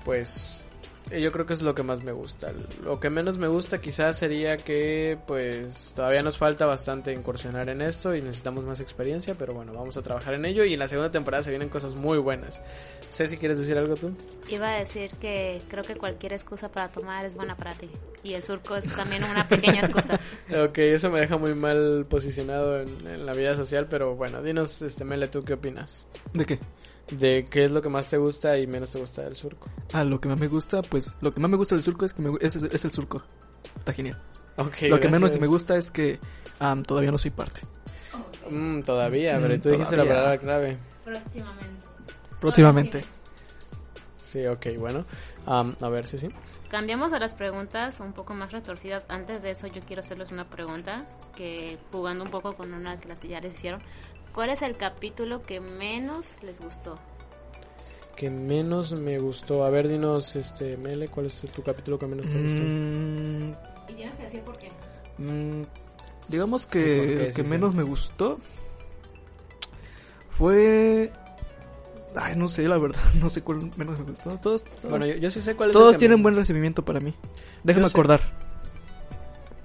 pues 0.04 0.62
eh, 0.62 0.65
yo 1.10 1.30
creo 1.32 1.46
que 1.46 1.52
es 1.52 1.62
lo 1.62 1.74
que 1.74 1.82
más 1.82 2.02
me 2.02 2.12
gusta. 2.12 2.52
Lo 2.84 2.98
que 2.98 3.10
menos 3.10 3.38
me 3.38 3.46
gusta 3.46 3.80
quizás 3.80 4.18
sería 4.18 4.56
que 4.56 5.18
pues 5.26 5.92
todavía 5.94 6.22
nos 6.22 6.38
falta 6.38 6.66
bastante 6.66 7.12
incursionar 7.12 7.68
en 7.68 7.82
esto 7.82 8.14
y 8.14 8.22
necesitamos 8.22 8.64
más 8.64 8.80
experiencia, 8.80 9.36
pero 9.38 9.54
bueno, 9.54 9.72
vamos 9.72 9.96
a 9.96 10.02
trabajar 10.02 10.34
en 10.34 10.44
ello 10.44 10.64
y 10.64 10.74
en 10.74 10.80
la 10.80 10.88
segunda 10.88 11.10
temporada 11.10 11.42
se 11.42 11.50
vienen 11.50 11.68
cosas 11.68 11.94
muy 11.94 12.18
buenas. 12.18 12.60
Ceci, 13.12 13.36
¿quieres 13.36 13.58
decir 13.58 13.78
algo 13.78 13.94
tú? 13.94 14.12
Iba 14.48 14.68
a 14.68 14.78
decir 14.80 15.10
que 15.20 15.58
creo 15.68 15.84
que 15.84 15.94
cualquier 15.96 16.32
excusa 16.32 16.70
para 16.70 16.88
tomar 16.88 17.24
es 17.24 17.34
buena 17.34 17.56
para 17.56 17.72
ti. 17.74 17.88
Y 18.24 18.34
el 18.34 18.42
surco 18.42 18.76
es 18.76 18.86
también 18.92 19.22
una 19.24 19.46
pequeña 19.48 19.80
excusa. 19.80 20.18
Ok, 20.56 20.78
eso 20.78 21.10
me 21.10 21.20
deja 21.20 21.36
muy 21.36 21.54
mal 21.54 22.06
posicionado 22.08 22.80
en, 22.80 22.88
en 23.10 23.26
la 23.26 23.32
vida 23.32 23.54
social, 23.56 23.86
pero 23.88 24.14
bueno, 24.16 24.42
dinos, 24.42 24.80
este 24.82 25.04
Mele, 25.04 25.28
¿tú 25.28 25.42
qué 25.42 25.54
opinas? 25.54 26.06
¿De 26.32 26.44
qué? 26.44 26.58
De 27.10 27.44
qué 27.44 27.64
es 27.66 27.70
lo 27.70 27.80
que 27.82 27.88
más 27.88 28.08
te 28.10 28.16
gusta 28.18 28.58
y 28.58 28.66
menos 28.66 28.90
te 28.90 28.98
gusta 28.98 29.22
del 29.22 29.36
surco. 29.36 29.68
Ah, 29.92 30.02
lo 30.04 30.20
que 30.20 30.28
más 30.28 30.38
me 30.40 30.48
gusta, 30.48 30.82
pues 30.82 31.14
lo 31.20 31.32
que 31.32 31.40
más 31.40 31.50
me 31.50 31.56
gusta 31.56 31.74
del 31.76 31.84
surco 31.84 32.04
es 32.04 32.12
que 32.12 32.22
me 32.22 32.36
es, 32.40 32.56
es 32.56 32.84
el 32.84 32.90
surco. 32.90 33.22
Está 33.78 33.92
genial. 33.92 34.20
Ok, 34.56 34.82
lo 34.88 34.98
que 34.98 35.08
menos 35.08 35.38
me 35.38 35.46
gusta 35.46 35.76
es 35.76 35.90
que 35.90 36.18
am, 36.58 36.82
todavía 36.82 37.12
no 37.12 37.18
soy 37.18 37.30
parte. 37.30 37.60
Mm, 38.50 38.82
todavía, 38.82 39.38
pero 39.40 39.56
Mm, 39.56 39.60
tú 39.60 39.68
dijiste 39.70 39.96
la 39.96 40.02
todavía. 40.02 40.14
palabra 40.22 40.38
clave. 40.40 40.78
Próximamente. 41.04 41.88
Próximamente. 42.40 43.04
Sí, 44.24 44.44
ok, 44.46 44.66
bueno. 44.78 45.04
Am, 45.46 45.74
a 45.80 45.88
ver, 45.88 46.06
sí, 46.06 46.18
sí. 46.18 46.28
Cambiamos 46.68 47.12
a 47.12 47.18
las 47.20 47.32
preguntas 47.34 48.00
un 48.00 48.12
poco 48.12 48.34
más 48.34 48.50
retorcidas. 48.52 49.04
Antes 49.08 49.40
de 49.42 49.50
eso, 49.52 49.68
yo 49.68 49.80
quiero 49.86 50.00
hacerles 50.00 50.32
una 50.32 50.48
pregunta 50.48 51.06
que 51.36 51.78
jugando 51.92 52.24
un 52.24 52.30
poco 52.30 52.56
con 52.56 52.72
una 52.74 52.98
que 52.98 53.08
las 53.08 53.20
ya 53.22 53.40
les 53.40 53.54
hicieron. 53.54 53.80
¿Cuál 54.36 54.50
es 54.50 54.62
el 54.62 54.76
capítulo 54.76 55.42
que 55.42 55.58
menos 55.60 56.26
les 56.42 56.60
gustó? 56.60 56.96
Que 58.14 58.30
menos 58.30 59.00
me 59.00 59.18
gustó. 59.18 59.64
A 59.64 59.70
ver, 59.70 59.88
dinos, 59.88 60.36
este, 60.36 60.76
Mele, 60.76 61.08
¿cuál 61.08 61.26
es 61.26 61.34
tu, 61.34 61.46
tu 61.48 61.62
capítulo 61.62 61.98
que 61.98 62.06
menos 62.06 62.28
te 62.28 62.38
gustó? 62.38 62.62
Mm, 62.62 63.52
Y 63.88 63.94
tienes 63.94 64.14
que 64.14 64.22
decir 64.22 64.42
por 64.42 64.56
qué. 64.58 64.70
mm, 65.18 65.62
digamos 66.28 66.66
¿Y 66.66 66.68
que 66.70 67.26
el 67.26 67.34
que 67.34 67.42
sí. 67.42 67.48
menos 67.48 67.74
me 67.74 67.82
gustó 67.82 68.38
fue... 70.30 71.10
Ay, 72.14 72.34
no 72.36 72.48
sé, 72.48 72.66
la 72.68 72.78
verdad, 72.78 73.00
no 73.20 73.28
sé 73.30 73.42
cuál 73.42 73.58
menos 73.76 73.98
me 74.00 74.06
gustó. 74.10 74.36
Todos, 74.38 74.62
todos, 74.64 74.90
Bueno, 74.90 75.06
yo, 75.06 75.16
yo 75.16 75.30
sí 75.30 75.42
sé 75.42 75.54
cuál 75.56 75.70
todos 75.72 75.96
tienen 75.98 76.18
me- 76.18 76.22
buen 76.24 76.36
recibimiento 76.36 76.84
para 76.84 77.00
mí. 77.00 77.14
Déjame 77.64 77.84
Yo 77.84 77.88
sé. 77.88 77.92
acordar. 77.94 78.20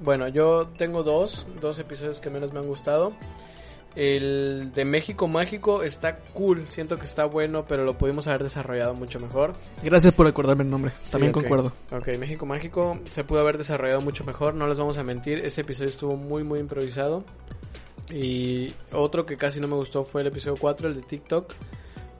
Bueno, 0.02 0.28
yo 0.30 0.68
tengo 0.78 1.04
dos, 1.04 1.46
dos 1.62 1.78
episodios 1.80 2.20
que 2.20 2.30
menos 2.30 2.52
me 2.54 2.60
han 2.60 2.68
gustado. 2.68 3.14
El 3.95 4.71
de 4.73 4.86
México 4.86 5.27
Mágico 5.27 5.84
está 5.84 6.15
cool, 6.34 6.65
siento 6.69 6.97
que 6.97 7.06
está 7.06 7.25
bueno, 7.25 7.65
pero 7.65 7.84
lo 7.84 7.97
pudimos 7.97 8.25
haber 8.27 8.43
desarrollado 8.43 8.93
mucho 8.93 9.19
mejor. 9.19 9.54
Gracias 9.84 10.13
por 10.13 10.27
acordarme 10.27 10.63
el 10.63 10.69
nombre. 10.69 10.91
Sí, 11.04 11.12
También 11.12 11.32
ok. 11.32 11.41
concuerdo. 11.41 11.73
Ok, 11.91 12.08
México 12.17 12.45
Mágico 12.45 12.99
se 13.10 13.23
pudo 13.23 13.41
haber 13.41 13.58
desarrollado 13.58 14.01
mucho 14.01 14.23
mejor, 14.23 14.54
no 14.54 14.67
les 14.67 14.77
vamos 14.77 14.97
a 14.97 15.04
mentir, 15.04 15.39
ese 15.39 15.62
episodio 15.62 15.89
estuvo 15.89 16.15
muy 16.15 16.43
muy 16.43 16.60
improvisado. 16.60 17.25
Y 18.10 18.73
otro 18.91 19.25
que 19.25 19.38
casi 19.38 19.60
no 19.60 19.67
me 19.67 19.75
gustó 19.75 20.04
fue 20.04 20.21
el 20.21 20.27
episodio 20.27 20.56
4, 20.60 20.89
el 20.89 20.95
de 20.95 21.01
TikTok, 21.01 21.54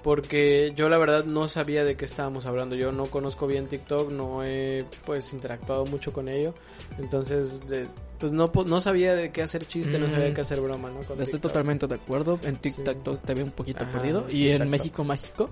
porque 0.04 0.74
yo 0.76 0.90
la 0.90 0.98
verdad 0.98 1.26
no 1.26 1.48
sabía 1.48 1.84
de 1.84 1.96
qué 1.96 2.06
estábamos 2.06 2.46
hablando, 2.46 2.76
yo 2.76 2.92
no 2.92 3.06
conozco 3.06 3.48
bien 3.48 3.68
TikTok, 3.68 4.12
no 4.12 4.44
he 4.44 4.86
pues 5.06 5.34
interactuado 5.34 5.86
mucho 5.86 6.12
con 6.12 6.28
ello, 6.28 6.54
entonces 6.98 7.68
de- 7.68 7.88
pues 8.20 8.32
no, 8.32 8.52
no 8.68 8.82
sabía 8.82 9.16
de 9.16 9.32
qué 9.32 9.42
hacer 9.42 9.66
chiste, 9.66 9.98
no 9.98 10.08
sabía 10.08 10.26
de 10.26 10.34
qué 10.34 10.42
hacer 10.42 10.62
broma, 10.62 10.90
¿no? 10.90 11.00
Con 11.00 11.20
Estoy 11.20 11.40
TikTok. 11.40 11.42
totalmente 11.42 11.88
de 11.88 11.96
acuerdo. 11.96 12.40
En 12.44 12.56
TikTok 12.58 13.22
te 13.24 13.32
había 13.32 13.44
un 13.44 13.50
poquito 13.52 13.84
Ajá, 13.84 13.94
perdido. 13.94 14.28
Y 14.30 14.50
en. 14.50 14.70
México 14.70 15.04
Mágico, 15.04 15.46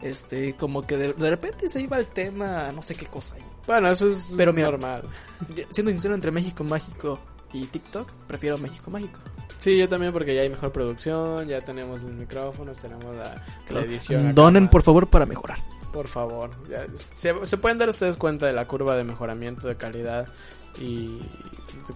este, 0.00 0.54
como 0.54 0.80
que 0.82 0.96
de, 0.96 1.12
de 1.12 1.30
repente 1.30 1.68
se 1.68 1.82
iba 1.82 1.98
el 1.98 2.06
tema, 2.06 2.70
no 2.72 2.80
sé 2.82 2.94
qué 2.94 3.04
cosa. 3.06 3.36
Bueno, 3.66 3.90
eso 3.90 4.06
es 4.08 4.32
Pero 4.36 4.52
mira, 4.54 4.70
normal. 4.70 5.02
Siendo 5.72 5.90
sincero, 5.92 6.14
entre 6.14 6.30
México 6.30 6.64
Mágico 6.64 7.18
y 7.62 7.66
TikTok, 7.66 8.10
prefiero 8.26 8.58
México 8.58 8.90
Mágico. 8.90 9.20
Sí, 9.58 9.76
yo 9.76 9.88
también 9.88 10.12
porque 10.12 10.34
ya 10.34 10.42
hay 10.42 10.48
mejor 10.48 10.70
producción, 10.72 11.44
ya 11.46 11.60
tenemos 11.60 12.02
los 12.02 12.12
micrófonos, 12.12 12.78
tenemos 12.78 13.16
la, 13.16 13.44
la 13.70 13.80
edición. 13.80 14.34
Donen, 14.34 14.68
por 14.68 14.82
favor, 14.82 15.08
para 15.08 15.26
mejorar. 15.26 15.58
Por 15.92 16.08
favor, 16.08 16.50
ya, 16.68 16.86
se, 17.14 17.34
se 17.46 17.56
pueden 17.56 17.78
dar 17.78 17.88
ustedes 17.88 18.16
cuenta 18.16 18.46
de 18.46 18.52
la 18.52 18.66
curva 18.66 18.96
de 18.96 19.04
mejoramiento 19.04 19.66
de 19.66 19.76
calidad 19.76 20.26
y 20.80 21.20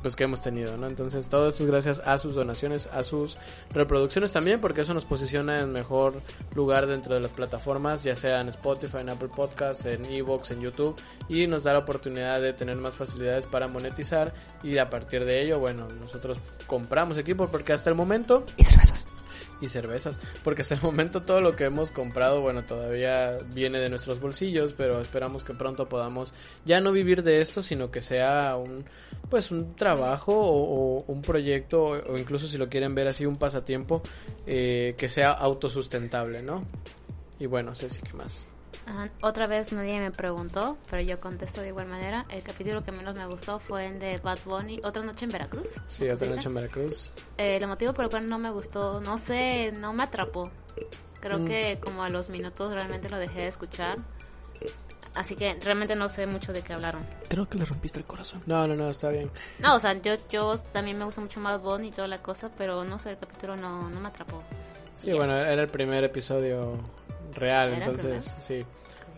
pues 0.03 0.15
que 0.15 0.25
hemos 0.25 0.41
tenido, 0.43 0.77
¿no? 0.77 0.87
Entonces 0.87 1.29
todo 1.29 1.49
esto 1.49 1.65
es 1.65 1.71
gracias 1.71 2.03
a 2.05 2.19
sus 2.19 2.35
donaciones, 2.35 2.87
a 2.93 3.03
sus 3.03 3.39
reproducciones 3.73 4.33
también, 4.33 4.61
porque 4.61 4.83
eso 4.83 4.95
nos 4.95 5.05
posiciona 5.05 5.59
en 5.59 5.73
mejor 5.73 6.15
lugar 6.55 6.87
dentro 6.87 7.15
de 7.15 7.21
las 7.21 7.33
plataformas, 7.33 8.03
ya 8.03 8.15
sea 8.15 8.41
en 8.41 8.49
Spotify, 8.49 8.99
en 9.01 9.11
Apple 9.11 9.29
Podcasts, 9.35 9.87
en 9.87 10.05
Evox, 10.05 10.53
en 10.53 10.61
YouTube, 10.61 10.95
y 11.29 11.47
nos 11.47 11.65
da 11.65 11.73
la 11.73 11.81
oportunidad 11.81 12.41
de 12.41 12.53
tener 12.53 12.77
más 12.77 12.95
facilidades 12.95 13.47
para 13.47 13.69
monetizar 13.69 14.33
y 14.63 14.79
a 14.79 14.89
partir 14.89 15.25
de 15.25 15.43
ello, 15.43 15.59
bueno, 15.59 15.89
nosotros 16.01 16.39
compramos 16.67 17.19
equipo 17.19 17.49
porque 17.49 17.73
hasta 17.73 17.91
el 17.91 17.97
momento 17.97 18.45
Y 18.57 18.65
cervezas. 18.65 19.09
Y 19.61 19.69
cervezas, 19.69 20.19
porque 20.45 20.63
hasta 20.63 20.75
el 20.75 20.83
momento 20.83 21.23
todo 21.23 21.41
lo 21.41 21.57
que 21.57 21.65
hemos 21.65 21.93
comprado, 21.93 22.41
bueno, 22.41 22.65
todavía 22.65 23.39
viene 23.55 23.79
de 23.79 23.89
nuestros 23.89 24.21
bolsillos, 24.21 24.73
pero 24.73 25.01
esperamos 25.01 25.45
que 25.45 25.55
pronto 25.55 25.89
podamos 25.89 26.35
ya 26.65 26.81
no 26.81 26.93
vivir 26.93 27.23
de 27.23 27.41
esto, 27.41 27.63
sino 27.63 27.91
que 27.91 28.01
sea 28.01 28.57
un 28.57 28.85
pues 29.29 29.51
un 29.53 29.75
trabajo 29.77 30.33
o, 30.35 31.05
un 31.07 31.23
proyecto 31.23 31.83
o 31.83 32.19
incluso 32.19 32.49
si 32.49 32.59
lo 32.59 32.69
quieren 32.69 32.95
ver 32.95 33.09
así 33.09 33.25
un 33.27 33.37
pasatiempo 33.37 34.03
eh, 34.47 34.95
que 34.99 35.09
sea 35.09 35.31
autosustentable, 35.31 36.43
¿no? 36.43 36.61
Y 37.39 37.47
bueno, 37.47 37.75
sé 37.75 37.89
si 37.89 38.03
qué 38.03 38.13
más. 38.15 38.45
Otra 39.23 39.47
vez 39.47 39.73
nadie 39.73 40.01
me 40.01 40.11
preguntó, 40.11 40.77
pero 40.91 41.03
yo 41.03 41.21
contesto 41.21 41.61
de 41.61 41.69
igual 41.69 41.87
manera. 41.89 42.23
El 42.31 42.43
capítulo 42.43 42.83
que 42.85 42.93
menos 42.93 43.15
me 43.15 43.27
gustó 43.27 43.59
fue 43.61 43.87
el 43.87 43.99
de 43.99 44.17
Bad 44.23 44.39
Bunny, 44.45 44.81
Otra 44.85 45.03
Noche 45.03 45.25
en 45.27 45.31
Veracruz. 45.33 45.69
Sí, 45.87 46.09
otra 46.09 46.29
noche 46.29 46.49
en 46.49 46.55
Veracruz. 46.55 47.13
Eh, 47.39 47.57
el 47.57 47.67
motivo 47.67 47.93
por 47.93 48.05
el 48.05 48.11
cual 48.11 48.29
no 48.29 48.39
me 48.39 48.51
gustó, 48.51 49.01
no 49.01 49.17
sé, 49.19 49.73
no 49.79 49.93
me 49.93 50.03
atrapó. 50.05 50.51
Creo 51.21 51.39
Mm. 51.41 51.47
que 51.47 51.79
como 51.83 52.03
a 52.03 52.09
los 52.09 52.29
minutos 52.31 52.73
realmente 52.73 53.09
lo 53.09 53.19
dejé 53.19 53.41
de 53.41 53.47
escuchar. 53.49 53.97
Así 55.17 55.35
que 55.35 55.55
realmente 55.63 55.97
no 55.97 56.09
sé 56.09 56.27
mucho 56.27 56.53
de 56.53 56.63
qué 56.63 56.73
hablaron. 56.73 57.05
Creo 57.29 57.49
que 57.49 57.59
le 57.59 57.65
rompiste 57.65 57.99
el 57.99 58.05
corazón. 58.05 58.43
No, 58.47 58.67
no, 58.69 58.77
no, 58.77 58.89
está 58.91 59.09
bien. 59.09 59.29
No, 59.61 59.75
o 59.75 59.79
sea, 59.81 59.95
yo, 60.01 60.15
yo 60.31 60.57
también 60.73 60.99
me 60.99 61.05
gusta 61.05 61.21
mucho 61.21 61.41
más 61.41 61.61
Bond 61.61 61.85
y 61.85 61.91
toda 61.91 62.07
la 62.07 62.19
cosa, 62.23 62.49
pero 62.57 62.85
no 62.85 62.99
sé, 63.01 63.11
el 63.11 63.19
capítulo 63.19 63.57
no, 63.57 63.91
no 63.91 64.01
me 64.01 64.09
atrapó. 64.09 64.43
Sí, 64.95 65.13
bueno, 65.13 65.35
era 65.37 65.63
el 65.63 65.69
primer 65.69 66.05
episodio 66.05 66.79
real, 67.35 67.69
¿Era 67.73 67.77
el 67.87 67.91
entonces, 67.91 68.35
sí. 68.39 68.65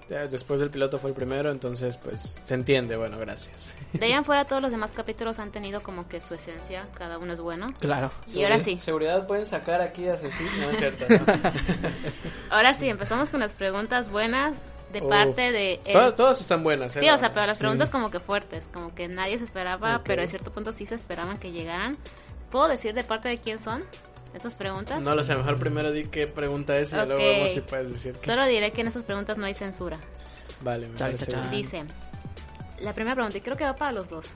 Después 0.09 0.61
del 0.61 0.69
piloto 0.69 0.99
fue 0.99 1.09
el 1.11 1.17
primero, 1.17 1.51
entonces, 1.51 1.97
pues, 1.97 2.39
se 2.45 2.53
entiende, 2.53 2.97
bueno, 2.97 3.17
gracias. 3.19 3.73
De 3.95 4.05
ahí 4.05 4.13
en 4.13 4.25
fuera 4.27 4.45
todos 4.45 4.61
los 4.61 4.71
demás 4.71 4.93
capítulos 4.93 5.39
han 5.39 5.51
tenido 5.51 5.83
como 5.83 6.07
que 6.07 6.21
su 6.21 6.35
esencia, 6.35 6.81
cada 6.99 7.17
uno 7.19 7.33
es 7.33 7.41
bueno. 7.41 7.69
Claro. 7.79 8.11
Y 8.35 8.45
ahora 8.45 8.59
sí, 8.59 8.79
Seguridad 8.79 9.27
pueden 9.27 9.47
sacar 9.47 9.81
aquí 9.81 10.07
a 10.09 10.19
Ceci, 10.19 10.45
no 10.59 10.71
es 10.71 10.79
cierto. 10.79 11.07
ahora 12.51 12.75
sí, 12.75 12.91
empezamos 12.91 13.31
con 13.31 13.41
las 13.41 13.53
preguntas 13.53 14.11
buenas 14.11 14.57
de 14.93 15.01
parte 15.01 15.51
de... 15.53 15.81
él. 15.87 15.93
todas, 15.93 16.17
todas 16.17 16.41
están 16.43 16.63
buenas, 16.63 16.95
¿eh? 16.97 17.01
Sí, 17.01 17.09
o 17.09 17.17
sea, 17.17 17.33
pero 17.33 17.47
las 17.47 17.57
Sí. 17.57 17.61
preguntas 17.61 17.89
como 17.89 18.11
que 18.11 18.21
fuertes, 18.21 18.69
como 18.75 18.95
que 18.95 19.09
nadie 19.09 19.39
se 19.39 19.45
esperaba, 19.45 19.97
Ok. 19.97 20.03
pero 20.05 20.23
a 20.23 20.27
cierto 20.27 20.53
punto 20.53 20.73
sí 20.73 20.85
se 20.85 20.97
esperaban 20.97 21.39
que 21.39 21.53
llegaran. 21.53 21.97
¿Puedo 22.51 22.69
decir 22.69 22.93
de 22.93 23.03
parte 23.03 23.31
de 23.31 23.39
quién 23.39 23.63
son 23.63 23.83
estas 24.35 24.55
preguntas? 24.55 25.01
No 25.03 25.15
lo 25.15 25.23
sé, 25.25 25.35
mejor 25.37 25.59
primero 25.59 25.91
di 25.93 26.05
qué 26.05 26.27
pregunta 26.27 26.79
es 26.79 26.93
y 26.93 26.97
luego 26.97 27.17
vemos 27.17 27.51
si 27.53 27.61
puedes 27.61 27.93
decir 27.93 28.13
que... 28.15 28.27
Solo 28.27 28.47
diré 28.47 28.71
que 28.73 28.81
en 28.81 28.89
estas 28.89 29.05
preguntas 29.05 29.37
no 29.37 29.45
hay 29.47 29.55
censura. 29.55 29.99
Vale, 30.63 30.89
me 30.89 30.97
parece 30.97 31.27
bien. 31.27 31.51
Dice, 31.51 31.85
la 32.81 32.93
primera 32.95 33.15
pregunta, 33.15 33.39
y 33.39 33.41
creo 33.41 33.57
que 33.57 33.65
va 33.65 33.75
para 33.77 33.93
los 33.93 34.09
dos. 34.09 34.27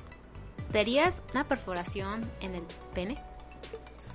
¿Te 0.72 0.80
harías 0.80 1.22
una 1.32 1.46
perforación 1.46 2.28
en 2.40 2.54
el 2.56 2.62
pene? 2.94 3.18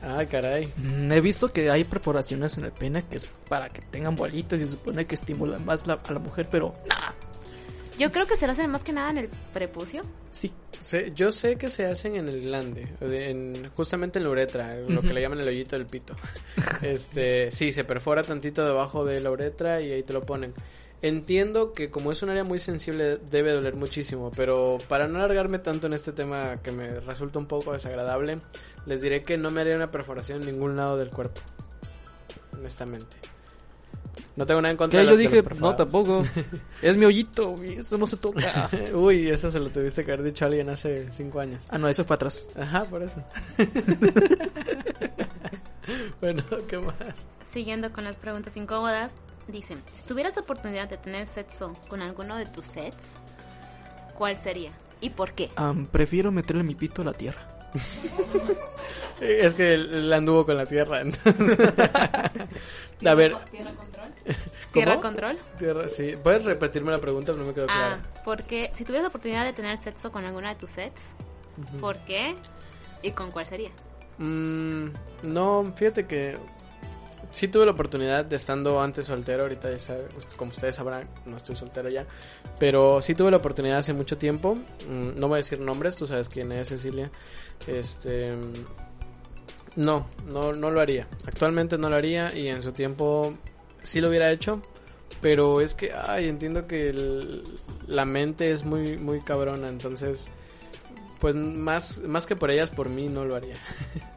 Ah, 0.04 0.24
caray. 0.30 0.74
Mm, 0.78 1.12
He 1.12 1.22
visto 1.22 1.48
que 1.48 1.70
hay 1.70 1.84
perforaciones 1.84 2.58
en 2.58 2.66
el 2.66 2.72
pene 2.72 3.04
que 3.04 3.18
es 3.18 3.26
para 3.48 3.70
que 3.70 3.82
tengan 3.82 4.16
bolitas 4.16 4.60
y 4.60 4.66
se 4.66 4.72
supone 4.72 5.06
que 5.06 5.16
estimulan 5.16 5.64
más 5.64 5.86
la- 5.88 6.00
a 6.08 6.12
la 6.12 6.20
mujer, 6.20 6.48
pero 6.50 6.74
nah, 6.90 7.12
Yo 8.00 8.10
creo 8.12 8.26
que 8.26 8.36
se 8.38 8.46
lo 8.48 8.54
hacen 8.54 8.70
más 8.72 8.84
que 8.84 8.94
nada 8.94 9.12
en 9.12 9.18
el 9.20 9.30
prepucio. 9.54 10.02
sí. 10.32 10.52
Sé- 10.80 11.12
yo 11.14 11.32
sé 11.32 11.58
que 11.58 11.68
se 11.70 11.86
hacen 11.86 12.16
en 12.16 12.28
el 12.28 12.42
glande, 12.42 12.88
en, 13.02 13.70
justamente 13.76 14.18
en 14.18 14.24
la 14.26 14.32
uretra, 14.32 14.74
lo 14.88 15.02
que 15.02 15.14
le 15.14 15.22
llaman 15.22 15.40
el 15.40 15.48
hoyito 15.48 15.78
del 15.78 15.86
pito. 15.86 16.16
Este, 16.82 17.52
sí, 17.52 17.72
se 17.72 17.84
perfora 17.84 18.24
tantito 18.24 18.66
debajo 18.66 19.06
de 19.06 19.20
la 19.22 19.30
uretra 19.32 19.80
y 19.80 19.92
ahí 19.92 20.02
te 20.02 20.14
lo 20.14 20.26
ponen. 20.26 20.56
Entiendo 21.04 21.72
que 21.74 21.92
como 21.92 22.12
es 22.12 22.24
un 22.24 22.32
área 22.32 22.44
muy 22.44 22.58
sensible 22.58 23.18
debe 23.30 23.52
doler 23.54 23.76
muchísimo, 23.76 24.32
pero 24.36 24.80
para 24.88 25.08
no 25.08 25.20
alargarme 25.20 25.60
tanto 25.60 25.86
en 25.86 25.94
este 25.94 26.14
tema 26.14 26.58
que 26.64 26.72
me 26.72 26.90
resulta 27.02 27.38
un 27.38 27.46
poco 27.46 27.74
desagradable, 27.74 28.40
les 28.88 29.02
diré 29.02 29.22
que 29.22 29.38
no 29.38 29.52
me 29.52 29.62
haría 29.62 29.76
una 29.76 29.92
perforación 29.92 30.42
en 30.42 30.52
ningún 30.52 30.76
lado 30.76 30.98
del 30.98 31.12
cuerpo. 31.12 31.42
Honestamente. 32.58 33.18
No 34.36 34.46
tengo 34.46 34.62
nada 34.62 34.72
en 34.72 34.78
contra 34.78 35.00
de 35.00 35.06
yo 35.06 35.12
de 35.12 35.18
dije, 35.18 35.42
los 35.42 35.60
no, 35.60 35.76
tampoco. 35.76 36.24
es 36.82 36.98
mi 36.98 37.06
hoyito, 37.06 37.56
eso 37.64 37.98
no 37.98 38.08
se 38.08 38.18
toca. 38.18 38.70
Uy, 38.94 39.30
eso 39.30 39.52
se 39.52 39.60
lo 39.60 39.70
tuviste 39.70 40.04
que 40.04 40.12
haber 40.12 40.26
dicho 40.26 40.46
a 40.46 40.48
alguien 40.48 40.70
hace 40.70 41.12
cinco 41.12 41.40
años. 41.40 41.64
ah, 41.70 41.78
no, 41.78 41.88
eso 41.88 42.04
fue 42.06 42.16
atrás. 42.16 42.46
Ajá, 42.60 42.86
por 42.86 43.04
eso. 43.04 43.24
bueno, 46.22 46.44
¿qué 46.68 46.78
más? 46.78 46.96
Siguiendo 47.52 47.92
con 47.92 48.06
las 48.06 48.16
preguntas 48.16 48.56
incómodas, 48.56 49.14
dicen, 49.48 49.82
si 49.92 50.02
tuvieras 50.04 50.36
la 50.36 50.44
oportunidad 50.44 50.90
de 50.90 50.98
tener 50.98 51.28
sexo 51.28 51.74
con 51.90 52.02
alguno 52.02 52.38
de 52.38 52.46
tus 52.46 52.66
sets, 52.66 53.04
¿cuál 54.18 54.42
sería? 54.42 54.72
¿Y 55.02 55.10
por 55.10 55.34
qué? 55.34 55.50
Prefiero 55.92 56.32
meterle 56.32 56.64
mi 56.64 56.76
pito 56.76 57.02
a 57.02 57.06
la 57.06 57.14
tierra. 57.14 57.48
Es 59.20 59.54
que 59.54 59.76
él, 59.76 59.94
él 59.94 60.14
anduvo 60.14 60.46
con 60.46 60.58
la 60.58 60.66
tierra. 60.66 61.02
entonces. 61.02 61.58
a 63.06 63.16
ver. 63.16 63.36
¿Tierra 64.74 65.00
control? 65.00 65.38
tierra, 65.58 65.90
sí. 65.90 66.14
¿Puedes 66.22 66.44
repetirme 66.46 66.92
la 66.92 67.00
pregunta? 67.00 67.34
No 67.34 67.44
me 67.46 67.54
quedó 67.54 67.66
Ah, 67.70 67.90
claro. 67.90 68.04
porque 68.26 68.72
si 68.76 68.84
tuvieras 68.84 69.04
la 69.04 69.10
oportunidad 69.10 69.46
de 69.46 69.54
tener 69.54 69.78
sexo 69.78 70.12
con 70.12 70.26
alguna 70.26 70.50
de 70.50 70.56
tus 70.56 70.72
sets, 70.72 71.02
¿por 71.80 71.98
qué? 72.06 72.36
¿Y 73.02 73.12
con 73.12 73.32
cuál 73.32 73.48
sería? 73.48 73.72
Mm, 74.20 74.88
no, 75.24 75.64
fíjate 75.76 76.06
que 76.06 76.38
sí 77.32 77.48
tuve 77.48 77.66
la 77.66 77.72
oportunidad 77.72 78.26
de 78.26 78.36
estando 78.36 78.80
antes 78.82 79.08
soltero, 79.08 79.44
ahorita 79.44 79.72
ya 79.72 79.80
sabe- 79.80 80.08
como 80.36 80.52
ustedes 80.52 80.76
sabrán, 80.76 81.08
no 81.26 81.38
estoy 81.38 81.56
soltero 81.56 81.90
ya, 81.90 82.06
pero 82.60 83.02
sí 83.02 83.16
tuve 83.16 83.32
la 83.32 83.38
oportunidad 83.38 83.80
hace 83.80 83.94
mucho 83.94 84.18
tiempo, 84.18 84.54
mm, 84.56 85.16
no 85.18 85.28
voy 85.28 85.36
a 85.36 85.38
decir 85.38 85.60
nombres, 85.60 85.96
tú 85.96 86.06
sabes 86.06 86.28
quién 86.30 86.52
es 86.52 86.68
Cecilia, 86.70 87.10
este, 87.68 88.30
mm, 88.36 88.54
no, 89.78 90.06
no, 90.28 90.52
no 90.52 90.70
lo 90.70 90.82
haría, 90.82 91.08
actualmente 91.26 91.78
no 91.78 91.90
lo 91.90 91.96
haría 91.96 92.36
y 92.36 92.50
en 92.50 92.62
su 92.62 92.74
tiempo 92.74 93.34
sí 93.84 94.02
lo 94.02 94.10
hubiera 94.10 94.32
hecho, 94.32 94.62
pero 95.22 95.62
es 95.62 95.74
que, 95.76 95.94
ay, 95.94 96.28
entiendo 96.30 96.68
que 96.68 96.90
el- 96.90 97.44
la 97.88 98.06
mente 98.06 98.52
es 98.52 98.64
muy, 98.66 98.98
muy 98.98 99.22
cabrona, 99.22 99.68
entonces, 99.70 100.28
pues 101.20 101.36
más, 101.36 102.00
más 102.00 102.26
que 102.26 102.36
por 102.36 102.50
ellas, 102.52 102.70
por 102.70 102.90
mí 102.90 103.08
no 103.10 103.26
lo 103.26 103.36
haría. 103.36 103.56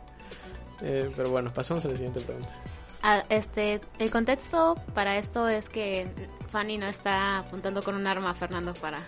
Eh, 0.82 1.10
pero 1.16 1.30
bueno, 1.30 1.48
pasamos 1.54 1.82
a 1.86 1.88
la 1.88 1.94
siguiente 1.94 2.20
pregunta. 2.20 2.52
Ah, 3.02 3.24
este, 3.30 3.80
el 3.98 4.10
contexto 4.10 4.74
para 4.92 5.16
esto 5.16 5.48
es 5.48 5.68
que 5.70 6.06
Fanny 6.50 6.76
no 6.76 6.84
está 6.84 7.38
apuntando 7.38 7.80
con 7.82 7.94
un 7.94 8.06
arma 8.06 8.30
a 8.30 8.34
Fernando 8.34 8.74
para... 8.74 8.98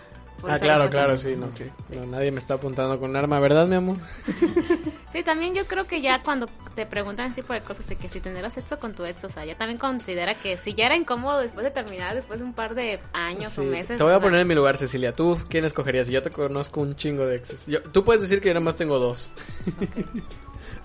Ah, 0.47 0.59
claro, 0.59 0.89
claro, 0.89 1.17
sí, 1.17 1.35
no, 1.35 1.49
no, 1.89 2.05
nadie 2.05 2.31
me 2.31 2.39
está 2.39 2.55
apuntando 2.55 2.99
con 2.99 3.09
un 3.09 3.15
arma, 3.15 3.39
¿verdad, 3.39 3.67
mi 3.67 3.75
amor? 3.75 3.97
Sí, 5.11 5.23
también 5.23 5.55
yo 5.55 5.65
creo 5.65 5.87
que 5.87 6.01
ya 6.01 6.21
cuando 6.21 6.47
te 6.75 6.85
preguntan 6.85 7.27
este 7.27 7.41
tipo 7.41 7.53
de 7.53 7.61
cosas 7.61 7.87
de 7.87 7.95
que 7.95 8.09
si 8.09 8.19
tendrás 8.19 8.53
sexo 8.53 8.77
con 8.77 8.93
tu 8.93 9.05
ex, 9.05 9.23
o 9.23 9.29
sea, 9.29 9.45
ya 9.45 9.55
también 9.55 9.79
considera 9.79 10.35
que 10.35 10.57
si 10.57 10.75
ya 10.75 10.85
era 10.85 10.97
incómodo 10.97 11.39
después 11.39 11.63
de 11.63 11.71
terminar, 11.71 12.13
después 12.13 12.39
de 12.39 12.45
un 12.45 12.53
par 12.53 12.75
de 12.75 12.99
años 13.13 13.53
Sí, 13.53 13.61
o 13.61 13.63
meses. 13.63 13.97
Te 13.97 14.03
voy 14.03 14.13
a 14.13 14.19
poner 14.19 14.41
en 14.41 14.47
mi 14.47 14.53
lugar, 14.53 14.75
Cecilia. 14.77 15.13
¿Tú 15.13 15.39
quién 15.49 15.63
escogerías? 15.65 16.09
Yo 16.09 16.21
te 16.21 16.29
conozco 16.29 16.81
un 16.81 16.95
chingo 16.95 17.25
de 17.25 17.37
exes. 17.37 17.65
Yo, 17.67 17.81
tú 17.81 18.03
puedes 18.03 18.21
decir 18.21 18.41
que 18.41 18.49
yo 18.49 18.53
nada 18.53 18.65
más 18.65 18.75
tengo 18.75 18.99
dos. 18.99 19.31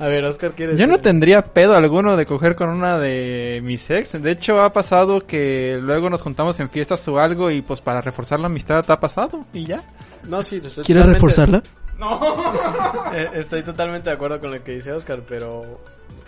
A 0.02 0.08
ver, 0.08 0.24
Oscar, 0.24 0.50
¿quieres 0.52 0.76
Yo 0.78 0.86
no 0.88 0.98
tendría 0.98 1.42
pedo 1.42 1.74
alguno 1.76 2.16
de 2.16 2.26
coger 2.26 2.56
con 2.56 2.70
una 2.70 2.98
de 2.98 3.60
mis 3.62 3.88
ex. 3.88 4.20
De 4.20 4.32
hecho, 4.32 4.60
ha 4.60 4.72
pasado 4.72 5.20
que 5.26 5.78
luego 5.80 6.10
nos 6.10 6.22
juntamos 6.22 6.58
en 6.58 6.68
fiestas 6.68 7.06
o 7.06 7.20
algo 7.20 7.52
y 7.52 7.62
pues 7.62 7.80
para 7.80 8.00
reforzar 8.00 8.40
la 8.40 8.46
amistad 8.46 8.84
ha 8.90 8.98
pasado 8.98 9.44
y 9.52 9.64
ya. 9.64 9.82
No, 10.24 10.42
sí, 10.42 10.58
¿Quieres 10.60 10.74
totalmente- 10.74 11.14
reforzarla? 11.14 11.62
Eh, 13.14 13.28
Estoy 13.34 13.62
totalmente 13.62 14.10
de 14.10 14.16
acuerdo 14.16 14.40
con 14.40 14.50
lo 14.52 14.64
que 14.64 14.72
dice 14.72 14.92
Oscar, 14.92 15.22
pero 15.28 15.80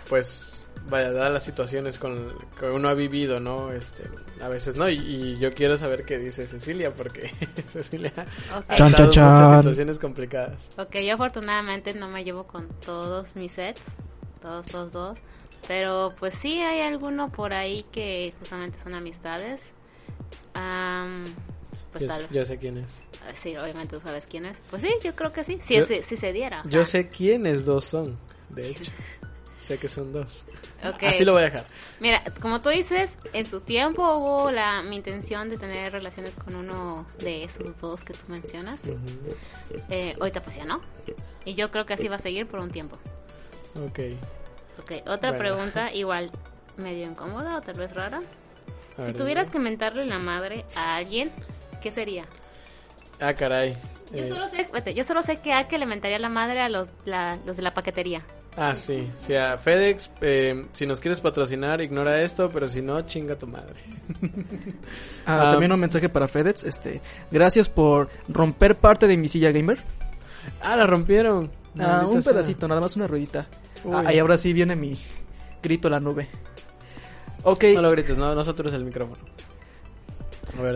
pues 0.07 0.54
vaya, 0.89 1.11
dadas 1.11 1.31
las 1.33 1.43
situaciones 1.43 1.97
con 1.99 2.15
que 2.59 2.67
uno 2.69 2.89
ha 2.89 2.93
vivido, 2.93 3.39
¿no? 3.39 3.71
Este, 3.71 4.03
a 4.41 4.47
veces 4.47 4.75
no, 4.77 4.87
y, 4.89 4.95
y 4.97 5.37
yo 5.39 5.51
quiero 5.51 5.77
saber 5.77 6.05
qué 6.05 6.17
dice 6.17 6.47
Cecilia, 6.47 6.93
porque 6.93 7.29
Cecilia 7.67 8.11
Ok. 8.55 8.65
ha 8.69 8.75
Chan, 8.75 8.87
estado 8.89 9.03
en 9.11 9.29
muchas 9.31 9.57
situaciones 9.57 9.99
complicadas. 9.99 10.69
Ok, 10.77 10.97
yo 10.99 11.13
afortunadamente 11.15 11.93
no 11.93 12.07
me 12.09 12.23
llevo 12.23 12.45
con 12.45 12.67
todos 12.85 13.35
mis 13.35 13.51
sets, 13.53 13.81
todos 14.41 14.71
los 14.73 14.91
dos, 14.91 15.17
pero 15.67 16.13
pues 16.19 16.35
sí 16.41 16.59
hay 16.61 16.81
alguno 16.81 17.31
por 17.31 17.53
ahí 17.53 17.85
que 17.91 18.33
justamente 18.39 18.77
son 18.83 18.93
amistades. 18.93 19.61
Am, 20.53 21.23
pues 21.91 22.01
Yo, 22.03 22.07
tal 22.07 22.21
sé- 22.21 22.27
vez. 22.27 22.31
yo 22.35 22.45
sé 22.45 22.57
quién 22.57 22.77
es. 22.77 23.01
Sí, 23.41 23.55
obviamente 23.57 23.95
tú 23.95 24.01
sabes 24.01 24.25
quién 24.29 24.45
es. 24.45 24.61
Pues 24.69 24.81
sí, 24.83 24.89
yo 25.03 25.15
creo 25.15 25.33
que 25.33 25.43
sí, 25.43 25.59
si, 25.65 25.75
Yo- 25.77 25.85
si, 25.85 26.03
si 26.03 26.15
se 26.17 26.31
diera. 26.31 26.61
Yo 26.65 26.85
sea. 26.85 27.03
sé 27.03 27.07
quiénes 27.09 27.65
dos 27.65 27.85
son, 27.85 28.15
de 28.49 28.69
hecho. 28.71 28.91
Sé 29.59 29.77
que 29.77 29.87
son 29.89 30.11
dos. 30.13 30.43
Así 31.01 31.25
lo 31.25 31.33
voy 31.33 31.41
a 31.43 31.45
dejar. 31.45 31.65
Mira, 31.99 32.23
como 32.41 32.61
tú 32.61 32.69
dices, 32.69 33.17
en 33.33 33.45
su 33.45 33.61
tiempo 33.61 34.03
hubo 34.17 34.51
la 34.51 34.81
mi 34.83 34.95
intención 34.97 35.49
de 35.49 35.57
tener 35.57 35.91
relaciones 35.91 36.35
con 36.35 36.55
uno 36.55 37.05
de 37.19 37.43
esos 37.45 37.79
dos 37.81 38.03
que 38.03 38.13
tú 38.13 38.19
mencionas. 38.27 38.79
Eh, 39.89 40.15
ahorita 40.19 40.41
pues 40.41 40.57
ya 40.57 40.65
no. 40.65 40.81
Y 41.45 41.55
yo 41.55 41.71
creo 41.71 41.85
que 41.85 41.93
así 41.93 42.07
va 42.07 42.15
a 42.15 42.19
seguir 42.19 42.47
por 42.47 42.61
un 42.61 42.69
tiempo. 42.71 42.97
Ok. 43.85 43.99
Ok, 44.79 44.91
otra 45.07 45.31
Bueno. 45.31 45.37
pregunta 45.39 45.93
igual 45.93 46.29
medio 46.77 47.05
incómoda 47.07 47.57
o 47.57 47.61
tal 47.61 47.77
vez 47.79 47.93
rara. 47.93 48.19
A 48.97 49.01
Si 49.01 49.01
ver, 49.11 49.17
tuvieras 49.17 49.49
que 49.49 49.59
mentarle 49.59 50.05
la 50.05 50.19
madre 50.19 50.65
a 50.75 50.95
alguien, 50.97 51.31
¿qué 51.81 51.91
sería? 51.91 52.25
Ah, 53.19 53.33
caray. 53.33 53.73
Yo 54.11 54.23
Eh, 54.23 54.29
solo 54.29 54.47
sé, 54.49 54.67
yo 54.93 55.03
solo 55.03 55.23
sé 55.23 55.37
que 55.37 55.53
a 55.53 55.63
que 55.67 55.77
le 55.77 55.85
mentaría 55.85 56.19
la 56.19 56.29
madre 56.29 56.61
a 56.61 56.69
los, 56.69 56.89
la- 57.05 57.37
los 57.45 57.57
de 57.57 57.63
la 57.63 57.71
paquetería. 57.73 58.21
Ah, 58.57 58.73
sí. 58.73 59.11
Sí, 59.19 59.35
a 59.35 59.57
FedEx, 59.57 60.11
eh, 60.21 60.65
si 60.71 60.85
nos 60.85 60.99
quieres 60.99 61.19
patrocinar, 61.19 61.81
ignora 61.81 62.21
esto, 62.21 62.49
pero 62.49 62.69
si 62.69 62.81
no, 62.81 63.01
chinga 63.01 63.37
tu 63.37 63.47
madre. 63.47 63.75
Ah, 65.25 65.49
también 65.51 65.71
un 65.71 65.79
mensaje 65.79 66.07
para 66.07 66.27
FedEx. 66.27 66.63
Este, 66.63 67.01
gracias 67.31 67.67
por 67.67 68.09
romper 68.29 68.75
parte 68.75 69.07
de 69.07 69.17
mi 69.17 69.27
silla 69.27 69.51
gamer. 69.51 69.79
Ah, 70.61 70.75
la 70.75 70.85
rompieron. 70.85 71.51
Ah, 71.79 72.05
un 72.07 72.21
sea. 72.23 72.31
pedacito, 72.31 72.67
nada 72.67 72.79
más 72.79 72.95
una 72.95 73.07
ruedita. 73.07 73.47
Ah, 73.91 74.13
y 74.13 74.19
ahora 74.19 74.37
sí 74.37 74.53
viene 74.53 74.75
mi 74.75 74.97
grito 75.61 75.87
a 75.87 75.91
la 75.91 75.99
nube. 75.99 76.27
Ok, 77.43 77.63
No 77.75 77.81
lo 77.81 77.91
grites, 77.91 78.17
no, 78.17 78.33
nosotros 78.33 78.73
el 78.73 78.85
micrófono. 78.85 79.21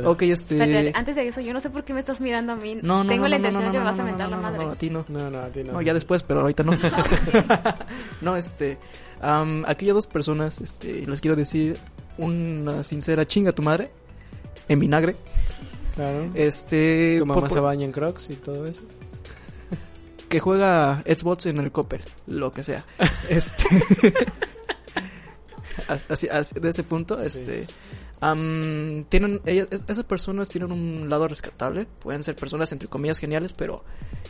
Ok, 0.05 0.21
este... 0.23 0.57
Espérate, 0.59 0.91
antes 0.95 1.15
de 1.15 1.27
eso, 1.27 1.41
yo 1.41 1.53
no 1.53 1.59
sé 1.59 1.69
por 1.69 1.83
qué 1.83 1.93
me 1.93 1.99
estás 1.99 2.19
mirando 2.21 2.53
a 2.53 2.55
mí. 2.55 2.75
No, 2.81 3.03
no, 3.03 3.09
Tengo 3.09 3.23
no, 3.23 3.29
la 3.29 3.35
intención 3.37 3.63
no, 3.63 3.69
de 3.69 3.71
que 3.71 3.77
no, 3.79 3.83
me 3.85 3.91
vas 3.91 3.99
a 3.99 4.03
mentar 4.03 4.29
no, 4.29 4.35
la 4.35 4.41
madre. 4.41 4.65
No, 4.65 4.71
a 4.71 4.75
ti 4.75 4.89
no. 4.89 5.05
No, 5.07 5.29
no, 5.29 5.39
a 5.39 5.47
ti 5.49 5.63
no. 5.63 5.73
No, 5.73 5.81
ya 5.81 5.93
después, 5.93 6.23
pero 6.23 6.41
ahorita 6.41 6.63
no. 6.63 6.71
no, 8.21 8.35
este. 8.35 8.77
am, 9.21 9.63
aquí 9.67 9.85
hay 9.87 9.93
dos 9.93 10.07
personas, 10.07 10.59
este, 10.61 11.05
les 11.05 11.21
quiero 11.21 11.35
decir 11.35 11.77
una 12.17 12.83
sincera 12.83 13.25
chinga 13.25 13.51
a 13.51 13.53
tu 13.53 13.61
madre. 13.61 13.89
En 14.67 14.79
vinagre. 14.79 15.15
Claro. 15.95 16.29
Este. 16.33 17.17
tu 17.19 17.25
mamá 17.25 17.41
por- 17.41 17.49
se 17.51 17.59
baña 17.59 17.85
en 17.85 17.91
crocs 17.91 18.29
y 18.29 18.35
todo 18.35 18.65
eso. 18.65 18.81
que 20.29 20.39
juega 20.39 21.01
Xbox 21.07 21.47
en 21.47 21.57
el 21.57 21.71
Copper, 21.71 22.03
lo 22.27 22.51
que 22.51 22.63
sea. 22.63 22.85
Este. 23.29 23.63
As- 25.87 26.11
así, 26.11 26.27
así- 26.27 26.59
de 26.59 26.69
ese 26.69 26.83
punto, 26.83 27.19
este. 27.19 27.65
Am, 28.21 29.05
tienen, 29.09 29.41
ellas, 29.45 29.67
es- 29.71 29.85
esas 29.87 30.05
personas 30.05 30.49
tienen 30.49 30.71
un 30.71 31.09
lado 31.09 31.27
rescatable. 31.27 31.87
Pueden 31.99 32.23
ser 32.23 32.35
personas 32.35 32.71
entre 32.71 32.87
comillas 32.87 33.17
geniales, 33.19 33.53
pero 33.53 33.83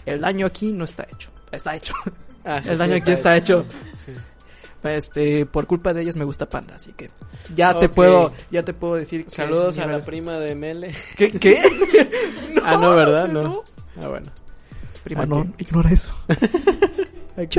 el 0.05 0.19
daño 0.21 0.45
aquí 0.45 0.71
no 0.71 0.83
está 0.85 1.07
hecho. 1.11 1.29
Está 1.51 1.75
hecho. 1.75 1.93
Ah, 2.45 2.57
el 2.59 2.63
sí, 2.63 2.75
daño 2.77 2.95
aquí 2.95 3.11
está 3.11 3.35
hecho. 3.35 3.65
Sí. 4.05 4.13
Este, 4.89 5.45
por 5.45 5.67
culpa 5.67 5.93
de 5.93 6.01
ellas 6.03 6.15
me 6.15 6.23
gusta 6.23 6.47
Panda, 6.47 6.75
así 6.75 6.93
que 6.93 7.11
ya 7.53 7.77
te 7.77 7.89
puedo, 7.89 8.31
ya 8.49 8.63
te 8.63 8.73
puedo 8.73 8.95
decir 8.95 9.25
que 9.25 9.31
Saludos 9.31 9.77
a 9.77 9.85
la 9.85 9.99
prima 10.05 10.39
de 10.39 10.55
Mele. 10.55 10.95
¿Qué? 11.17 11.31
¿Qué? 11.31 11.57
ah, 12.63 12.77
no, 12.79 12.95
¿verdad? 12.95 13.27
No. 13.27 13.61
Ah, 14.01 14.07
bueno. 14.07 14.31
Prima, 15.03 15.23
¿A 15.23 15.25
no, 15.25 15.53
ignora 15.57 15.91
eso. 15.91 16.09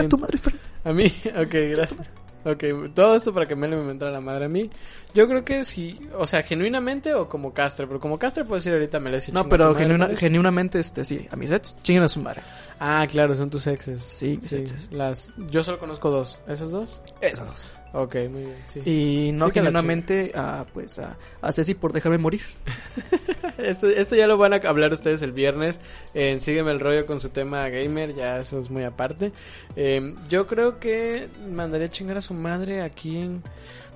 Tu 0.09 0.19
madre. 0.19 0.39
A 0.83 0.93
mí, 0.95 1.05
ok, 1.27 1.53
gracias. 1.77 2.09
Ok, 2.45 2.65
todo 2.95 3.17
esto 3.17 3.35
para 3.35 3.45
que 3.47 3.55
Mele 3.55 3.77
me 3.77 3.85
mentara 3.85 4.13
la 4.13 4.21
madre 4.21 4.47
a 4.47 4.49
mí. 4.49 4.71
Yo 5.15 5.29
creo 5.29 5.45
que 5.45 5.63
sí, 5.65 5.99
o 6.17 6.27
sea, 6.27 6.43
genuinamente 6.43 7.13
o 7.15 7.29
como 7.29 7.53
castre, 7.53 7.87
pero 7.87 8.01
como 8.01 8.19
castre 8.19 8.45
puedo 8.45 8.57
decir 8.57 8.73
ahorita 8.73 8.99
Mele 9.01 9.21
si 9.21 9.31
No, 9.33 9.49
pero 9.49 9.75
genuinamente, 9.75 10.79
este, 10.79 11.05
sí, 11.05 11.27
a 11.31 11.37
mis 11.37 11.51
sets, 11.51 11.77
chinguen 11.83 12.05
a 12.05 12.09
su 12.09 12.21
madre. 12.23 12.43
Ah, 12.79 13.07
claro, 13.11 13.37
son 13.37 13.51
tus 13.51 13.67
exes. 13.67 14.03
Sí, 14.03 14.39
mis 14.41 14.49
Sí, 14.51 14.57
exes. 14.57 14.91
las 14.93 15.33
yo 15.51 15.63
solo 15.63 15.79
conozco 15.79 16.11
dos. 16.11 16.39
¿Esas 16.49 16.71
dos? 16.71 17.03
Esas 17.21 17.47
dos. 17.47 17.73
Ok, 17.93 18.15
muy 18.31 18.43
bien, 18.43 18.57
sí. 18.67 18.81
Y 18.85 19.33
no 19.33 19.47
Sí, 19.47 19.55
genuinamente 19.55 20.31
a, 20.35 20.65
pues, 20.73 20.99
a, 21.01 21.17
a 21.41 21.53
Ceci 21.53 21.75
por 21.75 21.93
dejarme 21.93 22.19
morir. 22.19 22.43
Esto, 23.59 23.89
esto 23.89 24.17
ya 24.17 24.27
lo 24.27 24.39
van 24.39 24.55
a 24.55 24.57
hablar 24.57 24.91
ustedes 24.93 25.21
el 25.21 25.33
viernes. 25.33 25.79
en 26.15 26.41
Sígueme 26.41 26.71
el 26.71 26.81
rollo 26.81 27.05
con 27.05 27.21
su 27.21 27.29
tema 27.29 27.69
gamer, 27.69 28.15
ya 28.15 28.39
eso 28.39 28.59
es 28.59 28.71
muy 28.71 28.85
aparte. 28.85 29.33
Eh, 29.77 30.15
yo 30.31 30.47
creo 30.47 30.79
que 30.79 31.29
mandaría 31.51 31.89
a 31.89 31.91
chingar 31.91 32.17
a 32.17 32.21
su 32.23 32.33
madre 32.33 32.81
aquí 32.81 33.19
en... 33.19 33.43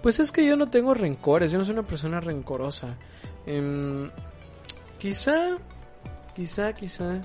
Pues 0.03 0.21
es 0.21 0.31
que 0.33 0.45
yo 0.45 0.55
no 0.57 0.69
tengo 0.69 0.93
rencores, 0.93 1.51
yo 1.51 1.59
no 1.59 1.65
soy 1.65 1.73
una 1.73 1.83
persona 1.83 2.21
rencorosa. 2.21 2.99
Em, 3.47 4.11
quizá, 4.99 5.57
quizá, 6.35 6.75
quizá, 6.75 7.21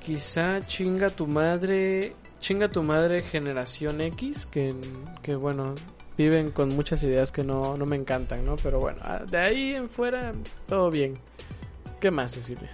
quizá 0.00 0.66
chinga 0.66 1.08
tu 1.10 1.28
madre, 1.28 2.16
chinga 2.40 2.68
tu 2.68 2.82
madre 2.82 3.22
generación 3.22 4.00
X, 4.00 4.46
que, 4.46 4.74
que 5.22 5.34
bueno, 5.34 5.74
viven 6.16 6.50
con 6.50 6.74
muchas 6.74 7.02
ideas 7.02 7.32
que 7.32 7.44
no, 7.44 7.76
no 7.76 7.86
me 7.86 7.96
encantan, 7.96 8.44
¿no? 8.44 8.56
Pero 8.56 8.80
bueno, 8.80 9.00
ah, 9.02 9.22
de 9.28 9.38
ahí 9.38 9.74
en 9.74 9.88
fuera, 9.88 10.32
todo 10.66 10.90
bien. 10.90 11.14
¿Qué 12.00 12.10
más, 12.10 12.32
Cecilia? 12.32 12.70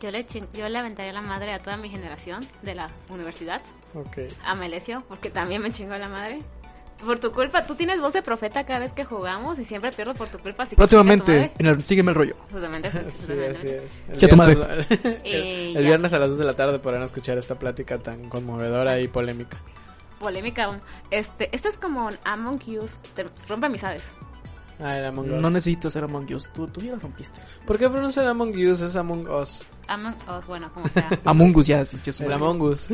Yo 0.00 0.10
le, 0.10 0.26
yo 0.54 0.68
le 0.68 0.78
aventaría 0.78 1.12
la 1.12 1.22
madre 1.22 1.52
a 1.52 1.58
toda 1.58 1.76
mi 1.76 1.88
generación 1.88 2.40
de 2.62 2.74
la 2.74 2.88
universidad. 3.10 3.62
Ok. 3.94 4.18
A 4.44 4.54
Melesio, 4.54 5.04
porque 5.08 5.30
también 5.30 5.62
me 5.62 5.72
chingó 5.72 5.96
la 5.96 6.08
madre. 6.08 6.38
Por 7.04 7.18
tu 7.18 7.32
culpa, 7.32 7.64
tú 7.64 7.74
tienes 7.74 8.00
voz 8.00 8.12
de 8.12 8.22
profeta 8.22 8.64
cada 8.64 8.78
vez 8.80 8.92
que 8.92 9.04
jugamos 9.04 9.58
y 9.58 9.64
siempre 9.64 9.90
pierdo 9.90 10.14
por 10.14 10.28
tu 10.28 10.38
culpa. 10.38 10.62
Así 10.62 10.70
que 10.70 10.76
Próximamente, 10.76 11.32
madre. 11.32 11.52
en 11.58 11.66
el 11.66 11.84
Sígueme 11.84 12.10
el 12.10 12.14
rollo. 12.14 12.36
Justamente, 12.52 12.90
Sí, 13.10 13.26
justamente. 13.26 13.50
así 13.50 13.66
es. 13.68 14.04
El 14.22 14.28
tu 14.30 14.36
madre. 14.36 14.54
viernes, 14.54 14.86
el, 15.24 15.84
viernes 15.84 16.12
a 16.12 16.18
las 16.18 16.28
2 16.30 16.38
de 16.38 16.44
la 16.44 16.54
tarde 16.54 16.78
podrán 16.78 17.02
escuchar 17.02 17.38
esta 17.38 17.56
plática 17.58 17.98
tan 17.98 18.28
conmovedora 18.28 19.00
y 19.00 19.08
polémica. 19.08 19.58
Polémica. 20.20 20.80
Este, 21.10 21.48
este 21.50 21.68
es 21.68 21.76
como 21.76 22.06
un 22.06 22.14
Among 22.24 22.60
Us. 22.80 22.92
Te 23.14 23.26
rompe 23.48 23.66
amistades. 23.66 24.04
Ah, 24.78 24.96
el 24.96 25.06
Among 25.06 25.26
Us. 25.32 25.40
No 25.40 25.50
necesito 25.50 25.90
ser 25.90 26.04
Among 26.04 26.32
Us. 26.32 26.50
Tú, 26.52 26.66
tú 26.68 26.80
ya 26.80 26.92
lo 26.92 27.00
rompiste. 27.00 27.40
¿Por 27.66 27.78
qué 27.78 27.88
pronuncian 27.90 28.26
Among 28.28 28.56
Us? 28.56 28.80
Es 28.80 28.94
Among 28.94 29.28
Us. 29.28 29.66
Among 29.88 30.14
Us, 30.14 30.46
bueno, 30.46 30.70
como 30.72 30.88
sea. 30.88 31.08
Among 31.24 31.56
Us 31.56 31.66
ya, 31.66 31.84
sí, 31.84 31.98
que 31.98 32.10
es 32.10 32.20
El 32.20 32.32
Among 32.32 32.60
Us. 32.62 32.86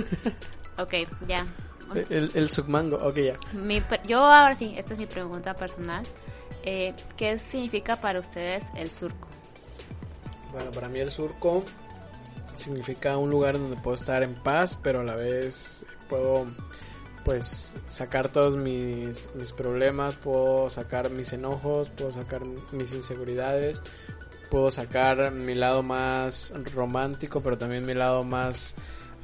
ok, 0.79 0.95
ya. 1.29 1.45
El, 1.95 2.31
el 2.35 2.51
submango. 2.51 2.97
Ok, 2.97 3.17
ya. 3.19 3.39
Mi 3.53 3.83
yo 4.07 4.19
ahora 4.19 4.55
sí, 4.55 4.75
esta 4.77 4.95
es 4.95 4.99
mi 4.99 5.07
pregunta 5.07 5.55
personal. 5.55 6.03
Eh, 6.63 6.95
¿Qué 7.17 7.39
significa 7.39 7.97
para 7.97 8.21
ustedes 8.21 8.65
el 8.77 8.91
surco? 8.91 9.29
Bueno, 10.53 10.71
para 10.71 10.89
mí 10.89 10.99
el 10.99 11.11
surco 11.11 11.65
significa 12.57 13.17
un 13.17 13.31
lugar 13.31 13.59
donde 13.59 13.77
puedo 13.77 13.95
estar 13.95 14.23
en 14.23 14.35
paz, 14.35 14.77
pero 14.83 15.01
a 15.01 15.05
la 15.05 15.15
vez 15.15 15.87
puedo 16.09 16.47
pues 17.25 17.75
sacar 17.87 18.29
todos 18.29 18.57
mis, 18.57 19.29
mis 19.35 19.53
problemas, 19.53 20.17
puedo 20.17 20.71
sacar 20.71 21.11
mis 21.11 21.33
enojos, 21.33 21.91
puedo 21.91 22.13
sacar 22.13 22.43
mis 22.73 22.93
inseguridades, 22.93 23.83
puedo 24.51 24.71
sacar 24.71 25.31
mi 25.33 25.55
lado 25.55 25.83
más 25.83 26.53
romántico, 26.75 27.43
pero 27.43 27.59
también 27.59 27.87
mi 27.87 27.95
lado 27.95 28.25
más 28.25 28.75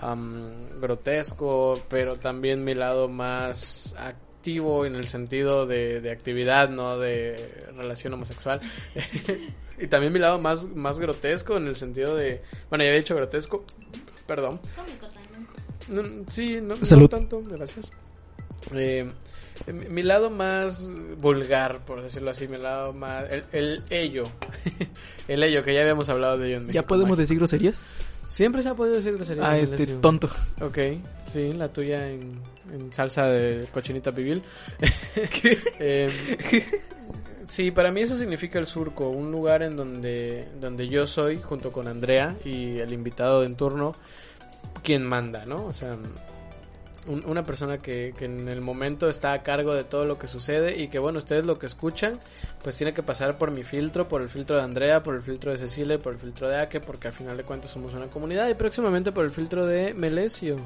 am, 0.04 0.80
grotesco, 0.80 1.80
pero 1.88 2.16
también 2.16 2.62
mi 2.62 2.74
lado 2.74 3.08
más 3.08 3.94
activo 3.98 4.84
en 4.84 4.94
el 4.94 5.06
sentido 5.06 5.66
de, 5.66 6.00
de 6.00 6.10
actividad, 6.12 6.68
no 6.68 6.98
de 6.98 7.34
relación 7.74 8.12
homosexual. 8.12 8.60
y 9.78 9.86
también 9.86 10.12
mi 10.12 10.18
lado 10.18 10.38
más, 10.38 10.66
más 10.68 10.98
grotesco 10.98 11.56
en 11.56 11.66
el 11.66 11.76
sentido 11.76 12.14
de... 12.16 12.42
Bueno, 12.68 12.84
ya 12.84 12.90
había 12.90 13.00
dicho 13.00 13.14
grotesco, 13.14 13.64
perdón. 14.26 14.60
No, 15.88 16.02
sí, 16.28 16.60
no, 16.60 16.74
no 16.74 16.84
Salud. 16.84 17.08
tanto, 17.08 17.42
gracias. 17.42 17.90
Eh, 18.74 19.06
mi, 19.72 20.02
lado 20.02 20.30
más 20.30 20.86
vulgar, 21.18 21.84
por 21.84 22.02
decirlo 22.02 22.30
así, 22.30 22.46
mi 22.48 22.58
lado 22.58 22.92
más... 22.92 23.24
El, 23.30 23.44
el 23.52 23.82
ello. 23.88 24.24
el 25.28 25.42
ello, 25.42 25.62
que 25.62 25.74
ya 25.74 25.80
habíamos 25.80 26.08
hablado 26.10 26.36
de 26.36 26.48
ello 26.48 26.56
en 26.56 26.62
¿Ya 26.64 26.66
México 26.66 26.86
podemos 26.86 27.16
decir 27.16 27.38
groserías? 27.38 27.86
Siempre 28.28 28.62
se 28.62 28.68
ha 28.68 28.74
podido 28.74 28.96
decir 28.96 29.14
groserías. 29.14 29.44
Ah, 29.46 29.58
este 29.58 29.86
tonto. 29.86 30.28
Ok, 30.60 30.78
sí, 31.32 31.52
la 31.52 31.68
tuya 31.68 32.08
en, 32.08 32.40
en 32.72 32.92
salsa 32.92 33.26
de 33.26 33.66
cochinita 33.72 34.12
pibil. 34.12 34.42
Em, 35.80 36.10
sí, 37.46 37.70
para 37.70 37.90
mí 37.90 38.02
eso 38.02 38.16
significa 38.16 38.58
el 38.58 38.66
surco, 38.66 39.08
un 39.08 39.30
lugar 39.30 39.62
en 39.62 39.76
donde, 39.76 40.48
donde 40.60 40.88
yo 40.88 41.06
soy, 41.06 41.40
junto 41.40 41.70
con 41.72 41.88
Andrea 41.88 42.36
y 42.44 42.78
el 42.78 42.92
invitado 42.92 43.44
en 43.44 43.56
turno, 43.56 43.94
quien 44.82 45.04
manda, 45.04 45.44
¿no? 45.46 45.66
O 45.66 45.72
sea, 45.72 45.96
un- 47.06 47.24
una 47.26 47.42
persona 47.42 47.78
que, 47.78 48.14
que 48.16 48.24
en 48.26 48.48
el 48.48 48.60
momento 48.60 49.08
está 49.08 49.32
a 49.32 49.42
cargo 49.42 49.74
de 49.74 49.84
todo 49.84 50.04
lo 50.04 50.18
que 50.18 50.26
sucede 50.26 50.80
y 50.80 50.88
que, 50.88 50.98
bueno, 50.98 51.18
ustedes 51.18 51.44
lo 51.44 51.58
que 51.58 51.66
escuchan, 51.66 52.12
pues 52.62 52.76
tiene 52.76 52.92
que 52.94 53.02
pasar 53.02 53.38
por 53.38 53.50
mi 53.50 53.62
filtro, 53.64 54.08
por 54.08 54.22
el 54.22 54.28
filtro 54.28 54.56
de 54.56 54.62
Andrea, 54.62 55.02
por 55.02 55.14
el 55.14 55.22
filtro 55.22 55.52
de 55.52 55.58
Cecilia, 55.58 55.98
por 55.98 56.14
el 56.14 56.18
filtro 56.18 56.48
de 56.48 56.58
Ake, 56.60 56.80
porque 56.80 57.08
al 57.08 57.14
final 57.14 57.36
de 57.36 57.44
cuentas 57.44 57.70
somos 57.70 57.94
una 57.94 58.06
comunidad 58.06 58.48
y 58.48 58.54
próximamente 58.54 59.12
por 59.12 59.24
el 59.24 59.30
filtro 59.30 59.66
de 59.66 59.94
Melesio. 59.94 60.56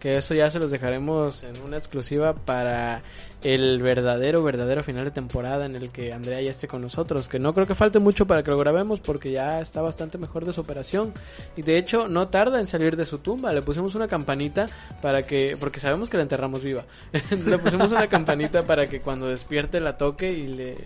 Que 0.00 0.16
eso 0.16 0.34
ya 0.34 0.50
se 0.50 0.58
los 0.58 0.70
dejaremos 0.70 1.44
en 1.44 1.60
una 1.62 1.76
exclusiva 1.76 2.34
para 2.34 3.02
el 3.42 3.82
verdadero, 3.82 4.42
verdadero 4.42 4.82
final 4.82 5.04
de 5.04 5.10
temporada 5.10 5.66
en 5.66 5.76
el 5.76 5.90
que 5.90 6.12
Andrea 6.12 6.40
ya 6.40 6.50
esté 6.50 6.66
con 6.66 6.80
nosotros. 6.80 7.28
Que 7.28 7.38
no 7.38 7.52
creo 7.52 7.66
que 7.66 7.74
falte 7.74 7.98
mucho 7.98 8.26
para 8.26 8.42
que 8.42 8.50
lo 8.50 8.58
grabemos 8.58 9.00
porque 9.00 9.30
ya 9.30 9.60
está 9.60 9.82
bastante 9.82 10.16
mejor 10.16 10.46
de 10.46 10.52
su 10.52 10.62
operación. 10.62 11.12
Y 11.54 11.62
de 11.62 11.76
hecho 11.76 12.08
no 12.08 12.28
tarda 12.28 12.60
en 12.60 12.66
salir 12.66 12.96
de 12.96 13.04
su 13.04 13.18
tumba. 13.18 13.52
Le 13.52 13.62
pusimos 13.62 13.94
una 13.94 14.08
campanita 14.08 14.66
para 15.02 15.22
que, 15.22 15.56
porque 15.60 15.80
sabemos 15.80 16.08
que 16.08 16.16
la 16.16 16.22
enterramos 16.22 16.64
viva. 16.64 16.84
le 17.30 17.58
pusimos 17.58 17.92
una 17.92 18.06
campanita 18.06 18.64
para 18.64 18.88
que 18.88 19.00
cuando 19.00 19.26
despierte 19.28 19.80
la 19.80 19.96
toque 19.98 20.28
y 20.28 20.46
le, 20.46 20.76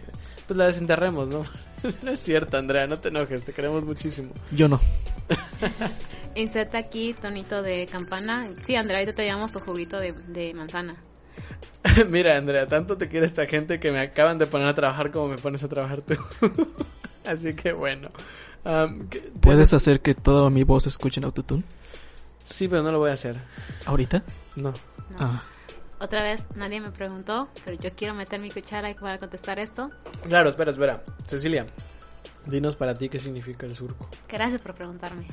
pues 0.46 0.56
la 0.56 0.66
desenterremos, 0.66 1.28
¿no? 1.28 1.42
no 2.02 2.10
es 2.10 2.20
cierto, 2.20 2.56
Andrea, 2.56 2.86
no 2.86 2.96
te 2.98 3.08
enojes, 3.08 3.44
te 3.44 3.52
queremos 3.52 3.84
muchísimo. 3.84 4.30
Yo 4.52 4.68
no. 4.68 4.80
Inserta 6.34 6.78
aquí 6.78 7.14
tonito 7.14 7.62
de 7.62 7.86
campana. 7.90 8.46
Sí, 8.62 8.74
Andrea, 8.76 8.98
ahorita 8.98 9.14
te 9.16 9.24
llevamos 9.24 9.52
tu 9.52 9.58
juguito 9.60 9.98
de, 9.98 10.12
de 10.32 10.52
manzana. 10.54 10.94
Mira, 12.10 12.36
Andrea, 12.36 12.66
tanto 12.66 12.96
te 12.96 13.08
quiere 13.08 13.26
esta 13.26 13.46
gente 13.46 13.78
que 13.78 13.90
me 13.92 14.00
acaban 14.00 14.38
de 14.38 14.46
poner 14.46 14.66
a 14.68 14.74
trabajar 14.74 15.10
como 15.10 15.28
me 15.28 15.36
pones 15.36 15.62
a 15.62 15.68
trabajar 15.68 16.02
tú. 16.02 16.14
Así 17.24 17.54
que 17.54 17.72
bueno. 17.72 18.10
Am, 18.64 19.08
¿qué- 19.08 19.20
¿Puedes 19.40 19.72
hacer 19.74 20.00
que 20.00 20.14
toda 20.14 20.50
mi 20.50 20.64
voz 20.64 20.86
escuche 20.86 21.20
en 21.20 21.24
autotune? 21.26 21.62
Sí, 22.46 22.68
pero 22.68 22.82
no 22.82 22.90
lo 22.92 22.98
voy 22.98 23.10
a 23.10 23.14
hacer. 23.14 23.38
¿Ahorita? 23.86 24.22
No. 24.56 24.70
No. 24.70 24.74
Ah. 25.18 25.42
Otra 26.04 26.22
vez, 26.22 26.44
nadie 26.54 26.82
me 26.82 26.90
preguntó, 26.90 27.48
pero 27.64 27.78
yo 27.80 27.90
quiero 27.96 28.12
meter 28.12 28.38
mi 28.38 28.50
cuchara 28.50 28.92
para 28.94 29.16
contestar 29.16 29.58
esto. 29.58 29.88
Claro, 30.24 30.50
espera, 30.50 30.70
espera. 30.70 31.02
Cecilia, 31.26 31.64
dinos 32.44 32.76
para 32.76 32.92
ti 32.92 33.08
qué 33.08 33.18
significa 33.18 33.64
el 33.64 33.74
surco. 33.74 34.06
Gracias 34.28 34.60
por 34.60 34.74
preguntarme. 34.74 35.26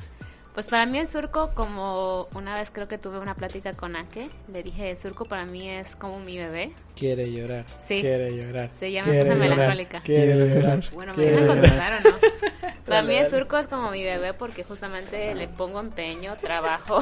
Pues 0.54 0.66
para 0.66 0.86
mí 0.86 0.98
el 0.98 1.06
surco, 1.06 1.50
como 1.54 2.26
una 2.34 2.54
vez 2.54 2.70
creo 2.70 2.88
que 2.88 2.96
tuve 2.96 3.18
una 3.18 3.34
plática 3.34 3.74
con 3.74 3.96
Ake, 3.96 4.30
le 4.50 4.62
dije, 4.62 4.90
el 4.90 4.96
surco 4.96 5.26
para 5.26 5.44
mí 5.44 5.68
es 5.68 5.94
como 5.96 6.20
mi 6.20 6.38
bebé. 6.38 6.72
Quiere 6.96 7.30
llorar. 7.30 7.66
Sí. 7.78 8.00
Quiere 8.00 8.34
llorar. 8.34 8.70
Sí, 8.80 8.92
ya 8.92 9.02
me 9.02 9.10
quiere 9.10 9.24
puse 9.30 9.34
llorar, 9.34 9.50
melancólica. 9.56 10.00
Quiere 10.00 10.54
llorar. 10.54 10.80
Bueno, 10.94 11.12
me 11.14 11.24
dejan 11.24 11.42
llorar. 11.46 11.58
contestar 11.60 11.92
o 11.92 12.08
no. 12.10 12.16
Para 12.86 12.96
Dale, 13.02 13.08
mí 13.08 13.14
el 13.18 13.24
dale. 13.24 13.38
surco 13.38 13.58
es 13.58 13.66
como 13.68 13.90
mi 13.90 14.02
bebé 14.04 14.34
porque 14.34 14.64
justamente 14.64 15.34
le 15.34 15.48
pongo 15.48 15.80
empeño, 15.80 16.34
trabajo. 16.36 17.00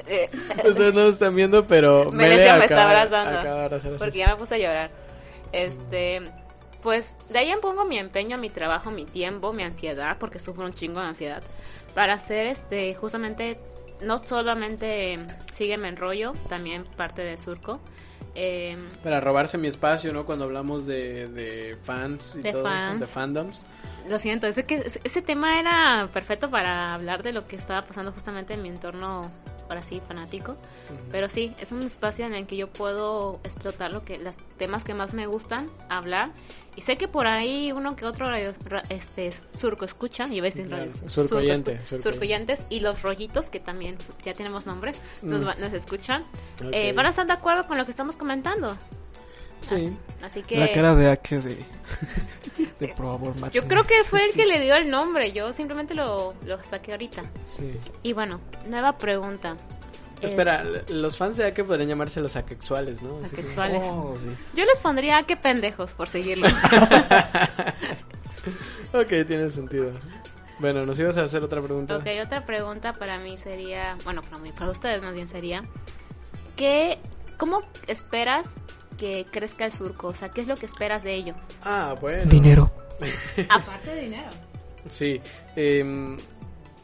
Ustedes 0.68 0.94
no 0.94 1.00
lo 1.02 1.08
están 1.08 1.34
viendo, 1.34 1.66
pero 1.66 2.10
Mele 2.12 2.36
me 2.36 2.42
está 2.44 2.54
acaba- 2.64 2.82
abrazando. 2.90 3.38
acaba 3.40 3.64
abrazar 3.64 3.92
porque 3.96 4.18
ya 4.18 4.28
me 4.28 4.36
puse 4.36 4.54
a 4.54 4.58
llorar. 4.58 4.90
Este, 5.52 6.22
pues 6.82 7.12
de 7.28 7.38
ahí 7.38 7.52
pongo 7.60 7.84
mi 7.84 7.98
empeño, 7.98 8.38
mi 8.38 8.48
trabajo, 8.50 8.90
mi 8.90 9.04
tiempo, 9.04 9.52
mi 9.52 9.62
ansiedad, 9.62 10.16
porque 10.18 10.38
sufro 10.38 10.64
un 10.64 10.72
chingo 10.74 11.00
de 11.00 11.08
ansiedad, 11.08 11.42
para 11.94 12.14
hacer 12.14 12.46
este, 12.46 12.94
justamente, 12.94 13.58
no 14.00 14.22
solamente 14.22 15.16
sígueme 15.56 15.88
en 15.88 15.96
rollo, 15.96 16.32
también 16.48 16.84
parte 16.96 17.22
de 17.22 17.36
surco. 17.36 17.80
Eh, 18.36 18.78
Para 19.02 19.20
robarse 19.20 19.58
mi 19.58 19.66
espacio, 19.66 20.12
¿no? 20.12 20.24
Cuando 20.24 20.44
hablamos 20.44 20.86
de, 20.86 21.26
de 21.26 21.76
fans 21.82 22.36
y 22.38 22.42
De 22.42 22.52
todo 22.52 22.62
eso, 22.62 22.70
fans. 22.72 23.00
de 23.00 23.06
fandoms. 23.06 23.66
Lo 24.08 24.18
siento, 24.20 24.46
ese, 24.46 24.64
que, 24.64 24.76
ese 25.04 25.20
tema 25.20 25.58
era 25.58 26.08
perfecto 26.12 26.48
para 26.48 26.94
hablar 26.94 27.22
de 27.24 27.32
lo 27.32 27.46
que 27.48 27.56
estaba 27.56 27.82
pasando 27.82 28.12
justamente 28.12 28.54
en 28.54 28.62
mi 28.62 28.68
entorno, 28.68 29.20
ahora 29.70 29.82
sí, 29.82 30.02
fanático. 30.06 30.56
Pero 31.10 31.28
sí, 31.28 31.54
es 31.58 31.72
un 31.72 31.80
espacio 31.82 32.26
en 32.26 32.34
el 32.34 32.46
que 32.46 32.56
yo 32.56 32.68
puedo 32.68 33.40
explotar 33.44 33.92
lo 33.92 34.04
que, 34.04 34.18
los 34.18 34.36
temas 34.58 34.84
que 34.84 34.92
más 34.94 35.14
me 35.14 35.26
gustan, 35.26 35.70
hablar. 35.88 36.30
Y 36.76 36.82
sé 36.82 36.96
que 36.96 37.08
por 37.08 37.26
ahí 37.26 37.72
uno 37.72 37.96
que 37.96 38.04
otro 38.06 38.26
radio- 38.26 38.52
ra- 38.66 38.82
este 38.90 39.30
surco 39.58 39.84
escucha, 39.84 40.24
y 40.28 40.38
a 40.38 40.42
veces 40.42 40.66
Claro, 40.66 40.84
radio- 40.86 41.08
surco 41.10 41.36
oyente, 41.36 41.78
escu- 41.78 41.84
surco 41.86 42.10
surcoyentes 42.10 42.64
y 42.70 42.80
los 42.80 43.02
rollitos 43.02 43.50
que 43.50 43.60
también 43.60 43.96
ya 44.24 44.32
tenemos 44.32 44.66
nombre, 44.66 44.92
nos, 45.22 45.40
Mm. 45.42 45.60
nos 45.60 45.72
escuchan. 45.72 46.24
Eh, 46.72 46.92
van 46.92 47.06
a 47.06 47.10
estar 47.10 47.26
de 47.26 47.32
acuerdo 47.32 47.66
con 47.66 47.78
lo 47.78 47.84
que 47.84 47.90
estamos 47.90 48.16
comentando. 48.16 48.76
Sí. 49.68 49.96
Así 50.22 50.42
que 50.42 50.56
La 50.56 50.70
cara 50.72 50.94
de 50.94 51.10
Ake 51.10 51.38
de... 51.38 51.56
de 52.80 52.88
por 52.88 53.06
favor, 53.06 53.34
mátame. 53.36 53.52
yo 53.52 53.66
creo 53.66 53.84
que 53.86 54.02
fue 54.04 54.24
el 54.26 54.32
que 54.34 54.46
le 54.46 54.60
dio 54.60 54.74
el 54.76 54.90
nombre, 54.90 55.32
yo 55.32 55.52
simplemente 55.52 55.94
lo, 55.94 56.34
lo 56.44 56.62
saqué 56.62 56.92
ahorita. 56.92 57.24
Sí. 57.56 57.72
Y 58.02 58.12
bueno, 58.12 58.40
nueva 58.66 58.96
pregunta. 58.98 59.56
Es- 60.20 60.30
Espera, 60.30 60.62
los 60.88 61.16
fans 61.16 61.36
de 61.38 61.52
que 61.54 61.64
podrían 61.64 61.88
llamarse 61.88 62.20
los 62.20 62.36
asexuales, 62.36 63.00
¿no? 63.00 63.24
Asexuales. 63.24 63.80
Oh, 63.84 64.14
sí. 64.20 64.28
Yo 64.54 64.64
les 64.66 64.78
pondría 64.78 65.22
qué 65.22 65.36
pendejos 65.36 65.92
por 65.92 66.08
seguirlo. 66.08 66.48
Ok, 68.92 69.08
tiene 69.26 69.50
sentido. 69.50 69.92
Bueno, 70.58 70.84
nos 70.84 70.98
ibas 70.98 71.16
a 71.16 71.22
hacer 71.24 71.44
otra 71.44 71.62
pregunta. 71.62 71.96
ok, 71.96 72.06
otra 72.24 72.44
pregunta 72.44 72.92
para 72.94 73.18
mí 73.18 73.38
sería, 73.38 73.96
bueno, 74.04 74.20
para 74.22 74.38
mí, 74.38 74.50
para 74.52 74.70
ustedes 74.70 75.02
más 75.02 75.14
bien 75.14 75.28
sería, 75.28 75.62
¿qué, 76.56 76.98
¿cómo 77.38 77.62
esperas 77.86 78.46
que 79.00 79.24
crezca 79.30 79.64
el 79.64 79.72
surco? 79.72 80.08
O 80.08 80.14
sea, 80.14 80.28
¿qué 80.28 80.42
es 80.42 80.46
lo 80.46 80.56
que 80.56 80.66
esperas 80.66 81.02
de 81.02 81.14
ello? 81.14 81.34
Ah, 81.64 81.96
bueno. 81.98 82.30
Dinero. 82.30 82.70
Aparte 83.48 83.94
de 83.94 84.02
dinero. 84.02 84.28
Sí. 84.90 85.20
em, 85.56 86.18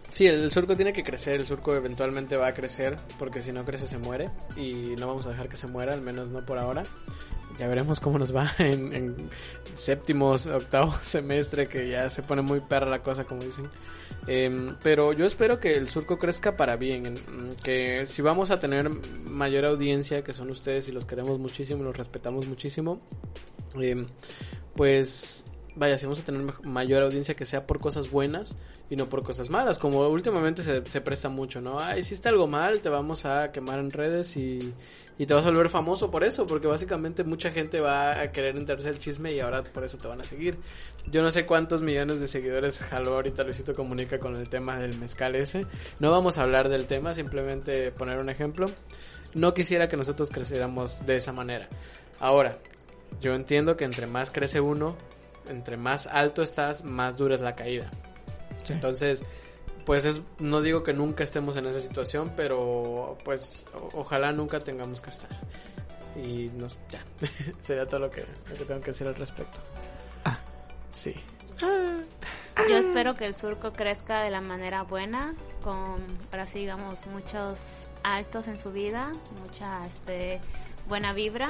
sí, 0.08 0.26
el 0.26 0.50
surco 0.50 0.74
tiene 0.74 0.94
que 0.94 1.04
crecer. 1.04 1.34
El 1.40 1.46
surco 1.46 1.74
eventualmente 1.76 2.36
va 2.38 2.48
a 2.48 2.54
crecer. 2.54 2.96
Porque 3.18 3.42
si 3.42 3.52
no 3.52 3.66
crece, 3.66 3.86
se 3.86 3.98
muere. 3.98 4.30
Y 4.56 4.94
no 4.98 5.06
vamos 5.06 5.26
a 5.26 5.30
dejar 5.30 5.50
que 5.50 5.58
se 5.58 5.66
muera, 5.66 5.92
al 5.92 6.00
menos 6.00 6.30
no 6.30 6.44
por 6.44 6.58
ahora. 6.58 6.84
Ya 7.59 7.66
veremos 7.68 8.01
cómo 8.01 8.18
nos 8.18 8.34
va 8.34 8.51
en, 8.59 8.92
en 8.92 9.30
séptimo, 9.74 10.32
octavo 10.32 10.92
semestre, 11.03 11.66
que 11.66 11.88
ya 11.88 12.11
se 12.11 12.22
pone 12.22 12.42
muy 12.42 12.61
perra 12.61 12.86
la 12.90 13.03
cosa, 13.03 13.24
como 13.24 13.42
dicen. 13.42 13.64
Em, 14.26 14.74
pero 14.82 15.12
yo 15.12 15.24
espero 15.24 15.61
que 15.61 15.74
el 15.76 15.88
surco 15.88 16.18
crezca 16.18 16.57
para 16.57 16.76
bien, 16.76 17.07
en- 17.07 17.14
que 17.62 18.07
si 18.07 18.22
vamos 18.22 18.51
a 18.51 18.59
tener 18.59 18.90
mayor 19.30 19.64
audiencia, 19.64 20.22
que 20.24 20.32
son 20.34 20.51
ustedes 20.51 20.88
y 20.88 20.92
los 20.92 21.05
queremos 21.07 21.38
muchísimo, 21.38 21.82
los 21.84 21.97
respetamos 21.97 22.47
muchísimo, 22.49 23.01
em, 23.80 24.07
pues 24.74 25.44
vaya, 25.76 25.98
si 25.98 26.06
vamos 26.06 26.20
a 26.20 26.24
tener 26.24 26.42
mayor 26.64 27.02
audiencia 27.02 27.34
que 27.34 27.44
sea 27.44 27.66
por 27.66 27.78
cosas 27.78 28.10
buenas 28.10 28.56
y 28.90 28.96
no 28.96 29.08
por 29.08 29.22
cosas 29.22 29.50
malas, 29.50 29.78
como 29.78 30.08
últimamente 30.08 30.62
se, 30.62 31.00
presta 31.00 31.28
mucho, 31.28 31.60
¿no? 31.60 31.78
Ah, 31.78 31.98
hiciste 31.98 32.28
algo 32.28 32.46
mal, 32.46 32.80
te 32.80 32.88
vamos 32.88 33.26
a 33.26 33.52
quemar 33.52 33.78
en 33.78 33.90
redes 33.90 34.36
y, 34.36 34.72
y 35.18 35.26
te 35.26 35.34
vas 35.34 35.44
a 35.44 35.50
volver 35.50 35.68
famoso 35.68 36.10
por 36.10 36.24
eso, 36.24 36.46
porque 36.46 36.66
básicamente 36.66 37.24
mucha 37.24 37.50
gente 37.50 37.80
va 37.80 38.20
a 38.20 38.32
querer 38.32 38.56
enterarse 38.56 38.88
el 38.88 38.98
chisme 38.98 39.32
y 39.34 39.40
ahora 39.40 39.62
por 39.62 39.84
eso 39.84 39.98
te 39.98 40.08
van 40.08 40.20
a 40.20 40.24
seguir. 40.24 40.58
Yo 41.06 41.22
no 41.22 41.30
sé 41.30 41.44
cuántos 41.44 41.82
millones 41.82 42.20
de 42.20 42.28
seguidores 42.28 42.78
jaló 42.80 43.14
ahorita 43.14 43.44
Luisito 43.44 43.74
Comunica 43.74 44.18
con 44.18 44.34
el 44.36 44.48
tema 44.48 44.78
del 44.78 44.98
mezcal 44.98 45.36
ese. 45.36 45.66
No 46.00 46.10
vamos 46.10 46.38
a 46.38 46.42
hablar 46.42 46.70
del 46.70 46.86
tema, 46.86 47.12
simplemente 47.12 47.92
poner 47.92 48.18
un 48.18 48.30
ejemplo. 48.30 48.66
No 49.34 49.52
quisiera 49.52 49.90
que 49.90 49.98
nosotros 49.98 50.30
creciéramos 50.30 51.04
de 51.04 51.16
esa 51.16 51.32
manera. 51.32 51.68
Ahora, 52.18 52.58
yo 53.20 53.34
entiendo 53.34 53.76
que 53.76 53.84
entre 53.84 54.06
más 54.06 54.30
crece 54.30 54.60
uno, 54.60 54.96
entre 55.49 55.76
más 55.76 56.07
alto 56.07 56.42
estás, 56.42 56.84
más 56.84 57.16
dura 57.16 57.34
es 57.34 57.40
la 57.40 57.55
caída. 57.55 57.90
Entonces, 58.68 59.22
pues 59.84 60.05
es, 60.05 60.20
no 60.38 60.61
digo 60.61 60.82
que 60.82 60.92
nunca 60.92 61.22
estemos 61.22 61.57
en 61.57 61.66
esa 61.66 61.80
situación, 61.80 62.32
pero 62.36 63.16
pues 63.24 63.64
o- 63.74 64.01
ojalá 64.01 64.32
nunca 64.32 64.59
tengamos 64.59 65.01
que 65.01 65.11
estar. 65.11 65.30
Y 66.16 66.49
nos, 66.57 66.76
ya, 66.90 67.05
sería 67.61 67.86
todo 67.86 68.01
lo 68.01 68.11
que, 68.11 68.22
lo 68.51 68.57
que 68.57 68.64
tengo 68.64 68.80
que 68.80 68.90
decir 68.92 69.07
al 69.07 69.14
respecto. 69.14 69.59
Sí. 70.90 71.14
Yo 71.61 72.76
espero 72.78 73.14
que 73.14 73.26
el 73.26 73.34
surco 73.36 73.70
crezca 73.72 74.24
de 74.24 74.30
la 74.30 74.40
manera 74.40 74.82
buena, 74.82 75.34
con, 75.62 75.97
ahora 76.32 76.47
sí, 76.47 76.61
digamos, 76.61 76.99
muchos 77.09 77.59
altos 78.03 78.49
en 78.49 78.59
su 78.59 78.72
vida, 78.72 79.12
mucha 79.42 79.82
este, 79.82 80.40
buena 80.88 81.12
vibra. 81.12 81.49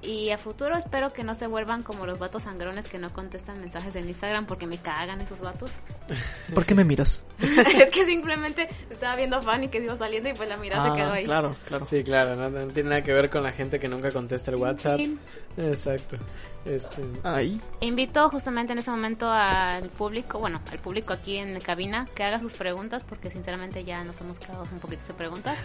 Y 0.00 0.30
a 0.30 0.38
futuro 0.38 0.76
espero 0.76 1.10
que 1.10 1.24
no 1.24 1.34
se 1.34 1.48
vuelvan 1.48 1.82
como 1.82 2.06
los 2.06 2.18
vatos 2.18 2.44
sangrones 2.44 2.88
que 2.88 2.98
no 2.98 3.08
contestan 3.10 3.60
mensajes 3.60 3.96
en 3.96 4.06
Instagram 4.08 4.46
porque 4.46 4.66
me 4.66 4.78
cagan 4.78 5.20
esos 5.20 5.40
vatos. 5.40 5.70
¿Por 6.54 6.64
qué 6.64 6.74
me 6.74 6.84
miras? 6.84 7.24
es 7.38 7.90
que 7.90 8.06
simplemente 8.06 8.68
estaba 8.90 9.16
viendo 9.16 9.42
Fanny 9.42 9.68
que 9.68 9.78
se 9.78 9.84
iba 9.86 9.96
saliendo 9.96 10.28
y 10.28 10.34
pues 10.34 10.48
la 10.48 10.56
mirada 10.56 10.90
se 10.90 10.96
quedó 10.96 11.12
ahí. 11.12 11.24
claro, 11.24 11.50
claro. 11.66 11.86
Sí, 11.86 12.04
claro, 12.04 12.36
no, 12.36 12.48
no 12.48 12.66
tiene 12.68 12.90
nada 12.90 13.02
que 13.02 13.12
ver 13.12 13.28
con 13.28 13.42
la 13.42 13.50
gente 13.50 13.80
que 13.80 13.88
nunca 13.88 14.10
contesta 14.12 14.52
el 14.52 14.58
WhatsApp. 14.58 14.98
Sí. 14.98 15.18
Exacto. 15.56 16.16
Este, 16.64 17.02
Ahí. 17.24 17.60
Invito 17.80 18.28
justamente 18.30 18.72
en 18.72 18.78
ese 18.78 18.90
momento 18.90 19.30
al 19.30 19.88
público, 19.88 20.38
bueno, 20.38 20.60
al 20.70 20.78
público 20.78 21.12
aquí 21.12 21.36
en 21.36 21.54
la 21.54 21.60
cabina, 21.60 22.06
que 22.14 22.22
haga 22.22 22.38
sus 22.38 22.54
preguntas, 22.54 23.04
porque 23.04 23.30
sinceramente 23.30 23.84
ya 23.84 24.04
nos 24.04 24.20
hemos 24.20 24.38
quedado 24.38 24.64
un 24.70 24.78
poquito 24.78 25.04
de 25.08 25.14
preguntas. 25.14 25.56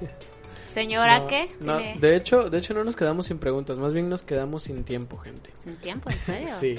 Señora, 0.72 1.18
no, 1.18 1.26
¿qué? 1.26 1.48
no, 1.60 1.78
de 1.78 2.16
hecho, 2.16 2.48
de 2.48 2.58
hecho 2.58 2.74
no 2.74 2.84
nos 2.84 2.96
quedamos 2.96 3.26
sin 3.26 3.38
preguntas, 3.38 3.76
más 3.76 3.92
bien 3.92 4.08
nos 4.08 4.22
quedamos 4.22 4.62
sin 4.64 4.84
tiempo, 4.84 5.18
gente. 5.18 5.50
¿Sin 5.64 5.76
tiempo? 5.76 6.10
¿En 6.10 6.18
serio? 6.18 6.48
Sí, 6.60 6.74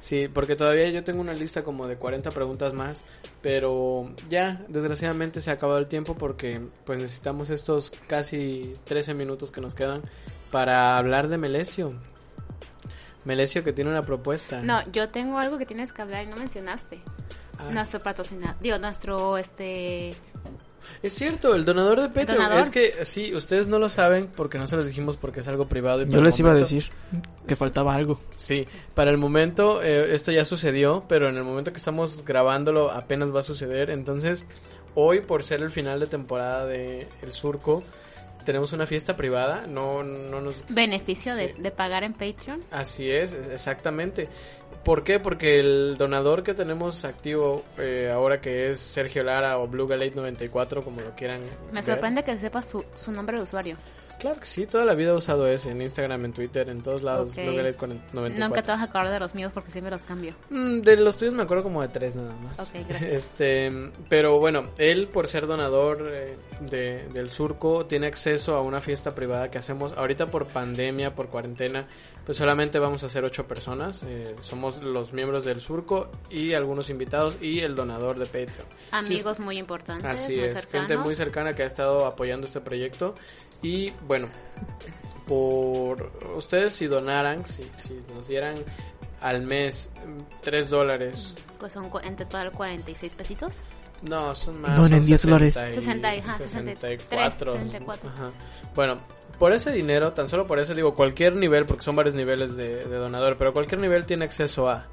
sí, 0.00 0.28
porque 0.28 0.56
todavía 0.56 0.88
yo 0.90 1.02
tengo 1.04 1.20
una 1.20 1.32
lista 1.32 1.62
como 1.62 1.86
de 1.86 1.96
40 1.96 2.30
preguntas 2.30 2.72
más, 2.72 3.04
pero 3.40 4.12
ya, 4.28 4.64
desgraciadamente 4.68 5.40
se 5.40 5.50
ha 5.50 5.54
acabado 5.54 5.78
el 5.78 5.86
tiempo 5.86 6.16
porque 6.16 6.60
pues 6.84 7.00
necesitamos 7.00 7.50
estos 7.50 7.92
casi 8.06 8.72
13 8.84 9.14
minutos 9.14 9.50
que 9.50 9.60
nos 9.60 9.74
quedan 9.74 10.02
para 10.50 10.96
hablar 10.96 11.28
de 11.28 11.38
Melesio. 11.38 11.90
Melesio 13.24 13.62
que 13.62 13.72
tiene 13.72 13.90
una 13.90 14.04
propuesta. 14.04 14.62
No, 14.62 14.88
yo 14.90 15.08
tengo 15.10 15.38
algo 15.38 15.58
que 15.58 15.66
tienes 15.66 15.92
que 15.92 16.02
hablar 16.02 16.26
y 16.26 16.28
no 16.28 16.36
mencionaste. 16.36 17.00
Ah, 17.58 17.70
Nuestro 17.70 18.00
patrocinador, 18.00 18.56
digo, 18.60 18.78
nuestro, 18.78 19.38
este... 19.38 20.10
Es 21.02 21.14
cierto, 21.14 21.54
el 21.54 21.64
donador 21.64 22.00
de 22.00 22.08
Patreon. 22.08 22.44
Donador. 22.44 22.58
Es 22.58 22.70
que 22.70 23.04
sí, 23.04 23.34
ustedes 23.34 23.66
no 23.66 23.78
lo 23.78 23.88
saben 23.88 24.28
porque 24.34 24.58
no 24.58 24.66
se 24.66 24.76
los 24.76 24.86
dijimos 24.86 25.16
porque 25.16 25.40
es 25.40 25.48
algo 25.48 25.66
privado. 25.66 26.02
Y 26.02 26.08
Yo 26.08 26.20
les 26.22 26.38
iba 26.38 26.52
a 26.52 26.54
decir 26.54 26.86
que 27.46 27.56
faltaba 27.56 27.94
algo. 27.94 28.20
Sí, 28.36 28.66
para 28.94 29.10
el 29.10 29.18
momento 29.18 29.82
eh, 29.82 30.14
esto 30.14 30.32
ya 30.32 30.44
sucedió, 30.44 31.04
pero 31.08 31.28
en 31.28 31.36
el 31.36 31.44
momento 31.44 31.72
que 31.72 31.78
estamos 31.78 32.24
grabándolo 32.24 32.90
apenas 32.90 33.34
va 33.34 33.40
a 33.40 33.42
suceder. 33.42 33.90
Entonces, 33.90 34.46
hoy 34.94 35.20
por 35.20 35.42
ser 35.42 35.62
el 35.62 35.70
final 35.70 36.00
de 36.00 36.06
temporada 36.06 36.66
de 36.66 37.08
El 37.22 37.32
Surco, 37.32 37.82
tenemos 38.44 38.72
una 38.72 38.86
fiesta 38.86 39.16
privada. 39.16 39.66
No, 39.66 40.02
no 40.02 40.40
nos. 40.40 40.64
Beneficio 40.68 41.34
de, 41.34 41.54
Sí. 41.54 41.62
de 41.62 41.70
pagar 41.70 42.04
en 42.04 42.12
Patreon. 42.12 42.60
Así 42.70 43.08
es, 43.08 43.32
exactamente. 43.34 44.24
¿Por 44.84 45.04
qué? 45.04 45.20
Porque 45.20 45.60
el 45.60 45.96
donador 45.98 46.42
que 46.42 46.54
tenemos 46.54 47.04
activo 47.04 47.62
eh, 47.78 48.10
ahora 48.12 48.40
que 48.40 48.70
es 48.70 48.80
Sergio 48.80 49.22
Lara 49.22 49.58
o 49.58 49.66
Blue 49.68 49.86
Galate 49.86 50.14
94, 50.16 50.82
como 50.82 51.00
lo 51.00 51.14
quieran. 51.14 51.40
Me 51.70 51.74
ver. 51.80 51.84
sorprende 51.84 52.22
que 52.22 52.36
sepas 52.38 52.66
su, 52.66 52.84
su 52.94 53.12
nombre 53.12 53.36
de 53.36 53.44
usuario. 53.44 53.76
Claro 54.22 54.38
que 54.38 54.46
sí, 54.46 54.66
toda 54.66 54.84
la 54.84 54.94
vida 54.94 55.10
he 55.10 55.14
usado 55.14 55.48
ese, 55.48 55.72
en 55.72 55.82
Instagram, 55.82 56.24
en 56.26 56.32
Twitter, 56.32 56.68
en 56.70 56.80
todos 56.80 57.02
lados. 57.02 57.32
Ok. 57.32 57.38
Blue 57.42 57.56
Galate 57.56 57.78
94. 58.12 58.38
Nunca 58.38 58.62
te 58.62 58.70
vas 58.70 58.80
a 58.80 58.84
acordar 58.84 59.10
de 59.12 59.18
los 59.18 59.34
míos 59.34 59.50
porque 59.52 59.72
siempre 59.72 59.90
los 59.90 60.04
cambio. 60.04 60.34
Mm, 60.48 60.80
De 60.80 60.96
los 60.96 61.16
tuyos 61.16 61.34
me 61.34 61.42
acuerdo 61.42 61.64
como 61.64 61.82
de 61.82 61.88
tres 61.88 62.14
nada 62.14 62.32
más. 62.36 62.56
Gracias. 62.88 63.02
Este, 63.02 63.90
pero 64.08 64.38
bueno, 64.38 64.70
él 64.78 65.08
por 65.08 65.26
ser 65.26 65.48
donador 65.48 66.08
eh, 66.08 66.36
de, 66.60 67.08
del 67.12 67.30
surco 67.30 67.84
tiene 67.86 68.06
acceso 68.06 68.56
a 68.56 68.60
una 68.62 68.80
fiesta 68.80 69.12
privada 69.12 69.50
que 69.50 69.58
hacemos 69.58 69.92
ahorita 69.92 70.26
por 70.26 70.46
pandemia, 70.46 71.14
por 71.16 71.28
cuarentena. 71.28 71.88
Pues 72.24 72.38
solamente 72.38 72.78
vamos 72.78 73.02
a 73.02 73.08
ser 73.08 73.24
ocho 73.24 73.48
personas. 73.48 74.04
eh, 74.06 74.36
somos 74.40 74.80
los 74.80 75.12
miembros 75.12 75.44
del 75.44 75.60
surco 75.60 76.08
y 76.30 76.54
algunos 76.54 76.88
invitados 76.90 77.36
y 77.40 77.58
el 77.58 77.74
donador 77.74 78.16
de 78.20 78.26
Patreon. 78.26 78.68
Amigos 78.92 79.40
muy 79.40 79.58
importantes, 79.58 80.04
Así 80.04 80.36
muy 80.36 80.44
es, 80.44 80.52
cercanos. 80.52 80.88
gente 80.88 80.96
muy 81.04 81.16
cercana 81.16 81.52
que 81.54 81.64
ha 81.64 81.66
estado 81.66 82.06
apoyando 82.06 82.46
este 82.46 82.60
proyecto. 82.60 83.14
Y 83.62 83.90
bueno, 84.06 84.26
por 85.26 86.10
ustedes 86.36 86.74
si 86.74 86.86
donaran, 86.86 87.46
si, 87.46 87.62
si 87.78 87.94
nos 88.14 88.26
dieran 88.28 88.54
al 89.20 89.42
mes 89.42 89.90
3 90.40 90.70
dólares. 90.70 91.34
Pues 91.58 91.72
son 91.72 91.88
en 92.02 92.16
total 92.16 92.50
46 92.52 93.14
pesitos. 93.14 93.54
No, 94.02 94.34
son 94.34 94.60
más. 94.60 94.72
No, 94.76 94.84
son 94.88 94.94
en 94.94 95.06
10 95.06 95.22
dólares. 95.26 95.54
60 95.54 96.16
y- 96.16 96.18
ajá, 96.18 96.38
64. 96.38 97.52
64. 97.52 98.10
Ajá. 98.10 98.30
Bueno, 98.74 98.98
por 99.38 99.52
ese 99.52 99.70
dinero, 99.70 100.12
tan 100.12 100.28
solo 100.28 100.46
por 100.46 100.58
ese, 100.58 100.74
digo, 100.74 100.94
cualquier 100.94 101.36
nivel, 101.36 101.66
porque 101.66 101.84
son 101.84 101.94
varios 101.94 102.14
niveles 102.16 102.56
de, 102.56 102.84
de 102.84 102.96
donador, 102.96 103.36
pero 103.38 103.52
cualquier 103.52 103.80
nivel 103.80 104.04
tiene 104.06 104.24
acceso 104.24 104.68
a. 104.68 104.86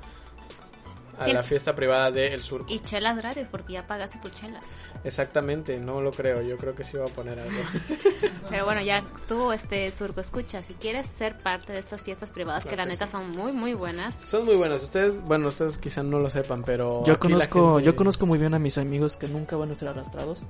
A 1.20 1.28
la 1.28 1.44
fiesta 1.44 1.76
privada 1.76 2.12
de 2.12 2.34
El 2.34 2.42
Sur. 2.42 2.64
Y 2.68 2.80
chelas 2.80 3.18
gratis 3.18 3.48
porque 3.50 3.74
ya 3.74 3.86
pagaste 3.88 4.18
tus 4.20 4.32
chelas. 4.32 4.64
Exactamente, 5.04 5.80
no 5.80 6.02
lo 6.02 6.12
creo. 6.12 6.42
Yo 6.42 6.58
creo 6.58 6.76
que 6.76 6.84
sí 6.84 6.98
va 6.98 7.06
a 7.06 7.08
poner 7.08 7.40
algo. 7.40 7.60
Pero 8.50 8.66
bueno, 8.66 8.82
ya 8.82 9.04
tú, 9.28 9.52
este 9.52 9.92
Surco, 9.92 10.22
escucha, 10.22 10.60
si 10.60 10.74
quieres 10.74 11.08
ser 11.08 11.38
parte 11.38 11.74
de 11.74 11.80
estas 11.80 12.04
fiestas 12.04 12.32
privadas, 12.32 12.66
que 12.66 12.76
la 12.76 12.84
que 12.84 12.90
neta 12.90 13.08
sí. 13.08 13.14
son 13.14 13.32
muy, 13.32 13.52
muy 13.52 13.74
buenas. 13.74 14.16
Son 14.26 14.46
muy 14.46 14.56
buenos. 14.56 14.84
Ustedes, 14.84 15.22
bueno, 15.24 15.48
ustedes 15.48 15.78
quizás 15.78 16.04
no 16.06 16.20
lo 16.20 16.30
sepan, 16.30 16.64
pero. 16.64 17.04
Yo 17.06 17.20
conozco, 17.20 17.76
gente- 17.76 17.86
yo 17.86 17.96
conozco 17.96 18.26
muy 18.26 18.38
bien 18.40 18.54
a 18.54 18.60
mis 18.60 18.78
amigos 18.78 19.16
que 19.16 19.28
nunca 19.28 19.56
van 19.56 19.72
a 19.72 19.76
ser 19.76 19.90
arrastrados. 19.90 20.42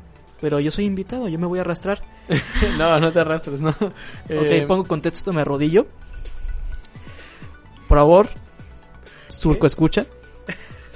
Pero 0.42 0.60
yo 0.60 0.72
soy 0.72 0.86
invitado, 0.86 1.28
yo 1.28 1.38
me 1.38 1.48
voy 1.48 1.60
a 1.60 1.62
arrastrar. 1.62 2.02
no, 2.78 3.00
no 3.00 3.12
te 3.12 3.20
arrastres, 3.20 3.60
no. 3.60 3.76
Eh, 4.30 4.62
ok, 4.62 4.68
pongo 4.68 4.86
contexto, 4.86 5.34
me 5.34 5.42
arrodillo. 5.42 5.86
Por 7.88 7.98
favor, 7.98 8.30
Surco 9.28 9.66
escucha. 9.68 10.06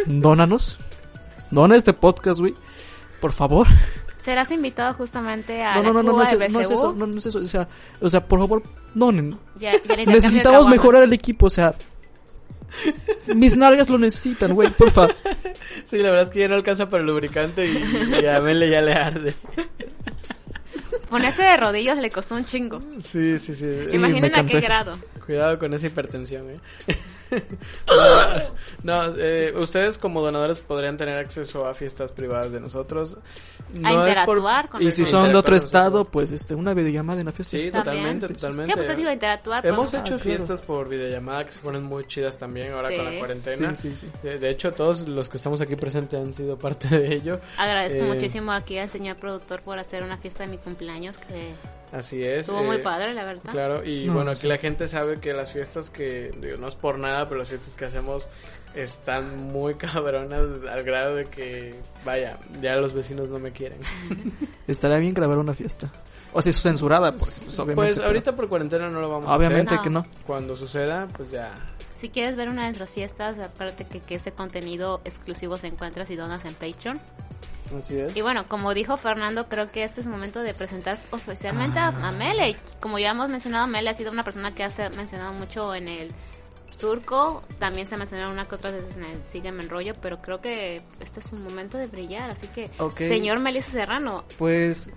Dónanos. 0.05 0.77
Dona 1.51 1.75
este 1.75 1.93
podcast, 1.93 2.39
güey. 2.39 2.53
Por 3.21 3.31
favor. 3.31 3.67
Serás 4.23 4.49
invitado 4.51 4.93
justamente 4.93 5.61
a 5.61 5.75
No, 5.75 5.83
no, 5.83 5.93
no, 5.93 6.03
no, 6.03 6.11
no 6.13 6.23
es, 6.23 6.31
no 6.51 6.61
es 6.61 6.69
eso, 6.71 6.93
no, 6.93 7.05
no 7.07 7.17
es 7.17 7.25
eso. 7.25 7.39
O 7.39 7.45
sea, 7.45 7.67
o 7.99 8.09
sea, 8.09 8.23
por 8.25 8.39
favor, 8.39 8.63
donen. 8.93 9.37
Ya- 9.59 9.73
ya 9.83 9.95
Necesitamos 10.05 10.67
mejorar 10.67 11.03
el 11.03 11.13
equipo, 11.13 11.47
o 11.47 11.49
sea. 11.49 11.73
Mis 13.35 13.55
nalgas 13.55 13.89
lo 13.89 13.97
necesitan, 13.99 14.53
güey, 14.55 14.69
porfa. 14.71 15.07
Sí, 15.85 15.97
la 15.97 16.09
verdad 16.09 16.23
es 16.23 16.29
que 16.31 16.39
ya 16.39 16.47
no 16.47 16.55
alcanza 16.55 16.87
para 16.89 17.01
el 17.01 17.07
lubricante 17.07 17.65
y, 17.67 18.19
y 18.21 18.25
a 18.25 18.39
Mele 18.39 18.69
ya 18.69 18.81
le 18.81 18.93
arde. 18.93 19.35
Ponerse 21.09 21.43
de 21.43 21.57
rodillas 21.57 21.97
le 21.99 22.09
costó 22.09 22.35
un 22.35 22.45
chingo. 22.45 22.79
Sí, 23.03 23.37
sí, 23.37 23.53
sí. 23.53 23.85
Sí, 23.85 23.95
Imaginen 23.97 24.33
a 24.35 24.43
qué 24.45 24.59
grado. 24.61 24.97
Cuidado 25.25 25.59
con 25.59 25.73
esa 25.73 25.87
hipertensión, 25.87 26.49
eh. 26.49 26.55
no, 28.83 29.03
eh, 29.17 29.53
ustedes 29.57 29.97
como 29.97 30.21
donadores 30.21 30.59
podrían 30.59 30.97
tener 30.97 31.17
acceso 31.17 31.65
a 31.67 31.73
fiestas 31.73 32.11
privadas 32.11 32.51
de 32.51 32.59
nosotros. 32.59 33.17
No 33.73 33.89
es 33.89 33.95
por- 33.95 34.07
interactuar 34.07 34.69
con 34.69 34.81
Y 34.83 34.91
si 34.91 35.03
son 35.03 35.23
de 35.31 35.35
otro 35.35 35.55
Interactuar 35.55 35.55
estado, 35.57 35.89
nosotros. 35.99 36.09
pues 36.11 36.31
este 36.31 36.53
una 36.53 36.73
videollamada 36.75 37.19
en 37.21 37.25
la 37.25 37.31
fiesta. 37.31 37.57
Sí, 37.57 37.71
También. 37.71 37.83
totalmente, 38.19 38.27
totalmente. 38.27 38.73
Sí, 38.73 38.81
pues 38.85 38.97
digo, 38.97 39.11
interactuar. 39.11 39.65
Hemos 39.65 39.89
con- 39.91 39.99
hecho 40.01 40.13
Ah, 40.15 40.19
claro. 40.19 40.37
fiestas 40.37 40.61
por 40.61 40.89
videollamada 40.89 41.45
que 41.45 41.51
se 41.53 41.59
ponen 41.59 41.83
muy 41.83 42.05
chidas 42.05 42.37
también 42.37 42.73
ahora 42.73 42.89
Sí. 42.89 42.95
con 42.97 43.05
la 43.05 43.11
cuarentena. 43.17 43.73
Sí, 43.75 43.89
sí, 43.95 43.95
sí. 43.97 44.11
De, 44.21 44.37
de 44.37 44.49
hecho, 44.51 44.71
todos 44.73 45.07
los 45.07 45.27
que 45.27 45.37
estamos 45.37 45.59
aquí 45.61 45.75
presentes 45.75 46.19
han 46.19 46.33
sido 46.35 46.55
parte 46.57 46.87
de 46.87 47.15
ello. 47.15 47.39
Agradezco 47.57 48.03
Eh, 48.03 48.13
muchísimo 48.13 48.51
aquí 48.51 48.77
al 48.77 48.89
señor 48.89 49.15
productor 49.17 49.63
por 49.63 49.79
hacer 49.79 50.03
una 50.03 50.17
fiesta 50.17 50.43
de 50.43 50.49
mi 50.51 50.57
cumpleaños 50.57 51.17
que 51.17 51.53
Así 51.91 52.23
es. 52.23 52.39
estuvo 52.39 52.59
eh, 52.61 52.65
muy 52.65 52.77
padre, 52.79 53.13
la 53.13 53.23
verdad. 53.23 53.49
Claro, 53.51 53.83
y 53.83 54.05
No, 54.05 54.13
bueno, 54.15 54.31
aquí 54.31 54.41
sí. 54.41 54.47
la 54.47 54.57
gente 54.57 54.87
sabe 54.87 55.19
que 55.19 55.33
las 55.33 55.51
fiestas 55.51 55.89
que, 55.89 56.31
digo, 56.39 56.57
no 56.57 56.67
es 56.67 56.75
por 56.75 56.97
nada, 56.99 57.12
pero 57.27 57.37
las 57.39 57.49
fiestas 57.49 57.73
que 57.75 57.85
hacemos 57.85 58.27
están 58.75 59.51
muy 59.51 59.75
cabronas 59.77 60.41
al 60.69 60.83
grado 60.83 61.15
de 61.15 61.23
que, 61.25 61.75
vaya, 62.05 62.37
ya 62.61 62.75
los 62.75 62.93
vecinos 62.93 63.29
no 63.29 63.39
me 63.39 63.51
quieren. 63.51 63.79
Estaría 64.67 64.97
bien 64.97 65.13
grabar 65.13 65.37
una 65.37 65.53
fiesta. 65.53 65.89
O 66.35 66.41
sea, 66.41 66.51
censurada, 66.51 67.11
pues, 67.11 67.41
pues, 67.43 67.59
obviamente. 67.59 67.75
Pues 67.89 67.97
pero- 67.97 68.07
ahorita 68.07 68.35
por 68.35 68.49
cuarentena 68.49 68.89
no 68.89 68.99
lo 68.99 69.09
vamos 69.09 69.27
a 69.27 69.35
Obviamente 69.35 69.75
hacer. 69.75 69.83
que 69.83 69.89
no. 69.91 70.03
Cuando 70.25 70.55
suceda, 70.55 71.07
pues 71.15 71.29
ya. 71.29 71.53
Si 71.99 72.09
quieres 72.09 72.35
ver 72.35 72.49
una 72.49 72.61
de 72.63 72.67
nuestras 72.69 72.89
fiestas, 72.89 73.37
aparte 73.39 73.85
que, 73.85 73.99
que 74.01 74.15
este 74.15 74.31
contenido 74.31 75.01
exclusivo 75.05 75.55
se 75.57 75.67
encuentra 75.67 76.05
si 76.05 76.15
donas 76.15 76.43
en 76.43 76.53
Patreon. 76.55 76.99
Así 77.77 77.97
es. 77.97 78.17
Y 78.17 78.21
bueno, 78.21 78.45
como 78.49 78.73
dijo 78.73 78.97
Fernando, 78.97 79.47
creo 79.47 79.71
que 79.71 79.83
este 79.83 80.01
es 80.01 80.07
momento 80.07 80.41
de 80.41 80.53
presentar 80.53 80.97
oficialmente 81.11 81.79
a, 81.79 81.87
Ah. 81.89 82.09
a 82.09 82.11
Mele. 82.11 82.55
Como 82.81 82.97
ya 82.99 83.11
hemos 83.11 83.29
mencionado, 83.29 83.67
Mele 83.67 83.89
ha 83.91 83.93
sido 83.93 84.11
una 84.11 84.23
persona 84.23 84.53
que 84.53 84.63
ha 84.63 84.69
mencionado 84.97 85.33
mucho 85.33 85.73
en 85.75 85.87
el 85.87 86.11
surco. 86.77 87.43
También 87.59 87.87
se 87.87 87.97
mencionó 87.97 88.29
una 88.31 88.45
que 88.45 88.55
otras 88.55 88.73
veces 88.73 88.97
en 88.97 89.03
el 89.05 89.17
Sígueme 89.29 89.63
en 89.63 89.69
rollo, 89.69 89.93
pero 90.01 90.21
creo 90.21 90.41
que 90.41 90.81
este 90.99 91.19
es 91.19 91.31
un 91.33 91.43
momento 91.43 91.77
de 91.77 91.87
brillar. 91.87 92.29
Así 92.29 92.47
que, 92.47 92.69
señor 92.97 93.39
Melissa 93.39 93.71
Serrano, 93.71 94.23
Pues, 94.37 94.89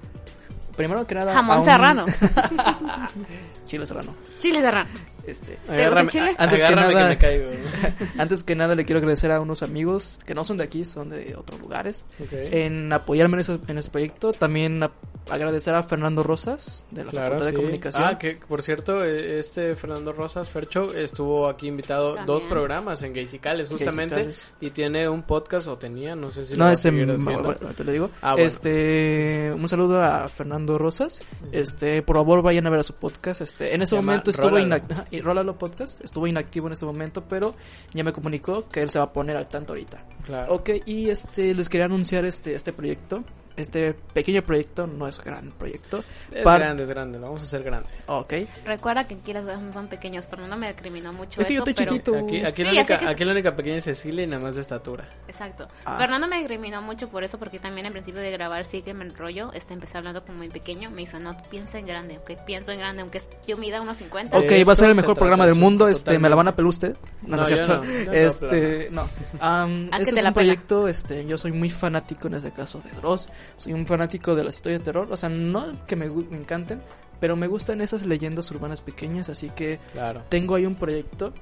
primero 0.77 1.07
que 1.07 1.15
nada. 1.15 1.33
jamón 1.35 1.59
un- 1.59 1.65
serrano. 1.65 2.07
Chile 3.67 3.87
serrano. 3.87 4.15
Chile 4.41 4.61
Serrano. 4.61 4.89
Este, 5.27 5.59
Agárrame, 5.69 6.09
chile? 6.11 6.37
a- 6.39 6.45
Antes 6.45 6.61
que 6.61 6.67
agárrame 6.67 6.95
nada- 6.95 7.09
me 7.09 7.19
caigo. 7.19 7.51
antes 8.19 8.45
que 8.45 8.55
nada 8.55 8.77
le 8.77 8.85
quiero 8.85 8.99
agradecer 9.01 9.33
a 9.33 9.41
unos 9.41 9.63
amigos 9.65 10.21
que 10.25 10.35
no 10.35 10.45
son 10.45 10.57
de 10.57 10.63
aquí, 10.65 10.85
son 10.85 11.09
de 11.11 11.35
otros 11.37 11.61
lugares, 11.61 12.05
Ok. 12.21 12.29
en 12.33 12.93
apoyarme 12.93 13.35
en 13.35 13.41
ese, 13.41 13.59
en 13.67 13.79
ese 13.79 13.91
proyecto. 13.91 14.33
También 14.33 14.83
a- 14.85 14.93
agradecer 15.31 15.75
a 15.75 15.83
Fernando 15.83 16.23
Rosas, 16.23 16.85
de 16.91 17.05
la 17.05 17.11
Claro, 17.11 17.39
Facultad 17.39 17.47
sí. 17.47 17.51
de 17.53 17.57
Comunicación. 17.57 18.05
Ah, 18.07 18.19
que 18.19 18.39
por 18.49 18.63
cierto, 18.63 19.03
eh, 19.03 19.39
este 19.41 19.75
Fernando 19.77 20.13
Rosas 20.13 20.49
Fercho 20.49 20.95
estuvo 20.95 21.49
aquí 21.49 21.67
invitado 21.69 22.15
También. 22.15 22.27
dos 22.27 22.43
programas 22.45 23.03
en 23.03 23.13
Gaysicales 23.13 23.69
justamente 23.69 24.15
Gaysicales. 24.15 24.53
y 24.61 24.71
tiene 24.71 25.09
un 25.09 25.23
podcast 25.23 25.67
o 25.69 25.77
tenía, 25.77 26.15
no 26.15 26.29
sé 26.29 26.47
si 26.47 26.53
lo 26.55 26.65
No, 26.65 26.71
a 26.71 26.73
este, 26.73 26.91
bueno, 26.91 27.55
te 27.77 27.85
lo 27.85 27.93
digo. 27.93 28.11
Ah, 28.23 28.33
bueno. 28.33 28.47
Este, 28.47 29.53
un 29.57 29.69
saludo 29.69 30.03
a 30.03 30.29
Fernando 30.29 30.79
Rosas. 30.79 31.21
Este, 31.53 32.03
por 32.03 32.17
favor 32.17 32.43
vayan 32.43 32.67
a 32.67 32.71
ver 32.71 32.81
a 32.81 32.85
su 32.85 32.95
podcast. 32.95 33.41
Este, 33.41 33.75
en 33.75 33.83
este 33.83 33.97
Se 33.97 33.97
llama 33.97 34.13
momento 34.13 34.31
estuvo 34.31 34.59
inactivo, 34.59 35.05
y 35.11 35.21
Rólalo 35.21 35.57
Podcast, 35.59 36.05
estuvo 36.05 36.27
inactivo 36.27 36.67
en 36.69 36.75
ese 36.75 36.85
momento, 36.87 37.25
pero 37.29 37.53
ya 37.93 38.05
me 38.05 38.13
comunicó 38.13 38.69
que 38.69 38.83
él 38.83 38.91
se 38.91 38.99
va 38.99 39.07
a 39.07 39.13
poner 39.13 39.37
al 39.37 39.49
tanto 39.49 39.73
ahorita. 39.73 40.05
Claro. 40.25 40.55
Ok, 40.55 40.71
y 40.87 41.09
este, 41.11 41.55
les 41.55 41.69
quería 41.69 41.87
anunciar 41.87 42.25
este, 42.25 42.55
este 42.55 42.73
proyecto. 42.73 43.25
Este 43.57 43.95
pequeño 44.13 44.43
proyecto, 44.43 44.87
no 44.87 45.09
es 45.09 45.19
gran 45.23 45.51
proyecto. 45.53 46.05
Es 46.31 46.45
Par- 46.45 46.61
grande, 46.61 46.83
es 46.83 46.89
grande, 46.89 47.19
lo 47.19 47.27
vamos 47.27 47.41
a 47.41 47.45
hacer 47.45 47.63
grande. 47.63 47.89
Ok. 48.07 48.35
Recuerda 48.67 49.05
que 49.09 49.15
aquí 49.15 49.33
las 49.33 49.43
cosas 49.45 49.63
no 49.63 49.73
son 49.73 49.89
pequeños. 49.89 50.27
Fernando 50.27 50.57
me 50.57 50.69
recriminó 50.69 51.13
mucho 51.13 51.41
Es 51.41 51.47
que 51.47 51.55
yo 51.55 51.63
eso, 51.63 51.71
estoy 51.71 51.85
pero- 51.87 51.97
chiquito. 51.97 52.17
Aquí, 52.19 52.45
aquí, 52.45 52.57
Sí, 52.57 52.63
la 52.65 52.71
única, 52.81 52.99
que- 52.99 53.07
aquí 53.07 53.25
la 53.25 53.33
única 53.33 53.57
pequeña 53.57 53.77
es 53.77 53.85
Cecilia 53.85 54.25
y 54.25 54.27
nada 54.27 54.43
más 54.43 54.55
de 54.57 54.61
estatura. 54.61 55.09
Exacto. 55.27 55.69
Ah. 55.85 55.97
Fernando 55.99 56.29
me 56.29 56.39
recriminó 56.41 56.83
mucho 56.83 57.09
por 57.09 57.25
eso, 57.25 57.39
porque 57.39 57.59
también 57.59 57.87
en 57.87 57.93
principio 57.93 58.21
de 58.21 58.31
grabar 58.31 58.65
sí 58.65 58.83
que 58.83 58.93
me 58.93 59.05
enrollo. 59.05 59.53
Este, 59.55 59.73
empecé 59.73 59.97
hablando 59.99 60.23
como 60.25 60.39
muy 60.39 60.49
pequeño. 60.49 60.91
Me 60.91 60.99
dijo, 60.99 61.19
no, 61.19 61.37
piensa 61.51 61.79
en 61.79 61.87
grande, 61.87 62.19
ok, 62.19 62.33
pienso 62.45 62.73
en 62.73 62.79
grande, 62.79 63.01
aunque 63.03 63.23
yo 63.47 63.57
mida 63.57 63.81
unos 63.81 63.97
50. 63.97 64.37
Ok, 64.39 64.51
va 64.69 64.73
a 64.73 64.77
ser 64.77 64.91
el 64.91 64.95
se 64.95 65.01
mejor 65.01 65.15
trata 65.15 65.19
programa 65.21 65.45
el 65.45 65.51
del 65.53 65.59
mundo. 65.59 65.89
Este, 65.89 66.19
me 66.19 66.29
la 66.29 66.37
van 66.37 66.49
a 66.49 66.55
pelar 66.57 66.69
usted. 66.69 66.97
No, 67.23 67.37
no, 67.37 67.43
No, 67.43 67.49
yo 67.49 67.57
no, 67.57 67.65
yo 67.65 68.05
no, 68.07 68.13
este, 68.13 68.89
no. 68.91 69.07
Que 69.07 70.03
este 70.03 70.13
te 70.13 70.21
es 70.21 70.25
un 70.27 70.33
proyecto, 70.33 70.89
este, 70.89 71.25
yo 71.27 71.39
soy 71.39 71.53
muy 71.53 71.71
fanático 71.71 72.29
en 72.29 72.35
este 72.35 72.51
caso 72.53 72.81
de 72.81 72.91
Dross. 73.01 73.29
Soy 73.57 73.73
un 73.73 73.87
fanático 73.87 74.35
de 74.35 74.45
las 74.45 74.57
historias 74.57 74.81
de 74.81 74.85
terror. 74.87 75.09
O 75.11 75.17
sea, 75.17 75.29
no 75.29 75.73
que 75.87 75.97
me, 75.97 76.09
me 76.09 76.37
encanten, 76.39 76.83
pero 77.21 77.37
me 77.37 77.47
gustan 77.47 77.81
esas 77.81 78.05
leyendas 78.05 78.51
urbanas 78.51 78.81
pequeñas. 78.81 79.29
Así 79.29 79.51
que 79.51 79.79
Claro. 79.93 80.23
tengo 80.29 80.55
ahí 80.55 80.67
un 80.67 80.75
proyecto. 80.75 81.33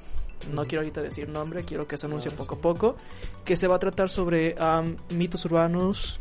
No 0.53 0.65
quiero 0.65 0.81
ahorita 0.83 1.01
decir 1.01 1.29
nombre, 1.29 1.65
quiero 1.65 1.87
que 1.89 1.97
se 1.97 2.07
anuncie 2.07 2.31
poco 2.31 2.57
a 2.57 2.59
poco. 2.59 2.97
Que 3.45 3.57
se 3.57 3.67
va 3.67 3.77
a 3.77 3.79
tratar 3.79 4.11
sobre 4.11 4.55
am, 4.59 4.97
mitos 5.11 5.45
urbanos, 5.47 6.21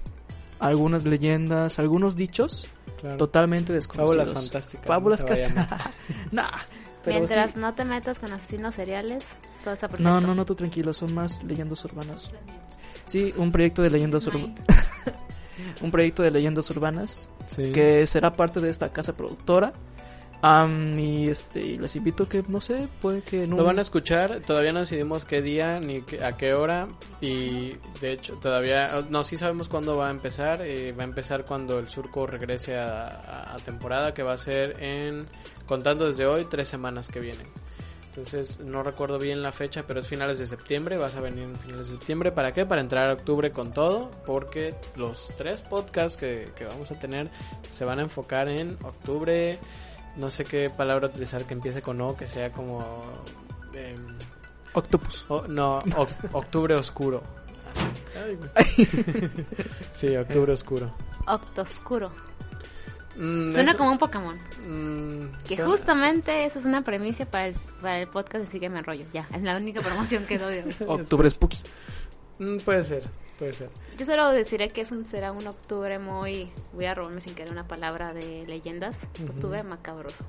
algunas 0.59 1.05
leyendas, 1.05 1.77
algunos 1.79 2.15
dichos 2.15 2.67
claro. 3.01 3.17
totalmente 3.17 3.73
desconocidos. 3.73 4.15
Fábulas 4.25 4.41
fantásticas. 4.43 4.87
Fábulas 4.87 5.21
¿no? 5.23 5.27
Casi. 5.27 5.51
nah, 6.31 6.51
Mientras 7.05 7.51
sí. 7.53 7.59
no 7.59 7.73
te 7.73 7.83
metas 7.83 8.17
con 8.19 8.31
asesinos 8.31 8.75
seriales, 8.75 9.25
todo 9.63 9.73
está 9.73 9.89
perfecto. 9.89 10.09
No, 10.09 10.21
no, 10.21 10.33
no, 10.33 10.45
tú 10.45 10.55
tranquilo, 10.55 10.93
son 10.93 11.13
más 11.13 11.43
leyendas 11.43 11.83
urbanas. 11.83 12.31
Sí, 13.05 13.33
un 13.35 13.51
proyecto 13.51 13.81
de 13.81 13.89
leyendas 13.89 14.25
urbanas. 14.27 14.57
un 15.81 15.91
proyecto 15.91 16.23
de 16.23 16.31
leyendas 16.31 16.69
urbanas 16.69 17.29
Sí. 17.55 17.71
que 17.71 18.05
será 18.07 18.35
parte 18.35 18.59
de 18.61 18.69
esta 18.69 18.89
casa 18.93 19.15
productora. 19.17 19.73
Y 20.97 21.29
este, 21.29 21.61
y 21.61 21.77
les 21.77 21.95
invito 21.95 22.27
que, 22.27 22.43
no 22.49 22.59
sé, 22.59 22.89
puede 23.01 23.21
que 23.21 23.43
un... 23.45 23.51
Lo 23.55 23.63
van 23.63 23.79
a 23.79 23.81
escuchar, 23.81 24.41
todavía 24.45 24.73
no 24.73 24.79
decidimos 24.81 25.23
qué 25.23 25.41
día 25.41 25.79
ni 25.79 26.03
a 26.21 26.33
qué 26.35 26.53
hora 26.53 26.89
y 27.21 27.77
de 28.01 28.11
hecho 28.11 28.33
todavía, 28.41 28.89
no, 29.09 29.23
sí 29.23 29.37
sabemos 29.37 29.69
cuándo 29.69 29.97
va 29.97 30.09
a 30.09 30.11
empezar, 30.11 30.61
eh, 30.61 30.91
va 30.91 31.03
a 31.03 31.05
empezar 31.05 31.45
cuando 31.45 31.79
el 31.79 31.87
surco 31.87 32.27
regrese 32.27 32.75
a, 32.77 33.07
a- 33.07 33.53
a 33.53 33.55
temporada 33.59 34.13
que 34.13 34.21
va 34.21 34.33
a 34.33 34.37
ser 34.37 34.83
en, 34.83 35.25
contando 35.65 36.07
desde 36.07 36.25
hoy, 36.25 36.45
tres 36.49 36.67
semanas 36.67 37.07
que 37.07 37.21
vienen. 37.21 37.47
Entonces 38.15 38.59
no 38.59 38.83
recuerdo 38.83 39.17
bien 39.17 39.41
la 39.41 39.51
fecha, 39.51 39.83
pero 39.87 39.99
es 39.99 40.07
finales 40.07 40.37
de 40.37 40.45
septiembre, 40.45 40.97
vas 40.97 41.15
a 41.15 41.19
venir 41.21 41.45
en 41.45 41.57
finales 41.57 41.87
de 41.87 41.93
septiembre, 41.93 42.31
¿para 42.31 42.53
qué? 42.53 42.63
Para 42.63 42.79
entrar 42.81 43.09
a 43.09 43.13
octubre 43.13 43.51
con 43.51 43.73
todo, 43.73 44.11
porque 44.23 44.69
los 44.95 45.33
tres 45.35 45.63
podcasts 45.63 46.15
que, 46.15 46.51
que 46.55 46.65
vamos 46.65 46.91
a 46.91 46.95
tener 46.99 47.29
se 47.71 47.85
van 47.85 47.97
a 47.97 48.03
enfocar 48.03 48.47
en 48.49 48.77
octubre, 48.83 49.57
no 50.17 50.29
sé 50.29 50.43
qué 50.43 50.67
palabra 50.75 51.07
utilizar 51.07 51.43
que 51.45 51.55
empiece 51.55 51.81
con 51.81 51.99
O, 52.01 52.15
que 52.15 52.27
sea 52.27 52.51
como... 52.51 53.01
em, 53.73 53.95
Octopus. 54.75 55.25
o- 55.29 55.47
no, 55.47 55.81
oc- 55.81 56.29
octubre 56.33 56.75
oscuro. 56.75 57.23
Sí, 59.91 60.15
octubre 60.15 60.53
oscuro. 60.53 60.93
Octoscuro. 61.27 62.11
Mm, 63.15 63.51
Suena 63.51 63.71
eso- 63.71 63.77
como 63.77 63.91
un 63.91 63.99
Pokémon. 63.99 64.35
mm, 64.35 65.43
Que 65.47 65.55
suena- 65.55 65.69
justamente 65.69 66.45
eso 66.45 66.59
es 66.59 66.65
una 66.65 66.83
premisa 66.83 67.25
para 67.25 67.47
el, 67.47 67.55
para 67.81 67.99
el 68.01 68.07
podcast 68.07 68.45
de 68.45 68.51
Sígueme 68.51 68.79
el 68.79 68.85
rollo. 68.85 69.05
Ya, 69.13 69.27
es 69.33 69.41
la 69.43 69.55
única 69.57 69.81
promoción 69.81 70.25
que 70.25 70.39
doy. 70.39 70.61
Octubre 70.87 71.29
Spooky. 71.29 71.57
Mm, 72.39 72.57
puede 72.57 72.83
ser, 72.83 73.03
puede 73.37 73.53
ser. 73.53 73.69
Yo 73.97 74.05
solo 74.05 74.31
deciré 74.31 74.69
que 74.69 74.81
es 74.81 74.91
un, 74.91 75.05
será 75.05 75.31
un 75.31 75.45
octubre 75.45 75.99
muy... 75.99 76.51
Voy 76.73 76.85
a 76.85 76.95
robarme 76.95 77.21
sin 77.21 77.35
querer 77.35 77.51
una 77.51 77.67
palabra 77.67 78.13
de 78.13 78.43
leyendas. 78.47 78.95
Octubre 79.29 79.61
macabroso. 79.63 80.25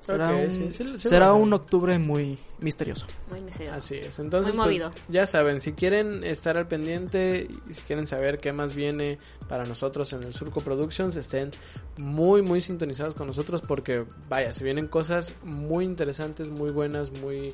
Será, 0.00 0.30
un, 0.32 0.50
sí, 0.50 0.68
sí, 0.70 0.84
sí 0.96 1.08
será 1.08 1.26
va 1.26 1.32
a 1.32 1.34
ser. 1.36 1.46
un 1.46 1.52
octubre 1.52 1.98
muy 1.98 2.38
misterioso. 2.60 3.06
Muy 3.30 3.40
misterioso. 3.42 3.76
Así 3.78 3.96
es, 3.96 4.18
entonces 4.18 4.54
Muy 4.54 4.64
pues, 4.64 4.78
movido. 4.80 4.92
ya 5.08 5.26
saben, 5.26 5.60
si 5.60 5.72
quieren 5.72 6.24
estar 6.24 6.56
al 6.56 6.68
pendiente 6.68 7.48
y 7.68 7.72
si 7.74 7.82
quieren 7.82 8.06
saber 8.06 8.38
qué 8.38 8.52
más 8.52 8.74
viene 8.74 9.18
para 9.48 9.64
nosotros 9.64 10.12
en 10.12 10.22
el 10.22 10.32
Surco 10.32 10.60
Productions, 10.60 11.16
estén 11.16 11.50
muy 11.96 12.42
muy 12.42 12.60
sintonizados 12.60 13.14
con 13.14 13.26
nosotros 13.26 13.60
porque 13.66 14.04
vaya, 14.28 14.52
se 14.52 14.62
vienen 14.64 14.86
cosas 14.86 15.34
muy 15.42 15.84
interesantes, 15.84 16.48
muy 16.48 16.70
buenas, 16.70 17.10
muy 17.20 17.52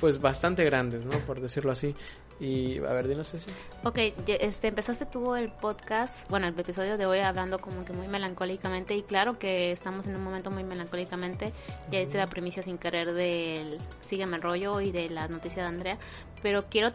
pues 0.00 0.20
bastante 0.20 0.64
grandes, 0.64 1.04
¿no? 1.04 1.18
Por 1.20 1.40
decirlo 1.40 1.70
así. 1.70 1.94
Y 2.38 2.78
a 2.84 2.92
ver, 2.92 3.08
dinos 3.08 3.32
ese. 3.32 3.50
Ok, 3.82 3.98
este, 4.26 4.68
empezaste 4.68 5.06
tú 5.06 5.34
el 5.34 5.50
podcast, 5.50 6.28
bueno, 6.28 6.46
el 6.46 6.58
episodio 6.58 6.98
de 6.98 7.06
hoy 7.06 7.20
hablando 7.20 7.58
como 7.58 7.84
que 7.84 7.94
muy 7.94 8.08
melancólicamente 8.08 8.94
y 8.94 9.02
claro 9.02 9.38
que 9.38 9.72
estamos 9.72 10.06
en 10.06 10.16
un 10.16 10.22
momento 10.24 10.50
muy 10.50 10.62
melancólicamente, 10.62 11.52
ya 11.90 12.00
hice 12.00 12.18
la 12.18 12.26
primicia 12.26 12.62
sin 12.62 12.76
querer 12.76 13.14
del 13.14 13.78
Sígueme 14.00 14.36
el 14.36 14.42
rollo 14.42 14.80
y 14.82 14.92
de 14.92 15.08
la 15.08 15.28
noticia 15.28 15.62
de 15.62 15.68
Andrea, 15.68 15.98
pero 16.42 16.60
quiero 16.68 16.90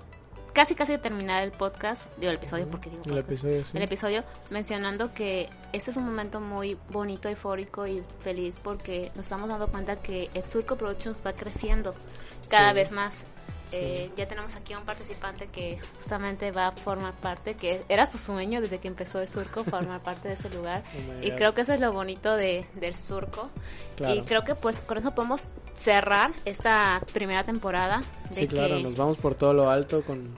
casi 0.54 0.76
casi 0.76 0.98
terminar 0.98 1.42
el 1.44 1.52
podcast, 1.52 2.04
digo 2.18 2.30
el 2.30 2.36
episodio 2.38 2.68
porque 2.70 2.90
digo 2.90 3.04
El 3.06 3.18
episodio 3.18 3.64
sí. 3.64 3.78
el 3.78 3.84
episodio 3.84 4.24
mencionando 4.52 5.14
que 5.14 5.50
este 5.74 5.92
es 5.92 5.98
un 5.98 6.06
momento 6.06 6.40
muy 6.42 6.78
bonito, 6.90 7.30
eufórico 7.30 7.88
y 7.88 8.04
feliz 8.20 8.60
porque 8.62 9.12
nos 9.16 9.24
estamos 9.24 9.50
dando 9.50 9.68
cuenta 9.70 9.96
que 9.96 10.30
el 10.34 10.44
Surco 10.44 10.76
Productions 10.76 11.18
va 11.26 11.34
creciendo 11.34 11.96
cada 12.50 12.70
Sí. 12.70 12.76
vez 12.76 12.92
más. 12.92 13.16
Eh, 13.72 14.12
ya 14.16 14.28
tenemos 14.28 14.54
aquí 14.56 14.74
a 14.74 14.80
un 14.80 14.86
participante 14.86 15.48
que 15.48 15.80
justamente 15.98 16.52
va 16.52 16.68
a 16.68 16.72
formar 16.72 17.14
parte, 17.16 17.56
que 17.56 17.84
era 17.90 18.06
su 18.06 18.18
sueño 18.18 18.62
desde 18.62 18.80
que 18.80 18.88
empezó 18.88 19.20
el 19.20 19.30
surco, 19.30 19.64
formar 19.66 20.02
parte 20.02 20.28
de 20.30 20.34
ese 20.36 20.50
lugar. 20.50 20.84
Oh 20.96 21.26
y 21.26 21.32
creo 21.32 21.54
que 21.54 21.62
eso 21.62 21.74
es 21.74 21.80
lo 21.80 21.92
bonito 21.92 22.36
de, 22.36 22.66
del 22.76 22.96
surco. 22.96 23.50
Claro. 23.96 24.16
Y 24.16 24.22
creo 24.22 24.44
que 24.44 24.56
pues 24.56 24.78
con 24.80 24.98
eso 24.98 25.12
podemos 25.12 25.42
cerrar 25.76 26.32
esta 26.46 27.02
primera 27.14 27.44
temporada. 27.44 28.00
De 28.30 28.36
Sí, 28.36 28.48
claro, 28.48 28.78
que- 28.78 28.84
nos 28.84 28.96
vamos 28.96 29.18
por 29.18 29.36
todo 29.36 29.54
lo 29.54 29.70
alto 29.70 30.04
con 30.04 30.34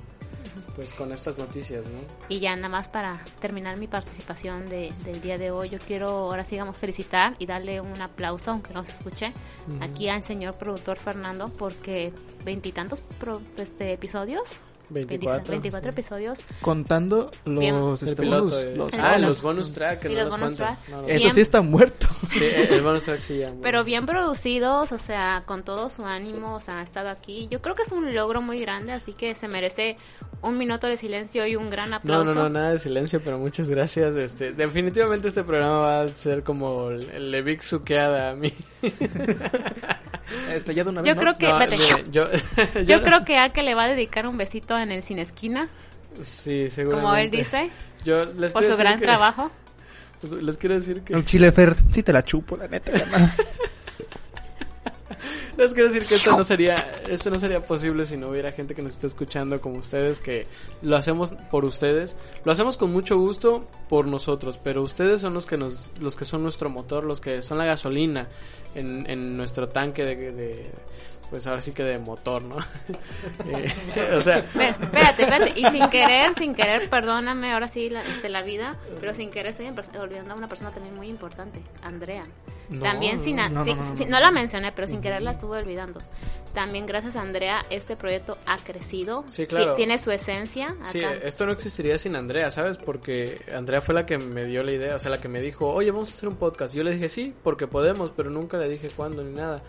pues 0.75 0.93
con 0.93 1.11
estas 1.11 1.37
noticias, 1.37 1.85
¿no? 1.87 1.99
Y 2.29 2.39
ya 2.39 2.55
nada 2.55 2.69
más 2.69 2.87
para 2.87 3.21
terminar 3.39 3.77
mi 3.77 3.87
participación 3.87 4.67
de, 4.67 4.91
del 5.03 5.21
día 5.21 5.37
de 5.37 5.51
hoy, 5.51 5.69
yo 5.69 5.77
quiero 5.79 6.07
ahora 6.07 6.43
sí 6.45 6.57
vamos 6.57 6.77
felicitar 6.77 7.35
y 7.37 7.45
darle 7.45 7.79
un 7.79 8.01
aplauso, 8.01 8.51
aunque 8.51 8.73
no 8.73 8.83
se 8.83 8.91
escuche, 8.91 9.33
aquí 9.81 10.09
al 10.09 10.23
señor 10.23 10.57
productor 10.57 10.99
Fernando, 10.99 11.45
porque 11.57 12.11
veintitantos 12.45 13.01
pro- 13.19 13.41
este, 13.57 13.93
episodios, 13.93 14.43
24. 14.89 15.51
24 15.53 15.89
episodios, 15.91 16.39
Contando 16.61 17.31
los, 17.45 18.03
este, 18.03 18.21
piloto, 18.23 18.43
bonus, 18.45 18.63
eh. 18.63 18.73
los 18.75 18.93
ah, 18.95 19.11
bonus. 19.13 19.23
los 19.27 19.43
bonus 19.43 19.73
track, 19.73 19.99
que 20.01 20.11
Y 20.11 20.15
no 20.15 20.23
los 20.23 20.31
nos 20.33 20.39
bonus 20.41 20.57
cuentan. 20.57 20.75
track. 20.75 20.89
No, 20.89 20.97
no. 21.01 21.03
Bien. 21.07 21.15
Eso 21.17 21.29
sí 21.29 21.41
está 21.41 21.61
muerto. 21.61 22.07
Sí, 22.31 22.45
el 22.69 22.81
bonus 22.81 23.03
track 23.03 23.19
sí 23.19 23.39
ya. 23.39 23.51
pero 23.61 23.83
bien. 23.83 24.05
producidos, 24.05 24.91
o 24.91 24.97
sea, 24.99 25.43
con 25.45 25.63
todo 25.63 25.89
su 25.89 26.05
ánimo, 26.05 26.55
o 26.55 26.59
sea, 26.59 26.79
ha 26.79 26.83
estado 26.83 27.09
aquí. 27.09 27.47
Yo 27.51 27.61
creo 27.61 27.75
que 27.75 27.81
es 27.83 27.91
un 27.91 28.13
logro 28.15 28.41
muy 28.41 28.57
grande, 28.59 28.91
así 28.93 29.13
que 29.13 29.35
se 29.35 29.47
merece 29.47 29.97
un 30.41 30.57
minuto 30.57 30.87
de 30.87 30.97
silencio 30.97 31.45
y 31.47 31.55
un 31.55 31.69
gran 31.69 31.89
No, 31.91 31.95
aplauso. 31.97 32.25
no, 32.25 32.33
no, 32.33 32.49
nada 32.49 32.71
de 32.71 32.79
silencio, 32.79 33.21
pero 33.23 33.37
muchas 33.39 33.67
gracias. 33.69 34.11
Este, 34.15 34.51
definitivamente 34.53 35.27
este 35.29 35.43
programa 35.43 35.79
va 35.79 36.01
a 36.01 36.07
ser 36.09 36.43
como 36.43 36.89
de 36.89 37.41
Big 37.41 37.61
Sukeada 37.63 38.31
a 38.31 38.35
mí. 38.35 38.51
Este, 40.51 40.73
ya 40.73 40.83
de 40.83 40.89
una 40.89 41.01
Yo 41.01 41.07
vez, 41.07 41.15
¿no? 41.15 41.21
creo 41.21 41.33
que, 41.35 41.47
No, 41.47 41.59
mire, 41.59 42.03
yo, 42.11 42.27
yo 42.83 43.01
creo 43.03 43.25
que 43.25 43.37
a 43.37 43.49
que 43.49 43.61
le 43.63 43.75
va 43.75 43.83
a 43.83 43.87
dedicar 43.87 44.27
un 44.27 44.37
besito 44.37 44.77
en 44.77 44.91
el 44.91 45.03
sin 45.03 45.19
esquina, 45.19 45.67
sí, 46.23 46.69
seguramente. 46.69 47.03
como 47.05 47.15
él 47.15 47.29
dice, 47.31 47.69
Yo 48.03 48.25
les 48.25 48.51
por 48.51 48.63
su 48.65 48.75
gran 48.77 48.99
que- 48.99 49.05
trabajo. 49.05 49.51
Les 50.41 50.57
quiero 50.57 50.75
decir 50.75 51.01
que 51.01 51.13
El 51.13 51.25
chile 51.25 51.51
Fer, 51.51 51.75
sí 51.91 52.03
te 52.03 52.13
la 52.13 52.23
chupo, 52.23 52.57
la 52.57 52.67
neta, 52.67 52.91
carnal. 52.91 53.33
les 55.57 55.73
quiero 55.73 55.89
decir 55.89 56.07
que 56.07 56.15
esto 56.15 56.35
no 56.35 56.43
sería 56.43 56.75
esto 57.09 57.29
no 57.29 57.39
sería 57.39 57.61
posible 57.61 58.05
si 58.05 58.17
no 58.17 58.29
hubiera 58.29 58.51
gente 58.51 58.73
que 58.73 58.81
nos 58.81 58.93
esté 58.93 59.07
escuchando 59.07 59.61
como 59.61 59.79
ustedes 59.79 60.19
que 60.19 60.47
lo 60.81 60.95
hacemos 60.95 61.33
por 61.51 61.65
ustedes, 61.65 62.17
lo 62.43 62.51
hacemos 62.51 62.77
con 62.77 62.91
mucho 62.91 63.17
gusto 63.17 63.67
por 63.89 64.07
nosotros, 64.07 64.59
pero 64.63 64.81
ustedes 64.81 65.21
son 65.21 65.33
los 65.33 65.45
que 65.45 65.57
nos 65.57 65.91
los 65.99 66.15
que 66.15 66.25
son 66.25 66.43
nuestro 66.43 66.69
motor, 66.69 67.03
los 67.03 67.21
que 67.21 67.43
son 67.43 67.57
la 67.57 67.65
gasolina 67.65 68.27
en, 68.75 69.09
en 69.09 69.37
nuestro 69.37 69.69
tanque 69.69 70.03
de, 70.03 70.31
de 70.31 70.71
pues 71.29 71.45
ahora 71.47 71.61
sí 71.61 71.71
que 71.71 71.83
de 71.83 71.99
motor, 71.99 72.43
¿no? 72.43 72.57
Eh, 73.45 74.15
o 74.15 74.21
sea, 74.21 74.37
Espérate, 74.39 75.23
espérate. 75.23 75.53
Y 75.59 75.65
sin 75.67 75.87
querer, 75.89 76.33
sin 76.35 76.53
querer, 76.55 76.89
perdóname 76.89 77.53
ahora 77.53 77.67
sí 77.67 77.89
la, 77.89 78.01
este, 78.01 78.29
la 78.29 78.41
vida, 78.43 78.77
pero 78.99 79.13
sin 79.13 79.29
querer 79.29 79.47
estoy 79.47 79.67
olvidando 79.99 80.33
a 80.33 80.37
una 80.37 80.47
persona 80.47 80.71
también 80.71 80.95
muy 80.95 81.07
importante, 81.07 81.61
Andrea. 81.81 82.23
No, 82.69 82.81
también 82.83 83.19
sin, 83.19 83.35
no, 83.35 83.49
no, 83.49 83.65
sin- 83.65 83.77
no, 83.77 83.97
sin- 83.97 84.09
la 84.11 84.31
mencioné, 84.31 84.71
pero 84.71 84.87
sin 84.87 85.01
querer 85.01 85.21
la 85.21 85.31
estuve 85.31 85.57
olvidando. 85.57 85.99
También 86.53 86.85
gracias 86.85 87.15
a 87.15 87.21
Andrea 87.21 87.63
este 87.71 87.95
proyecto 87.95 88.37
ha 88.45 88.57
crecido. 88.57 89.25
Sí, 89.27 89.47
claro. 89.47 89.71
Ti- 89.73 89.77
Tiene 89.77 89.97
su 89.97 90.11
esencia. 90.11 90.67
Acá. 90.67 90.91
Sí, 90.91 91.01
esto 91.23 91.45
no 91.47 91.51
existiría 91.51 91.97
sin 91.97 92.15
Andrea, 92.15 92.51
¿sabes? 92.51 92.77
Porque 92.77 93.41
Andrea 93.53 93.81
fue 93.81 93.95
la 93.95 94.05
que 94.05 94.17
me 94.19 94.45
dio 94.45 94.61
la 94.63 94.71
idea, 94.71 94.95
o 94.95 94.99
sea, 94.99 95.09
la 95.09 95.19
que 95.19 95.27
me 95.29 95.41
dijo, 95.41 95.67
oye, 95.67 95.89
vamos 95.91 96.11
a 96.11 96.13
hacer 96.13 96.29
un 96.29 96.35
podcast. 96.35 96.75
Yo 96.75 96.83
le 96.83 96.91
dije, 96.93 97.09
sí, 97.09 97.33
porque 97.43 97.65
podemos, 97.67 98.11
pero 98.11 98.29
nunca 98.29 98.57
le 98.57 98.69
dije 98.69 98.89
cuándo 98.95 99.23
ni 99.23 99.31
nada. 99.33 99.61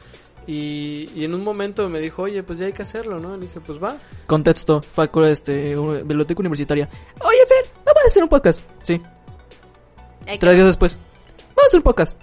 Y, 0.46 1.08
y 1.14 1.24
en 1.24 1.34
un 1.34 1.42
momento 1.42 1.88
me 1.88 2.00
dijo, 2.00 2.22
oye, 2.22 2.42
pues 2.42 2.58
ya 2.58 2.66
hay 2.66 2.72
que 2.72 2.82
hacerlo, 2.82 3.18
¿no? 3.18 3.36
Le 3.36 3.46
dije, 3.46 3.60
pues 3.60 3.82
va. 3.82 3.96
Contexto, 4.26 4.82
facultad, 4.82 5.30
este, 5.30 5.74
biblioteca 5.74 6.40
universitaria. 6.40 6.88
Oye, 7.20 7.46
Fer, 7.46 7.70
vamos 7.84 8.02
a 8.04 8.06
hacer 8.08 8.22
un 8.22 8.28
podcast. 8.28 8.60
Sí. 8.82 9.00
Tres 10.38 10.54
días 10.54 10.66
después. 10.66 10.98
Vamos 11.48 11.64
a 11.64 11.66
hacer 11.66 11.78
un 11.78 11.84
podcast. 11.84 12.20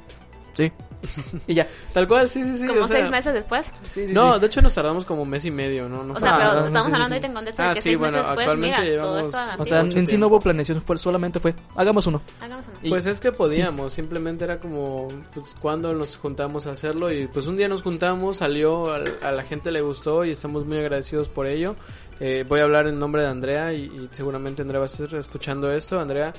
Sí. 0.56 0.72
Y 1.48 1.54
ya. 1.56 1.68
Tal 1.94 2.08
cual, 2.08 2.30
sí, 2.30 2.44
sí, 2.44 2.58
sí. 2.58 2.68
como 2.68 2.82
o 2.82 2.88
sea, 2.88 2.98
seis 2.98 3.10
meses 3.10 3.34
después. 3.34 3.66
Sí, 3.90 4.08
sí, 4.08 4.14
No, 4.14 4.36
sí. 4.36 4.40
de 4.42 4.48
hecho 4.48 4.62
nos 4.62 4.74
tardamos 4.76 5.06
como 5.06 5.26
mes 5.26 5.44
y 5.46 5.52
medio, 5.52 5.90
¿no? 5.90 6.04
no 6.04 6.14
O 6.14 6.20
sea, 6.20 6.38
pero 6.38 6.66
estamos 6.66 6.68
sí, 6.68 6.72
sí, 6.72 6.78
hablando 6.78 7.06
sí. 7.08 7.14
ahorita 7.14 7.28
en 7.28 7.34
contexto 7.34 7.64
Ah, 7.64 7.68
de 7.70 7.74
que 7.74 7.82
sí, 7.82 7.90
seis 7.90 7.98
bueno, 7.98 8.12
meses 8.18 8.28
después, 8.28 8.48
actualmente 8.48 8.82
mira, 8.82 9.02
todo 9.02 9.12
llevamos- 9.22 9.34
esto 9.36 9.62
O 9.62 9.66
sea, 9.66 9.80
en 9.82 10.08
sí 10.08 10.18
no 10.18 10.28
hubo 10.28 10.40
planeación, 10.40 10.82
fue, 10.82 10.98
solamente 10.98 11.40
fue, 11.40 11.56
hagamos 11.76 12.08
uno. 12.08 12.22
hagamos 12.40 12.66
uno. 12.68 12.78
Y- 12.84 12.90
Pues 12.90 13.06
es 13.06 13.20
que 13.20 13.32
podíamos, 13.32 13.94
simplemente 13.94 14.44
era 14.44 14.60
como, 14.60 15.08
pues, 15.34 15.56
cuando 15.60 15.94
nos 15.94 16.18
juntamos 16.18 16.68
a 16.68 16.72
hacerlo 16.72 17.12
y 17.12 17.28
pues 17.28 17.48
un 17.48 17.58
día 17.58 17.68
nos 17.68 17.82
juntamos, 17.82 18.38
salió, 18.38 18.92
al- 18.94 19.04
a, 19.22 19.32
la 19.32 19.44
gente 19.44 19.72
le 19.72 19.82
gustó 19.82 20.24
y 20.26 20.32
estamos 20.32 20.66
muy 20.66 20.78
agradecidos 20.78 21.28
por 21.30 21.48
ello. 21.48 21.76
Eh, 22.20 22.46
voy 22.48 22.60
a 22.60 22.64
hablar 22.64 22.86
en 22.88 23.00
nombre 23.00 23.24
de 23.24 23.30
Andrea 23.30 23.74
y, 23.74 23.86
y 23.86 24.08
seguramente 24.12 24.62
Andrea 24.62 24.80
va 24.80 24.86
a 24.86 24.90
estar 24.90 25.14
escuchando 25.16 25.72
esto. 25.72 26.00
Andrea 26.00 26.32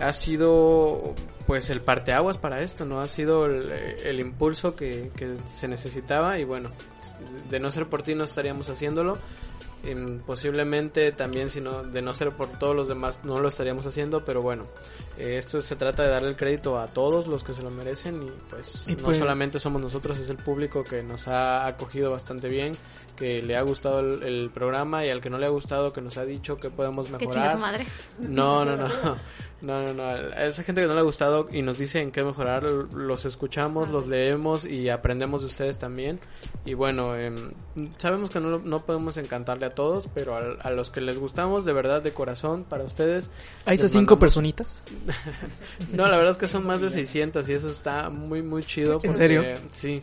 ha 0.00 0.12
sido 0.12 1.14
pues 1.46 1.70
el 1.70 1.80
parteaguas 1.80 2.38
para 2.38 2.60
esto, 2.62 2.84
¿no? 2.84 3.00
Ha 3.00 3.06
sido 3.06 3.46
el, 3.46 3.70
el 3.70 4.20
impulso 4.20 4.74
que, 4.74 5.10
que 5.16 5.36
se 5.50 5.68
necesitaba 5.68 6.38
y 6.38 6.44
bueno, 6.44 6.70
de 7.48 7.60
no 7.60 7.70
ser 7.70 7.86
por 7.88 8.02
ti 8.02 8.14
no 8.14 8.24
estaríamos 8.24 8.68
haciéndolo. 8.68 9.18
Em, 9.84 10.18
posiblemente 10.20 11.12
también 11.12 11.48
si 11.48 11.60
no, 11.60 11.84
de 11.84 12.02
no 12.02 12.12
ser 12.12 12.30
por 12.32 12.48
todos 12.58 12.74
los 12.74 12.88
demás 12.88 13.20
no 13.22 13.38
lo 13.38 13.46
estaríamos 13.48 13.86
haciendo, 13.86 14.24
pero 14.24 14.42
bueno, 14.42 14.64
eh, 15.16 15.34
esto 15.36 15.60
se 15.62 15.76
trata 15.76 16.02
de 16.02 16.08
darle 16.08 16.30
el 16.30 16.36
crédito 16.36 16.76
a 16.80 16.86
todos 16.88 17.28
los 17.28 17.44
que 17.44 17.52
se 17.52 17.62
lo 17.62 17.70
merecen 17.70 18.24
y 18.24 18.26
pues 18.50 18.88
Y 18.88 18.96
no 18.96 19.04
pues- 19.04 19.18
solamente 19.18 19.60
somos 19.60 19.80
nosotros, 19.80 20.18
es 20.18 20.28
el 20.28 20.38
público 20.38 20.82
que 20.82 21.04
nos 21.04 21.28
ha 21.28 21.66
acogido 21.68 22.10
bastante 22.10 22.48
bien, 22.48 22.72
que 23.16 23.42
le 23.42 23.56
ha 23.56 23.62
gustado 23.62 24.00
el, 24.00 24.22
el 24.22 24.50
programa 24.50 25.04
y 25.04 25.10
al 25.10 25.20
que 25.20 25.30
no 25.30 25.38
le 25.38 25.46
ha 25.46 25.50
gustado 25.50 25.92
que 25.92 26.00
nos 26.00 26.16
ha 26.18 26.24
dicho 26.24 26.56
que 26.56 26.70
podemos 26.70 27.10
mejorar. 27.10 27.52
su 27.52 27.58
madre. 27.58 27.86
No, 28.20 28.64
no, 28.64 28.76
no. 28.76 28.86
No, 29.62 29.82
no, 29.82 29.94
no. 29.94 30.04
A 30.04 30.44
esa 30.44 30.62
gente 30.62 30.82
que 30.82 30.86
no 30.86 30.92
le 30.92 31.00
ha 31.00 31.02
gustado 31.02 31.48
y 31.50 31.62
nos 31.62 31.78
dice 31.78 31.98
en 32.00 32.12
qué 32.12 32.22
mejorar, 32.22 32.62
los 32.70 33.24
escuchamos, 33.24 33.88
los 33.88 34.06
leemos 34.06 34.66
y 34.66 34.90
aprendemos 34.90 35.40
de 35.40 35.46
ustedes 35.46 35.78
también. 35.78 36.20
Y 36.66 36.74
bueno, 36.74 37.14
em, 37.14 37.34
sabemos 37.96 38.28
que 38.28 38.38
no, 38.38 38.58
no 38.58 38.78
podemos 38.84 39.16
encantarle 39.16 39.64
a 39.66 39.70
todos, 39.70 40.08
pero 40.14 40.36
a, 40.36 40.40
a 40.60 40.70
los 40.70 40.90
que 40.90 41.00
les 41.00 41.18
gustamos, 41.18 41.64
de 41.64 41.72
verdad, 41.72 42.02
de 42.02 42.12
corazón, 42.12 42.64
para 42.64 42.84
ustedes. 42.84 43.30
Ahí 43.64 43.74
está 43.76 43.84
les 43.86 43.92
cinco 43.92 44.14
mandamos- 44.16 44.20
personitas. 44.20 44.82
No, 45.92 46.06
la 46.06 46.16
verdad 46.18 46.32
es 46.32 46.38
que 46.38 46.48
son 46.48 46.66
más 46.66 46.80
de 46.80 46.90
600 46.90 47.48
y 47.48 47.52
eso 47.54 47.70
está 47.70 48.10
muy, 48.10 48.42
muy 48.42 48.62
chido. 48.62 48.94
¿En 48.96 49.00
porque- 49.00 49.14
serio? 49.14 49.42
Sí. 49.72 50.02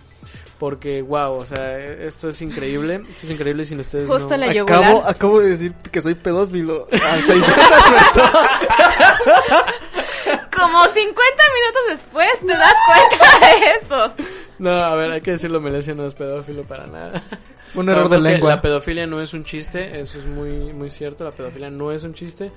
Porque, 0.60 1.02
wow, 1.02 1.34
o 1.34 1.46
sea, 1.46 1.78
esto 1.78 2.30
es 2.30 2.42
increíble. 2.42 3.02
Esto 3.10 3.26
es 3.26 3.32
increíble 3.32 3.64
sin 3.64 3.80
ustedes. 3.80 4.08
Justo 4.08 4.38
no... 4.38 4.38
la 4.38 5.10
Acabo, 5.10 5.40
de 5.40 5.50
decir 5.50 5.74
que 5.92 6.02
soy 6.02 6.16
pedófilo. 6.16 6.88
A 6.92 7.22
600 7.22 7.54
personas. 7.54 8.52
Como 10.56 10.86
50 10.86 10.96
minutos 10.96 11.84
después 11.90 12.30
te 12.40 12.48
das 12.48 12.74
cuenta 12.88 13.40
de 13.40 13.56
eso. 13.82 14.14
No, 14.60 14.72
a 14.72 14.96
ver, 14.96 15.12
hay 15.12 15.22
que 15.22 15.32
decirlo, 15.32 15.60
Melesio 15.60 15.96
no 15.96 16.06
es 16.06 16.14
pedófilo 16.14 16.64
para 16.64 16.88
nada. 16.88 17.22
Un 17.76 17.90
error 17.90 18.04
de 18.04 18.18
Sabemos 18.18 18.24
que 18.24 18.34
lengua. 18.34 18.50
La 18.52 18.62
pedofilia 18.62 19.08
no 19.08 19.20
es 19.20 19.34
un 19.34 19.44
chiste, 19.44 20.00
eso 20.00 20.20
es 20.20 20.26
muy, 20.26 20.72
muy 20.74 20.90
cierto, 20.90 21.24
la 21.24 21.32
pedofilia 21.32 21.70
no 21.70 21.92
es 21.92 22.04
un 22.04 22.14
chiste. 22.14 22.52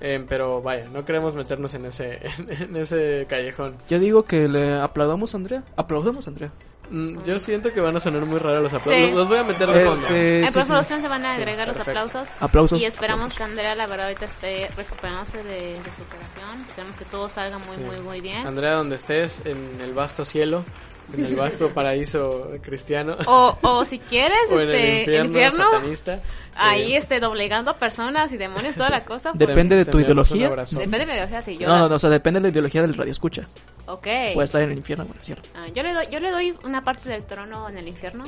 Eh, 0.00 0.24
pero 0.28 0.62
vaya, 0.62 0.88
no 0.92 1.04
queremos 1.04 1.34
meternos 1.34 1.74
en 1.74 1.86
ese, 1.86 2.20
en, 2.48 2.76
ese 2.76 3.26
callejón. 3.28 3.76
Yo 3.88 3.98
digo 3.98 4.24
que 4.24 4.48
le 4.48 4.74
aplaudamos 4.74 5.34
a 5.34 5.38
Andrea. 5.38 5.64
Aplaudamos 5.76 6.26
a 6.26 6.30
Andrea. 6.30 6.52
Mm, 6.90 7.22
yo 7.24 7.38
siento 7.38 7.72
que 7.72 7.80
van 7.80 7.96
a 7.96 8.00
sonar 8.00 8.24
muy 8.24 8.38
raros 8.38 8.62
los 8.62 8.72
aplausos. 8.72 9.08
Sí. 9.10 9.14
Los 9.14 9.28
voy 9.28 9.38
a 9.38 9.44
meter 9.44 9.68
de 9.68 9.84
fondo. 9.84 10.02
Este, 10.06 10.38
En 10.40 10.46
sí, 10.46 10.52
sí. 10.52 10.58
postproducción 10.58 11.00
se 11.02 11.08
van 11.08 11.24
a 11.26 11.34
agregar 11.34 11.68
los 11.68 11.76
perfecto. 11.76 12.00
aplausos. 12.00 12.28
Aplausos. 12.40 12.80
Y 12.80 12.84
esperamos 12.86 13.34
que 13.34 13.42
Andrea, 13.42 13.74
la 13.74 13.86
verdad, 13.86 14.06
ahorita 14.06 14.24
esté 14.24 14.68
recuperándose 14.76 15.42
de, 15.42 15.54
de 15.54 15.74
su 15.74 16.02
operación. 16.02 16.64
Esperamos 16.66 16.96
que 16.96 17.04
todo 17.04 17.28
salga 17.28 17.58
muy, 17.58 17.76
Sí. 17.76 17.82
muy, 17.84 18.00
muy 18.00 18.20
bien. 18.20 18.46
Andrea, 18.46 18.72
donde 18.72 18.96
estés, 18.96 19.42
en 19.44 19.80
el 19.82 19.92
vasto 19.92 20.24
cielo, 20.24 20.64
en 21.12 21.24
el 21.24 21.36
vasto 21.36 21.68
paraíso 21.74 22.50
cristiano, 22.62 23.16
O, 23.26 23.56
o 23.62 23.84
si 23.84 23.98
quieres, 23.98 24.38
o 24.50 24.60
en 24.60 24.68
el 24.70 24.74
este, 24.74 24.98
infierno, 25.00 25.28
infierno, 25.30 25.70
satanista. 25.70 26.20
ahí 26.54 26.94
eh, 26.94 26.98
este, 26.98 27.20
doblegando 27.20 27.74
personas 27.76 28.32
y 28.32 28.36
demonios, 28.38 28.74
toda 28.74 28.88
la 28.90 29.04
cosa. 29.04 29.32
De- 29.34 29.46
Depende 29.46 29.76
de 29.76 29.84
tu 29.84 30.00
ideología. 30.00 30.48
Depende 30.50 30.98
de 30.98 31.06
mi 31.06 31.12
ideología, 31.12 31.42
si 31.42 31.56
yo 31.58 31.66
No, 31.66 31.74
la- 31.74 31.78
no, 31.80 31.88
no, 31.90 31.94
o 31.96 31.98
sea, 31.98 32.10
depende 32.10 32.40
de 32.40 32.44
la 32.44 32.48
ideología 32.50 32.80
del 32.82 32.94
radio 32.94 33.10
escucha. 33.12 33.42
Ok. 33.86 34.06
Puede 34.34 34.44
estar 34.44 34.60
en 34.60 34.70
el 34.72 34.76
infierno, 34.76 35.06
bueno, 35.06 35.18
cierto. 35.22 35.48
Ah, 35.56 35.64
yo, 35.74 35.82
le 35.82 35.94
doy, 35.94 36.06
yo 36.12 36.20
le 36.20 36.30
doy 36.30 36.54
una 36.64 36.77
parte 36.82 37.08
del 37.10 37.24
trono 37.24 37.68
en 37.68 37.78
el 37.78 37.88
infierno. 37.88 38.24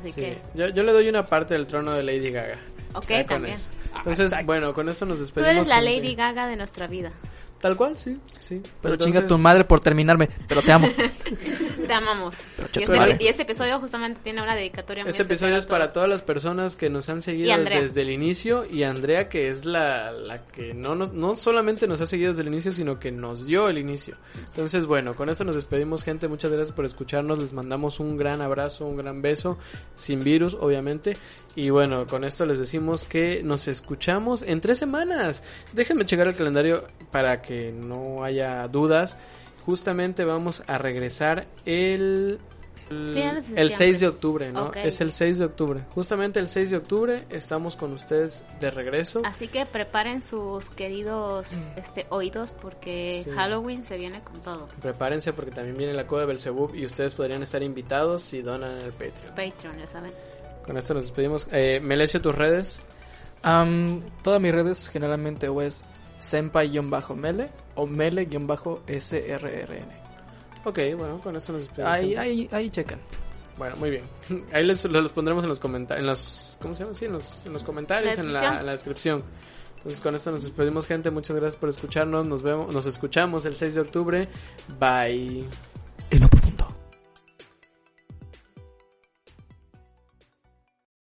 Así 0.00 0.12
Sí. 0.12 0.20
que, 0.20 0.42
Yo, 0.54 0.68
yo 0.68 0.82
le 0.82 0.92
doy 0.92 1.08
una 1.08 1.26
parte 1.26 1.54
del 1.54 1.66
trono 1.66 1.92
de 1.92 2.02
Lady 2.02 2.30
Gaga. 2.30 2.58
ok, 2.94 3.26
también. 3.28 3.54
eso. 3.54 3.68
Entonces, 3.96 4.32
bueno, 4.46 4.72
con 4.72 4.88
esto 4.88 5.04
nos 5.06 5.16
Tú 5.16 5.22
despedimos. 5.22 5.50
eres 5.52 5.68
la. 5.68 5.80
Lady 5.80 6.14
Gaga 6.14 6.46
de 6.46 6.56
nuestra 6.56 6.86
vida. 6.86 7.12
Tal 7.60 7.76
cual, 7.76 7.94
sí, 7.94 8.18
sí. 8.38 8.62
Pero 8.80 8.94
Entonces, 8.94 9.14
chinga 9.14 9.26
tu 9.26 9.36
madre 9.36 9.64
por 9.64 9.80
terminarme, 9.80 10.30
pero 10.48 10.62
te 10.62 10.72
amo. 10.72 10.88
Te 11.86 11.92
amamos. 11.92 12.36
Y 12.78 12.84
este, 12.84 13.24
y 13.24 13.26
este 13.26 13.42
episodio 13.42 13.80
justamente 13.80 14.20
tiene 14.22 14.40
una 14.40 14.54
dedicatoria 14.54 15.02
muy 15.02 15.10
Este 15.10 15.24
episodio 15.24 15.56
es 15.56 15.66
para 15.66 15.88
todas 15.88 16.08
las 16.08 16.22
personas 16.22 16.76
que 16.76 16.88
nos 16.88 17.08
han 17.08 17.20
seguido 17.20 17.52
desde 17.64 18.02
el 18.02 18.10
inicio 18.10 18.64
y 18.64 18.84
Andrea 18.84 19.28
que 19.28 19.48
es 19.48 19.64
la, 19.64 20.12
la 20.12 20.44
que 20.44 20.72
no, 20.72 20.94
nos, 20.94 21.12
no 21.12 21.34
solamente 21.34 21.88
nos 21.88 22.00
ha 22.00 22.06
seguido 22.06 22.30
desde 22.30 22.42
el 22.42 22.48
inicio, 22.48 22.70
sino 22.70 23.00
que 23.00 23.10
nos 23.10 23.44
dio 23.44 23.68
el 23.68 23.78
inicio. 23.78 24.16
Entonces, 24.46 24.86
bueno, 24.86 25.14
con 25.14 25.28
esto 25.28 25.42
nos 25.44 25.56
despedimos 25.56 26.04
gente, 26.04 26.28
muchas 26.28 26.52
gracias 26.52 26.74
por 26.74 26.84
escucharnos, 26.84 27.40
les 27.40 27.52
mandamos 27.52 27.98
un 27.98 28.16
gran 28.16 28.40
abrazo, 28.40 28.86
un 28.86 28.96
gran 28.96 29.20
beso, 29.20 29.58
sin 29.94 30.20
virus 30.20 30.56
obviamente. 30.58 31.16
Y 31.56 31.70
bueno, 31.70 32.06
con 32.06 32.22
esto 32.24 32.46
les 32.46 32.58
decimos 32.58 33.02
que 33.04 33.42
nos 33.42 33.66
escuchamos 33.66 34.42
en 34.42 34.60
tres 34.60 34.78
semanas. 34.78 35.42
Déjenme 35.72 36.04
checar 36.04 36.28
el 36.28 36.36
calendario 36.36 36.84
para 37.10 37.42
que 37.42 37.49
no 37.74 38.24
haya 38.24 38.66
dudas. 38.68 39.16
Justamente 39.66 40.24
vamos 40.24 40.62
a 40.66 40.78
regresar 40.78 41.46
el... 41.64 42.38
El, 42.90 43.10
Finales 43.14 43.48
de 43.48 43.60
el 43.60 43.68
septiembre. 43.68 43.76
6 43.76 44.00
de 44.00 44.08
octubre, 44.08 44.52
¿no? 44.52 44.72
Es 44.74 45.00
el 45.00 45.12
6 45.12 45.38
de 45.38 45.44
octubre. 45.44 45.84
Justamente 45.94 46.40
el 46.40 46.48
6 46.48 46.70
de 46.70 46.76
octubre 46.78 47.24
estamos 47.30 47.76
con 47.76 47.92
ustedes 47.92 48.42
de 48.58 48.68
regreso. 48.72 49.22
Así 49.24 49.46
que 49.46 49.64
preparen 49.64 50.22
sus 50.22 50.68
queridos 50.70 51.46
este, 51.76 52.06
oídos 52.08 52.50
porque 52.50 53.22
Sí. 53.22 53.30
Halloween 53.30 53.84
se 53.84 53.96
viene 53.96 54.20
con 54.22 54.42
todo. 54.42 54.66
Prepárense 54.82 55.32
porque 55.32 55.52
también 55.52 55.76
viene 55.76 55.94
la 55.94 56.08
coda 56.08 56.22
de 56.22 56.26
Belzebub 56.26 56.74
y 56.74 56.84
ustedes 56.84 57.14
podrían 57.14 57.42
estar 57.44 57.62
invitados 57.62 58.22
si 58.22 58.42
donan 58.42 58.78
en 58.80 58.86
el 58.86 58.92
Patreon. 58.92 59.36
Patreon, 59.36 59.78
ya 59.78 59.86
saben. 59.86 60.12
Con 60.66 60.76
esto 60.76 60.92
nos 60.92 61.04
despedimos. 61.04 61.46
Eh, 61.52 61.78
Melesio, 61.78 62.20
tus 62.20 62.34
redes. 62.34 62.80
Todas 63.42 64.40
mis 64.40 64.52
redes 64.52 64.88
generalmente 64.88 65.48
o 65.48 65.62
es 65.62 65.84
senpai-mele 66.20 67.46
o 67.74 67.86
mele-srrn. 67.86 68.30
Ok, 70.64 70.78
bueno, 70.96 71.18
con 71.20 71.34
esto 71.36 71.52
nos 71.52 71.62
despedimos. 71.62 71.92
Ahí, 71.92 72.14
ahí, 72.14 72.48
ahí 72.52 72.70
checan. 72.70 73.00
Bueno, 73.56 73.76
muy 73.76 73.90
bien. 73.90 74.04
Ahí 74.54 74.64
les, 74.64 74.82
los 74.84 75.12
pondremos 75.12 75.44
en 75.44 75.50
los 75.50 75.60
comentarios, 75.60 76.00
en 76.00 76.06
los, 76.06 76.58
¿cómo 76.62 76.72
se 76.72 76.84
llama? 76.84 76.94
Sí, 76.94 77.04
en 77.04 77.12
los, 77.12 77.44
en 77.44 77.52
los 77.52 77.62
comentarios, 77.62 78.16
La 78.16 78.22
en 78.22 78.32
la, 78.32 78.40
descripción. 78.40 78.60
en 78.60 78.66
la 78.66 78.72
descripción. 78.72 79.22
Entonces 79.76 80.00
con 80.00 80.14
esto 80.14 80.30
nos 80.30 80.44
despedimos 80.44 80.86
gente, 80.86 81.10
muchas 81.10 81.36
gracias 81.36 81.56
por 81.56 81.68
escucharnos, 81.68 82.26
nos 82.26 82.42
vemos, 82.42 82.72
nos 82.72 82.86
escuchamos 82.86 83.44
el 83.46 83.56
6 83.56 83.74
de 83.74 83.80
octubre. 83.80 84.28
Bye. 84.78 85.46